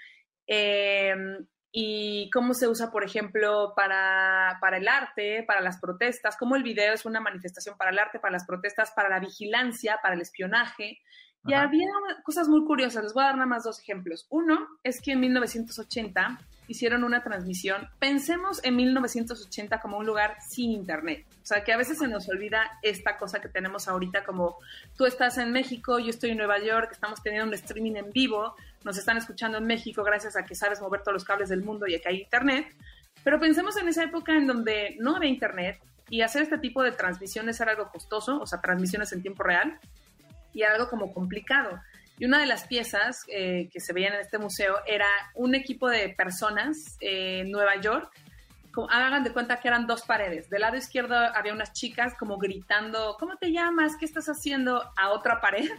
Em, 0.47 1.47
y 1.79 2.31
cómo 2.31 2.55
se 2.55 2.69
usa, 2.69 2.91
por 2.91 3.05
ejemplo, 3.05 3.75
para, 3.77 4.57
para, 4.63 4.79
el 4.79 4.89
arte, 4.89 5.45
para 5.47 5.61
las 5.61 5.79
protestas, 5.79 6.37
cómo 6.39 6.57
el 6.57 6.63
video 6.63 6.95
es 6.95 7.05
una 7.05 7.21
manifestación 7.21 7.77
para 7.77 7.91
el 7.91 7.99
arte, 7.99 8.19
para 8.19 8.33
las 8.33 8.47
protestas, 8.47 8.93
para 8.97 9.11
la 9.11 9.21
vigilancia, 9.21 9.99
para 10.03 10.15
el 10.15 10.23
espionaje, 10.23 11.01
y 11.47 11.55
había 11.55 11.89
cosas 12.23 12.49
muy 12.49 12.65
curiosas, 12.65 13.05
les 13.05 13.15
voy 13.15 13.23
a 13.23 13.27
dar 13.27 13.37
nada 13.37 13.47
más 13.47 13.65
dos 13.65 13.81
ejemplos. 13.81 14.27
Uno 14.31 14.67
es 14.83 15.01
que 15.01 15.13
en 15.13 15.21
1980 15.21 16.39
hicieron 16.69 17.05
una 17.05 17.23
transmisión, 17.23 17.89
pensemos 17.99 18.61
en 18.65 18.77
1980 18.77 19.81
como 19.81 19.99
un 19.99 20.07
lugar 20.07 20.37
sin 20.47 20.73
internet. 20.73 21.25
O 21.43 21.47
sea, 21.47 21.63
que 21.63 21.73
a 21.73 21.77
veces 21.77 21.99
se 21.99 22.09
nos 22.09 22.29
olvida 22.29 22.79
esta 22.83 23.17
cosa 23.17 23.41
que 23.41 23.49
tenemos 23.49 23.87
ahorita, 23.89 24.25
como 24.25 24.57
tú 24.97 25.07
estás 25.07 25.39
en 25.39 25.53
México, 25.53 25.99
yo 25.99 26.11
estoy 26.11 26.31
en 26.31 26.39
Nueva 26.39 26.59
York, 26.59 26.91
estamos 26.93 27.23
teniendo 27.23 27.49
un 27.49 27.55
streaming 27.55 27.97
en 27.97 28.11
vivo, 28.11 28.57
nos 28.85 28.99
están 28.99 29.17
escuchando 29.17 29.59
en 29.59 29.67
México 29.67 30.03
gracias 30.03 30.37
a 30.37 30.45
que 30.45 30.55
sabes 30.55 30.81
mover 30.81 31.03
todos 31.03 31.15
los 31.15 31.25
cables 31.25 31.49
del 31.49 31.63
mundo 31.63 31.87
y 31.87 31.95
a 31.95 32.01
que 32.01 32.09
hay 32.09 32.23
internet. 32.23 32.67
Pero 33.23 33.39
pensemos 33.41 33.77
en 33.77 33.89
esa 33.89 34.05
época 34.05 34.37
en 34.37 34.47
donde 34.47 34.97
no 34.99 35.17
había 35.17 35.31
internet 35.31 35.81
y 36.09 36.23
hacer 36.23 36.43
este 36.43 36.59
tipo 36.59 36.83
de 36.83 36.93
transmisiones 36.93 37.61
era 37.61 37.73
algo 37.73 37.91
costoso, 37.91 38.41
o 38.41 38.47
sea, 38.47 38.61
transmisiones 38.61 39.13
en 39.13 39.23
tiempo 39.23 39.43
real 39.43 39.79
y 40.57 40.63
algo 40.63 40.89
como 40.89 41.13
complicado. 41.13 41.79
Y 42.19 42.25
una 42.25 42.39
de 42.39 42.47
las 42.47 42.67
piezas 42.67 43.25
eh, 43.29 43.69
que 43.71 43.79
se 43.79 43.93
veían 43.93 44.15
en 44.15 44.21
este 44.21 44.39
museo 44.39 44.79
era 44.87 45.07
un 45.35 45.55
equipo 45.55 45.89
de 45.91 46.09
personas 46.09 46.97
en 47.01 47.51
Nueva 47.51 47.77
York. 47.77 48.11
hagan 48.89 49.23
de 49.23 49.33
cuenta 49.33 49.61
que 49.61 49.69
eran 49.69 49.87
dos 49.87 50.03
paredes. 50.03 50.49
Del 50.49 50.63
lado 50.63 50.77
izquierdo 50.77 51.15
había 51.15 51.53
unas 51.53 51.75
chicas 51.75 52.15
como 52.19 52.39
gritando, 52.39 53.17
¿cómo 53.21 53.37
te 53.37 53.53
llamas? 53.53 53.97
¿Qué 53.97 54.07
estás 54.07 54.29
haciendo? 54.29 54.83
A 54.97 55.11
otra 55.11 55.43
pared, 55.43 55.71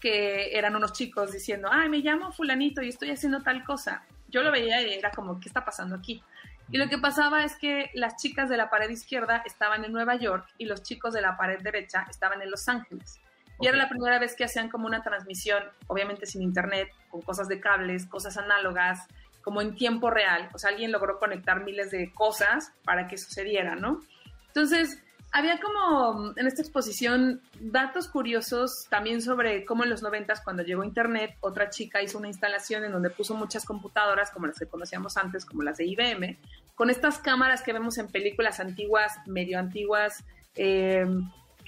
que 0.00 0.50
eran 0.56 0.76
unos 0.76 0.92
chicos 0.92 1.32
diciendo, 1.32 1.68
ay, 1.72 1.88
me 1.88 1.98
llamo 1.98 2.30
fulanito 2.30 2.82
y 2.82 2.90
estoy 2.90 3.10
haciendo 3.10 3.42
tal 3.42 3.64
cosa. 3.64 4.04
Yo 4.28 4.42
lo 4.42 4.52
veía 4.52 4.82
y 4.82 4.92
era 4.92 5.10
como, 5.10 5.40
¿qué 5.40 5.48
está 5.48 5.64
pasando 5.64 5.96
aquí? 5.96 6.22
Y 6.70 6.76
lo 6.76 6.88
que 6.90 6.98
pasaba 6.98 7.42
es 7.42 7.56
que 7.56 7.90
las 7.94 8.16
chicas 8.16 8.50
de 8.50 8.58
la 8.58 8.68
pared 8.68 8.90
izquierda 8.90 9.42
estaban 9.46 9.82
en 9.84 9.92
Nueva 9.92 10.16
York 10.16 10.46
y 10.58 10.66
los 10.66 10.82
chicos 10.82 11.14
de 11.14 11.22
la 11.22 11.38
pared 11.38 11.60
derecha 11.62 12.06
estaban 12.10 12.42
en 12.42 12.50
Los 12.50 12.68
Ángeles. 12.68 13.18
Y 13.60 13.66
era 13.66 13.76
la 13.76 13.88
primera 13.88 14.18
vez 14.18 14.34
que 14.34 14.44
hacían 14.44 14.68
como 14.68 14.86
una 14.86 15.02
transmisión, 15.02 15.62
obviamente 15.86 16.26
sin 16.26 16.42
internet, 16.42 16.88
con 17.10 17.20
cosas 17.20 17.48
de 17.48 17.60
cables, 17.60 18.06
cosas 18.06 18.36
análogas, 18.38 19.06
como 19.42 19.60
en 19.60 19.74
tiempo 19.74 20.10
real. 20.10 20.48
O 20.54 20.58
sea, 20.58 20.70
alguien 20.70 20.92
logró 20.92 21.18
conectar 21.18 21.64
miles 21.64 21.90
de 21.90 22.12
cosas 22.12 22.72
para 22.84 23.06
que 23.06 23.18
sucediera, 23.18 23.74
¿no? 23.74 24.00
Entonces, 24.48 25.02
había 25.32 25.60
como 25.60 26.32
en 26.36 26.46
esta 26.46 26.62
exposición 26.62 27.40
datos 27.60 28.08
curiosos 28.08 28.86
también 28.88 29.22
sobre 29.22 29.64
cómo 29.64 29.84
en 29.84 29.90
los 29.90 30.02
noventas 30.02 30.40
cuando 30.42 30.64
llegó 30.64 30.82
internet 30.82 31.36
otra 31.40 31.70
chica 31.70 32.02
hizo 32.02 32.18
una 32.18 32.26
instalación 32.26 32.84
en 32.84 32.90
donde 32.90 33.10
puso 33.10 33.34
muchas 33.34 33.64
computadoras 33.64 34.32
como 34.32 34.46
las 34.46 34.58
que 34.58 34.66
conocíamos 34.66 35.16
antes 35.16 35.44
como 35.44 35.62
las 35.62 35.76
de 35.76 35.86
IBM 35.86 36.36
con 36.74 36.90
estas 36.90 37.18
cámaras 37.18 37.62
que 37.62 37.72
vemos 37.72 37.96
en 37.98 38.08
películas 38.08 38.58
antiguas 38.58 39.12
medio 39.26 39.60
antiguas 39.60 40.24
eh, 40.56 41.06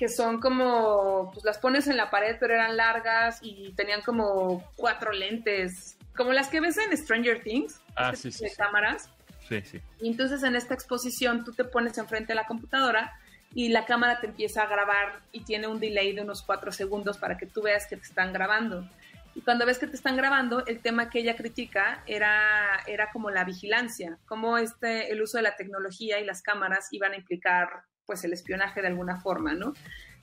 que 0.02 0.08
son 0.08 0.40
como 0.40 1.30
pues 1.32 1.44
las 1.44 1.58
pones 1.58 1.86
en 1.86 1.96
la 1.96 2.10
pared 2.10 2.36
pero 2.40 2.54
eran 2.54 2.76
largas 2.76 3.38
y 3.40 3.72
tenían 3.76 4.02
como 4.02 4.64
cuatro 4.74 5.12
lentes 5.12 5.96
como 6.16 6.32
las 6.32 6.48
que 6.48 6.60
ves 6.60 6.76
en 6.76 6.96
Stranger 6.96 7.40
Things 7.44 7.80
Ah, 7.94 8.10
este 8.12 8.32
sí, 8.32 8.38
sí, 8.38 8.44
de 8.46 8.50
sí. 8.50 8.56
cámaras 8.56 9.08
Sí, 9.48 9.60
sí. 9.62 9.80
y 10.00 10.08
entonces 10.08 10.42
en 10.42 10.56
esta 10.56 10.74
exposición 10.74 11.44
tú 11.44 11.52
te 11.52 11.62
pones 11.62 11.96
enfrente 11.98 12.32
de 12.32 12.34
la 12.34 12.46
computadora 12.46 13.12
y 13.54 13.68
la 13.68 13.84
cámara 13.84 14.18
te 14.18 14.26
empieza 14.26 14.62
a 14.62 14.66
grabar 14.66 15.20
y 15.30 15.44
tiene 15.44 15.68
un 15.68 15.78
delay 15.78 16.12
de 16.12 16.22
unos 16.22 16.42
cuatro 16.42 16.72
segundos 16.72 17.16
para 17.18 17.36
que 17.36 17.46
tú 17.46 17.62
veas 17.62 17.86
que 17.86 17.96
te 17.96 18.02
están 18.02 18.32
grabando. 18.32 18.88
Y 19.36 19.42
cuando 19.42 19.66
ves 19.66 19.78
que 19.78 19.86
te 19.86 19.94
están 19.94 20.16
grabando, 20.16 20.64
el 20.66 20.80
tema 20.80 21.10
que 21.10 21.18
ella 21.20 21.36
critica 21.36 22.02
era, 22.06 22.80
era 22.86 23.10
como 23.12 23.30
la 23.30 23.44
vigilancia, 23.44 24.18
cómo 24.26 24.56
este, 24.58 25.12
el 25.12 25.20
uso 25.22 25.36
de 25.36 25.42
la 25.42 25.54
tecnología 25.56 26.18
y 26.18 26.24
las 26.24 26.40
cámaras 26.42 26.88
iban 26.92 27.12
a 27.12 27.16
implicar 27.16 27.82
pues 28.06 28.24
el 28.24 28.32
espionaje 28.32 28.80
de 28.80 28.88
alguna 28.88 29.20
forma, 29.20 29.54
¿no? 29.54 29.74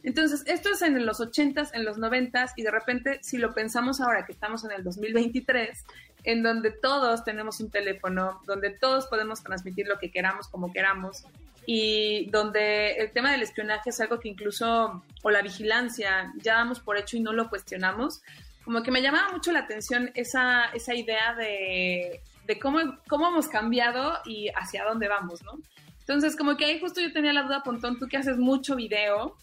Entonces, 0.01 0.43
esto 0.47 0.69
es 0.69 0.82
en 0.82 1.05
los 1.05 1.19
80s, 1.19 1.71
en 1.73 1.84
los 1.84 1.97
90s, 1.97 2.53
y 2.55 2.63
de 2.63 2.71
repente, 2.71 3.19
si 3.21 3.38
lo 3.38 3.53
pensamos 3.53 3.99
ahora 3.99 4.25
que 4.25 4.32
estamos 4.32 4.63
en 4.63 4.71
el 4.71 4.84
2023, 4.84 5.86
en 6.23 6.43
donde 6.43 6.71
todos 6.71 7.23
tenemos 7.23 7.59
un 7.59 7.69
teléfono, 7.69 8.41
donde 8.45 8.69
todos 8.69 9.07
podemos 9.07 9.43
transmitir 9.43 9.88
lo 9.88 9.97
que 9.99 10.09
queramos 10.09 10.47
como 10.47 10.71
queramos, 10.71 11.25
y 11.65 12.30
donde 12.32 12.93
el 12.93 13.11
tema 13.11 13.32
del 13.32 13.43
espionaje 13.43 13.89
es 13.89 13.99
algo 13.99 14.19
que 14.19 14.30
incluso, 14.30 15.03
o 15.21 15.30
la 15.30 15.41
vigilancia, 15.41 16.34
ya 16.38 16.55
damos 16.55 16.80
por 16.80 16.97
hecho 16.97 17.17
y 17.17 17.19
no 17.19 17.34
lo 17.34 17.49
cuestionamos, 17.49 18.21
como 18.63 18.82
que 18.84 18.91
me 18.91 19.01
llamaba 19.01 19.32
mucho 19.32 19.51
la 19.51 19.59
atención 19.59 20.11
esa, 20.15 20.65
esa 20.73 20.95
idea 20.95 21.36
de, 21.36 22.21
de 22.45 22.59
cómo, 22.59 22.80
cómo 23.07 23.27
hemos 23.27 23.47
cambiado 23.47 24.17
y 24.25 24.49
hacia 24.49 24.86
dónde 24.86 25.07
vamos, 25.07 25.43
¿no? 25.43 25.59
Entonces, 26.10 26.36
como 26.36 26.57
que 26.57 26.66
ahí 26.66 26.80
justo 26.80 26.99
yo 27.01 27.14
tenía 27.14 27.34
la 27.34 27.43
duda, 27.43 27.62
Pontón, 27.62 27.99
tú 27.99 28.07
que 28.07 28.18
haces 28.18 28.36
mucho 28.39 28.76
video 28.76 29.38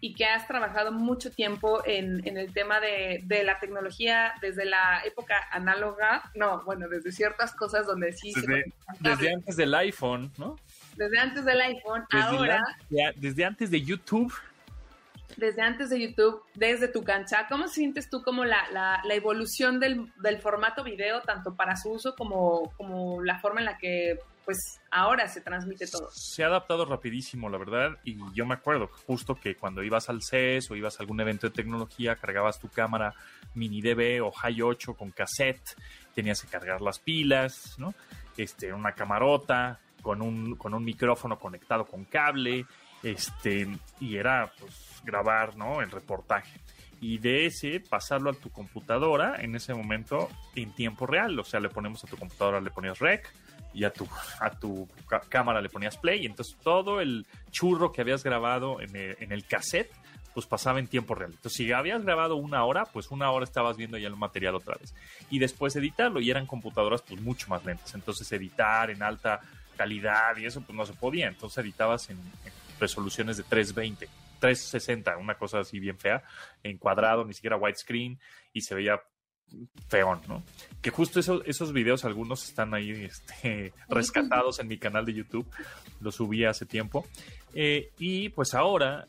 y 0.00 0.14
que 0.14 0.24
has 0.24 0.46
trabajado 0.46 0.92
mucho 0.92 1.32
tiempo 1.32 1.82
en, 1.84 2.24
en 2.24 2.38
el 2.38 2.52
tema 2.52 2.78
de, 2.78 3.22
de, 3.24 3.42
la 3.42 3.58
tecnología 3.58 4.32
desde 4.40 4.64
la 4.64 5.02
época 5.04 5.34
análoga, 5.50 6.30
no, 6.36 6.62
bueno, 6.62 6.86
desde 6.88 7.10
ciertas 7.10 7.52
cosas 7.56 7.88
donde 7.88 8.12
sí... 8.12 8.32
Desde, 8.32 8.72
desde 9.00 9.32
antes 9.32 9.56
del 9.56 9.74
iPhone, 9.74 10.30
¿no? 10.38 10.54
Desde 10.94 11.18
antes 11.18 11.44
del 11.44 11.60
iPhone, 11.60 12.04
desde 12.08 12.24
ahora... 12.24 12.62
La, 12.90 13.12
desde 13.16 13.44
antes 13.44 13.72
de 13.72 13.82
YouTube. 13.82 14.32
Desde 15.36 15.62
antes 15.62 15.90
de 15.90 16.00
YouTube, 16.00 16.44
desde 16.54 16.86
tu 16.86 17.02
cancha, 17.02 17.48
¿cómo 17.48 17.66
sientes 17.66 18.08
tú 18.08 18.22
como 18.22 18.44
la, 18.44 18.70
la, 18.70 19.02
la 19.04 19.14
evolución 19.14 19.80
del, 19.80 20.12
del, 20.22 20.38
formato 20.38 20.84
video, 20.84 21.22
tanto 21.22 21.56
para 21.56 21.74
su 21.74 21.90
uso 21.90 22.14
como, 22.14 22.72
como 22.76 23.20
la 23.24 23.40
forma 23.40 23.58
en 23.58 23.66
la 23.66 23.78
que 23.78 24.20
pues 24.44 24.80
ahora 24.90 25.28
se 25.28 25.40
transmite 25.40 25.86
todo. 25.86 26.08
Se 26.12 26.44
ha 26.44 26.48
adaptado 26.48 26.84
rapidísimo, 26.84 27.48
la 27.48 27.58
verdad, 27.58 27.98
y 28.04 28.16
yo 28.34 28.46
me 28.46 28.54
acuerdo 28.54 28.88
justo 29.06 29.34
que 29.34 29.56
cuando 29.56 29.82
ibas 29.82 30.08
al 30.08 30.22
CES 30.22 30.70
o 30.70 30.76
ibas 30.76 30.98
a 30.98 31.02
algún 31.02 31.20
evento 31.20 31.48
de 31.48 31.54
tecnología, 31.54 32.16
cargabas 32.16 32.58
tu 32.58 32.68
cámara 32.68 33.14
mini 33.54 33.80
DV 33.80 34.24
o 34.24 34.30
High 34.30 34.62
8 34.62 34.94
con 34.94 35.10
cassette, 35.10 35.76
tenías 36.14 36.42
que 36.42 36.48
cargar 36.48 36.80
las 36.80 36.98
pilas, 36.98 37.74
¿no? 37.78 37.94
Este, 38.36 38.72
una 38.72 38.92
camarota 38.92 39.80
con 40.02 40.20
un, 40.20 40.56
con 40.56 40.74
un 40.74 40.84
micrófono 40.84 41.38
conectado 41.38 41.86
con 41.86 42.04
cable, 42.04 42.66
este, 43.02 43.68
y 44.00 44.16
era 44.16 44.52
pues 44.58 45.00
grabar, 45.04 45.56
¿no? 45.56 45.80
El 45.80 45.90
reportaje 45.90 46.60
y 47.00 47.18
de 47.18 47.44
ese 47.44 47.80
pasarlo 47.80 48.30
a 48.30 48.32
tu 48.32 48.50
computadora 48.50 49.36
en 49.42 49.54
ese 49.54 49.74
momento 49.74 50.30
en 50.54 50.74
tiempo 50.74 51.06
real. 51.06 51.38
O 51.38 51.44
sea, 51.44 51.60
le 51.60 51.68
ponemos 51.68 52.02
a 52.02 52.06
tu 52.06 52.16
computadora, 52.16 52.62
le 52.62 52.70
ponías 52.70 52.98
rec 52.98 53.30
y 53.74 53.84
a 53.84 53.90
tu, 53.90 54.08
a 54.40 54.50
tu 54.50 54.88
cámara 55.28 55.60
le 55.60 55.68
ponías 55.68 55.96
play. 55.96 56.22
Y 56.22 56.26
entonces 56.26 56.56
todo 56.62 57.00
el 57.00 57.26
churro 57.50 57.92
que 57.92 58.00
habías 58.00 58.22
grabado 58.22 58.80
en 58.80 58.94
el, 58.94 59.16
en 59.20 59.32
el 59.32 59.44
cassette, 59.44 59.92
pues 60.32 60.46
pasaba 60.46 60.78
en 60.78 60.88
tiempo 60.88 61.14
real. 61.14 61.30
Entonces, 61.32 61.56
si 61.56 61.72
habías 61.72 62.02
grabado 62.04 62.36
una 62.36 62.64
hora, 62.64 62.84
pues 62.86 63.10
una 63.10 63.30
hora 63.30 63.44
estabas 63.44 63.76
viendo 63.76 63.96
ya 63.98 64.08
el 64.08 64.16
material 64.16 64.56
otra 64.56 64.76
vez. 64.76 64.94
Y 65.30 65.38
después 65.38 65.76
editarlo, 65.76 66.20
y 66.20 66.30
eran 66.30 66.46
computadoras 66.46 67.02
pues 67.02 67.20
mucho 67.20 67.48
más 67.48 67.64
lentas. 67.64 67.94
Entonces, 67.94 68.30
editar 68.32 68.90
en 68.90 69.02
alta 69.02 69.40
calidad 69.76 70.36
y 70.36 70.46
eso 70.46 70.60
pues 70.60 70.76
no 70.76 70.84
se 70.86 70.92
podía. 70.92 71.28
Entonces, 71.28 71.58
editabas 71.58 72.10
en, 72.10 72.16
en 72.18 72.52
resoluciones 72.80 73.36
de 73.36 73.44
320. 73.44 74.08
360, 74.40 75.16
una 75.16 75.36
cosa 75.36 75.60
así 75.60 75.78
bien 75.78 75.98
fea, 75.98 76.22
en 76.62 76.76
cuadrado, 76.76 77.24
ni 77.24 77.32
siquiera 77.32 77.56
widescreen, 77.56 78.18
y 78.52 78.60
se 78.60 78.74
veía 78.74 79.00
feón, 79.88 80.20
¿no? 80.28 80.42
Que 80.82 80.90
justo 80.90 81.20
eso, 81.20 81.42
esos 81.44 81.72
videos, 81.72 82.04
algunos 82.04 82.44
están 82.48 82.74
ahí 82.74 82.90
este, 82.90 83.72
rescatados 83.88 84.58
en 84.60 84.68
mi 84.68 84.78
canal 84.78 85.04
de 85.04 85.14
YouTube, 85.14 85.46
los 86.00 86.16
subí 86.16 86.44
hace 86.44 86.66
tiempo, 86.66 87.06
eh, 87.54 87.90
y 87.98 88.28
pues 88.30 88.54
ahora, 88.54 89.06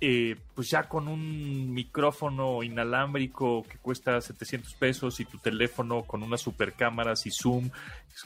eh, 0.00 0.36
pues 0.54 0.70
ya 0.70 0.84
con 0.84 1.08
un 1.08 1.72
micrófono 1.72 2.62
inalámbrico 2.62 3.62
que 3.64 3.78
cuesta 3.78 4.20
700 4.20 4.74
pesos 4.74 5.20
y 5.20 5.24
tu 5.24 5.38
teléfono 5.38 6.02
con 6.02 6.22
unas 6.22 6.40
super 6.40 6.72
cámaras 6.72 7.26
y 7.26 7.30
zoom, 7.30 7.70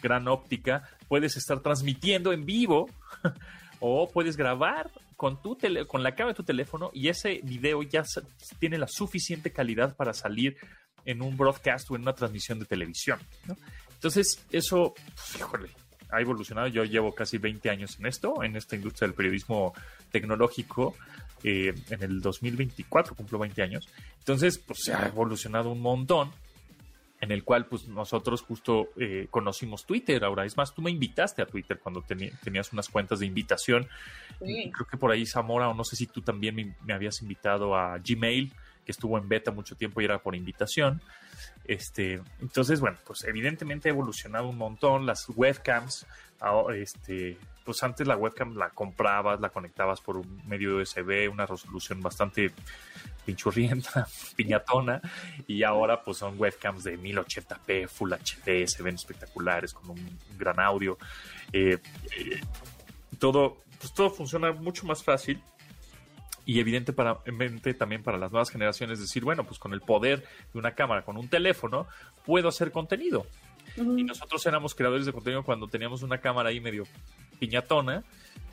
gran 0.03 0.29
óptica, 0.29 0.83
puedes 1.09 1.37
estar 1.37 1.61
transmitiendo 1.61 2.33
en 2.33 2.45
vivo 2.45 2.89
o 3.81 4.11
puedes 4.11 4.37
grabar 4.37 4.91
con, 5.17 5.41
tu 5.41 5.57
tele, 5.57 5.87
con 5.87 6.03
la 6.03 6.15
cámara 6.15 6.33
de 6.33 6.37
tu 6.37 6.45
teléfono 6.45 6.91
y 6.93 7.09
ese 7.09 7.41
video 7.43 7.83
ya 7.83 8.05
tiene 8.59 8.79
la 8.79 8.89
suficiente 8.89 9.53
calidad 9.53 9.97
para 9.97 10.13
salir 10.13 10.57
en 11.07 11.23
un 11.23 11.37
broadcast 11.37 11.91
o 11.91 11.97
en 11.97 12.03
una 12.03 12.15
transmisión 12.15 12.59
de 12.59 12.67
televisión. 12.67 13.19
¿no? 13.47 13.57
Entonces, 13.95 14.45
eso, 14.51 14.95
pues, 15.15 15.37
híjole, 15.37 15.71
ha 16.11 16.21
evolucionado. 16.21 16.69
Yo 16.69 16.85
llevo 16.85 17.15
casi 17.15 17.39
20 17.39 17.71
años 17.71 17.99
en 17.99 18.07
esto, 18.07 18.43
en 18.43 18.57
esta 18.57 18.77
industria 18.77 19.09
del 19.09 19.15
periodismo 19.15 19.73
tecnológico. 20.11 20.95
Eh, 21.45 21.75
en 21.91 22.03
el 22.03 22.21
2024 22.21 23.15
cumplo 23.15 23.39
20 23.39 23.63
años. 23.63 23.89
Entonces, 24.19 24.59
pues 24.59 24.81
se 24.83 24.95
ha 24.95 25.07
evolucionado 25.07 25.71
un 25.71 25.81
montón 25.81 26.33
en 27.21 27.31
el 27.31 27.45
cual 27.45 27.67
pues 27.67 27.87
nosotros 27.89 28.43
justo 28.43 28.89
eh, 28.97 29.29
conocimos 29.31 29.87
Twitter 29.87 30.25
ahora. 30.25 30.45
Es 30.45 30.57
más, 30.57 30.75
tú 30.75 30.83
me 30.83 30.91
invitaste 30.91 31.43
a 31.43 31.47
Twitter 31.47 31.79
cuando 31.79 32.03
tení, 32.03 32.31
tenías 32.43 32.73
unas 32.73 32.89
cuentas 32.89 33.21
de 33.21 33.27
invitación. 33.27 33.87
Sí. 34.45 34.71
Creo 34.75 34.87
que 34.87 34.97
por 34.97 35.11
ahí 35.11 35.27
Zamora, 35.27 35.69
o 35.69 35.75
no 35.75 35.85
sé 35.85 35.97
si 35.97 36.07
tú 36.07 36.21
también 36.21 36.55
me, 36.55 36.75
me, 36.85 36.93
habías 36.93 37.21
invitado 37.23 37.77
a 37.77 37.99
Gmail, 37.99 38.53
que 38.87 38.93
estuvo 38.93 39.19
en 39.19 39.29
beta 39.29 39.51
mucho 39.51 39.77
tiempo 39.77 40.01
y 40.01 40.05
era 40.05 40.23
por 40.23 40.37
invitación. 40.37 41.03
Este, 41.65 42.23
entonces, 42.41 42.81
bueno, 42.81 42.97
pues 43.05 43.25
evidentemente 43.25 43.89
ha 43.89 43.93
evolucionado 43.93 44.49
un 44.49 44.57
montón. 44.57 45.05
Las 45.05 45.29
webcams, 45.29 46.07
este, 46.75 47.37
pues 47.65 47.83
antes 47.83 48.07
la 48.07 48.17
webcam 48.17 48.55
la 48.55 48.71
comprabas, 48.71 49.41
la 49.41 49.51
conectabas 49.51 50.01
por 50.01 50.17
un 50.19 50.41
medio 50.47 50.77
USB, 50.77 51.29
una 51.31 51.45
resolución 51.47 52.01
bastante 52.01 52.53
pinchurrienta, 53.27 54.07
piñatona, 54.37 55.03
y 55.49 55.65
ahora 55.65 56.05
pues 56.05 56.19
son 56.19 56.39
webcams 56.39 56.85
de 56.85 56.97
1080p, 56.97 57.89
Full 57.89 58.13
HD, 58.13 58.69
se 58.69 58.85
ven 58.85 58.95
espectaculares, 58.95 59.75
con 59.75 59.91
un, 59.91 59.99
un 59.99 60.39
gran 60.39 60.61
audio. 60.61 60.97
Eh, 61.53 61.79
eh, 62.17 62.41
todo, 63.19 63.59
pues 63.81 63.93
todo 63.93 64.11
funciona 64.11 64.53
mucho 64.53 64.87
más 64.87 65.03
fácil 65.03 65.43
y 66.47 66.61
evidentemente 66.61 67.75
también 67.75 68.05
para 68.05 68.17
las 68.17 68.31
nuevas 68.31 68.51
generaciones 68.51 69.01
decir, 69.01 69.25
bueno, 69.25 69.45
pues 69.45 69.59
con 69.59 69.75
el 69.75 69.81
poder 69.81 70.25
de 70.53 70.59
una 70.59 70.75
cámara, 70.75 71.05
con 71.05 71.17
un 71.17 71.29
teléfono, 71.29 71.89
puedo 72.25 72.49
hacer 72.49 72.71
contenido. 72.71 73.27
Uh 73.77 73.83
-huh. 73.83 74.01
Y 74.01 74.05
nosotros 74.05 74.47
éramos 74.47 74.75
creadores 74.75 75.05
de 75.05 75.13
contenido 75.13 75.43
cuando 75.43 75.67
teníamos 75.67 76.03
una 76.03 76.19
cámara 76.19 76.51
ahí 76.51 76.61
medio 76.61 76.85
piñatona 77.41 78.05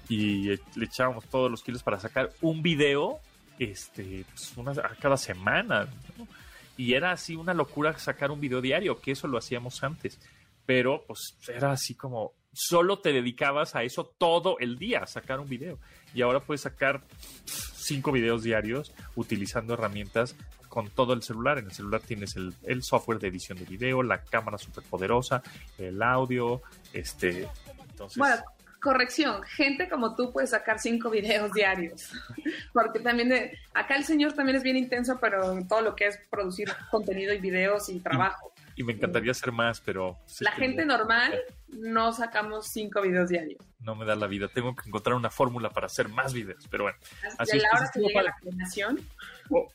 y 0.09 0.47
le 0.47 0.85
echábamos 0.85 1.25
todos 1.25 1.51
los 1.51 1.61
kilos 1.61 1.83
para 1.83 1.99
sacar 1.99 2.31
un 2.41 2.63
video 2.63 3.19
este, 3.59 4.25
pues 4.27 4.57
una, 4.57 4.73
cada 4.99 5.15
semana. 5.15 5.87
¿no? 6.17 6.27
Y 6.75 6.93
era 6.95 7.11
así 7.11 7.35
una 7.35 7.53
locura 7.53 7.97
sacar 7.99 8.31
un 8.31 8.39
video 8.39 8.59
diario, 8.59 8.99
que 8.99 9.11
eso 9.11 9.27
lo 9.27 9.37
hacíamos 9.37 9.83
antes. 9.83 10.19
Pero 10.65 11.03
pues 11.05 11.37
era 11.47 11.71
así 11.71 11.93
como, 11.93 12.33
solo 12.53 12.99
te 12.99 13.11
dedicabas 13.11 13.75
a 13.75 13.83
eso 13.83 14.05
todo 14.17 14.57
el 14.59 14.77
día, 14.77 14.99
a 14.99 15.07
sacar 15.07 15.39
un 15.39 15.49
video. 15.49 15.79
Y 16.13 16.21
ahora 16.21 16.39
puedes 16.39 16.61
sacar 16.61 17.01
cinco 17.45 18.11
videos 18.11 18.43
diarios 18.43 18.93
utilizando 19.15 19.73
herramientas 19.73 20.35
con 20.69 20.89
todo 20.89 21.13
el 21.13 21.21
celular. 21.21 21.57
En 21.57 21.65
el 21.65 21.71
celular 21.71 22.01
tienes 22.01 22.35
el, 22.35 22.83
software 22.83 23.19
de 23.19 23.27
edición 23.27 23.57
de 23.57 23.65
video, 23.65 24.01
la 24.01 24.23
cámara 24.23 24.57
súper 24.57 24.83
poderosa, 24.83 25.43
el 25.77 26.01
audio, 26.01 26.61
este. 26.93 27.47
Entonces. 27.89 28.17
Bueno, 28.17 28.43
corrección, 28.81 29.43
gente 29.43 29.89
como 29.89 30.15
tú 30.15 30.31
puede 30.31 30.47
sacar 30.47 30.79
cinco 30.79 31.09
videos 31.09 31.51
diarios. 31.53 32.11
Porque 32.73 32.99
también 32.99 33.51
acá 33.73 33.95
el 33.95 34.03
señor 34.03 34.33
también 34.33 34.57
es 34.57 34.63
bien 34.63 34.77
intenso, 34.77 35.17
pero 35.19 35.53
en 35.53 35.67
todo 35.67 35.81
lo 35.81 35.95
que 35.95 36.07
es 36.07 36.19
producir 36.29 36.71
contenido 36.91 37.33
y 37.33 37.39
videos 37.39 37.89
y 37.89 37.99
trabajo. 37.99 38.52
Y 38.75 38.83
me 38.83 38.93
encantaría 38.93 39.31
hacer 39.31 39.51
más, 39.51 39.81
pero... 39.81 40.17
pues, 40.23 40.41
la 40.41 40.51
gente 40.51 40.85
normal 40.85 41.39
no 41.67 42.11
sacamos 42.13 42.67
cinco 42.67 43.01
videos 43.01 43.29
diarios. 43.29 43.59
No 43.79 43.95
me 43.95 44.05
da 44.05 44.15
la 44.15 44.27
vida. 44.27 44.47
Tengo 44.47 44.75
que 44.75 44.87
encontrar 44.87 45.15
una 45.15 45.29
fórmula 45.29 45.69
para 45.69 45.87
hacer 45.87 46.07
más 46.07 46.33
videos, 46.33 46.67
pero 46.69 46.85
bueno. 46.85 46.97
Así 47.37 47.59
la 47.59 47.69
hora 47.75 47.91
que 47.93 47.99
llega 47.99 48.23
la 48.23 48.35
planeación. 48.41 48.99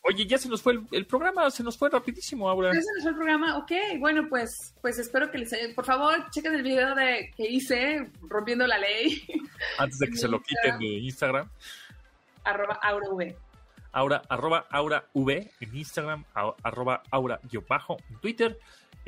oye, 0.03 0.27
ya 0.27 0.39
se 0.39 0.49
nos 0.49 0.63
fue 0.63 0.79
el, 0.93 1.07
programa, 1.07 1.51
se 1.51 1.63
nos 1.63 1.77
fue 1.77 1.91
rapidísimo 1.91 2.49
ahora. 2.49 2.73
Ya 2.73 2.81
se 2.81 2.93
nos 2.95 3.03
fue 3.03 3.11
el 3.11 3.17
programa, 3.17 3.59
ok. 3.59 3.73
Bueno, 3.99 4.27
pues, 4.29 4.75
pues 4.81 4.99
espero 4.99 5.31
que 5.31 5.39
les 5.39 5.53
haya... 5.53 5.75
Por 5.75 5.85
favor, 5.85 6.31
chequen 6.31 6.55
el 6.55 6.63
video 6.63 6.95
de 6.95 7.33
que 7.37 7.49
hice 7.49 8.09
rompiendo 8.23 8.67
la 8.67 8.79
ley. 8.79 9.27
Antes 9.79 9.99
de 9.99 10.09
que 10.09 10.17
se 10.17 10.29
lo 10.29 10.41
quiten 10.41 10.79
de 10.79 10.87
Instagram. 10.87 11.49
Arroba 12.45 12.79
AuraV. 12.83 13.35
Aura, 13.93 14.23
arroba 14.29 14.67
Aura 14.71 15.05
V 15.15 15.51
en 15.61 15.77
Instagram, 15.77 16.25
arroba 16.63 17.03
Aura 17.11 17.41
bajo 17.69 17.97
en 18.11 18.21
Twitter. 18.21 18.59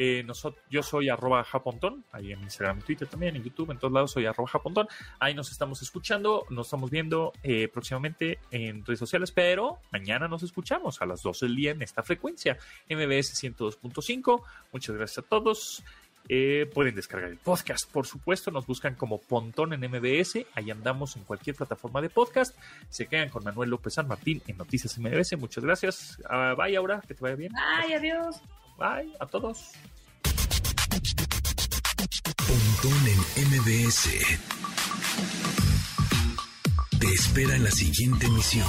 Eh, 0.03 0.25
yo 0.71 0.83
soy 0.83 1.11
arroba 1.11 1.45
japontón, 1.45 2.07
ahí 2.11 2.33
en 2.33 2.41
Instagram, 2.41 2.79
en 2.79 2.85
Twitter 2.85 3.07
también, 3.07 3.37
en 3.37 3.45
YouTube, 3.45 3.71
en 3.71 3.79
todos 3.79 3.93
lados 3.93 4.13
soy 4.13 4.25
arroba 4.25 4.49
japontón. 4.49 4.89
Ahí 5.19 5.35
nos 5.35 5.53
estamos 5.53 5.83
escuchando, 5.83 6.47
nos 6.49 6.69
estamos 6.69 6.91
viendo 6.91 7.35
eh, 7.43 7.69
próximamente 7.69 8.39
en 8.51 8.83
redes 8.87 8.99
sociales, 8.99 9.31
pero 9.31 9.81
mañana 9.93 10.27
nos 10.27 10.43
escuchamos 10.43 11.03
a 11.03 11.05
las 11.05 11.21
12 11.21 11.45
del 11.45 11.55
día 11.55 11.73
en 11.73 11.83
esta 11.83 12.03
frecuencia, 12.03 12.57
MBS 12.89 13.45
102.5. 13.45 14.43
Muchas 14.73 14.97
gracias 14.97 15.19
a 15.19 15.29
todos. 15.29 15.85
Eh, 16.31 16.71
pueden 16.73 16.95
descargar 16.95 17.29
el 17.29 17.37
podcast, 17.37 17.93
por 17.93 18.07
supuesto. 18.07 18.51
Nos 18.51 18.67
buscan 18.67 18.95
como 18.95 19.21
Pontón 19.21 19.75
en 19.75 19.81
MBS. 19.81 20.47
Ahí 20.55 20.71
andamos 20.71 21.15
en 21.17 21.25
cualquier 21.25 21.57
plataforma 21.57 22.01
de 22.01 22.09
podcast. 22.09 22.57
Se 22.89 23.07
quedan 23.07 23.29
con 23.29 23.45
Manuel 23.45 23.69
López 23.69 23.93
San 23.93 24.09
Martín 24.09 24.41
en 24.47 24.57
Noticias 24.57 24.99
MBS. 24.99 25.37
Muchas 25.37 25.63
gracias. 25.63 26.19
Uh, 26.21 26.57
bye, 26.57 26.75
ahora. 26.75 27.03
Que 27.07 27.13
te 27.13 27.21
vaya 27.21 27.37
bien. 27.37 27.53
Bye, 27.53 27.97
adiós. 27.97 28.41
Bye, 28.81 29.15
a 29.21 29.27
todos. 29.27 29.73
Pontón 32.49 33.09
en 33.09 33.19
MBS. 33.51 34.09
Te 36.99 37.07
espera 37.09 37.57
en 37.57 37.65
la 37.65 37.71
siguiente 37.71 38.25
emisión. 38.25 38.67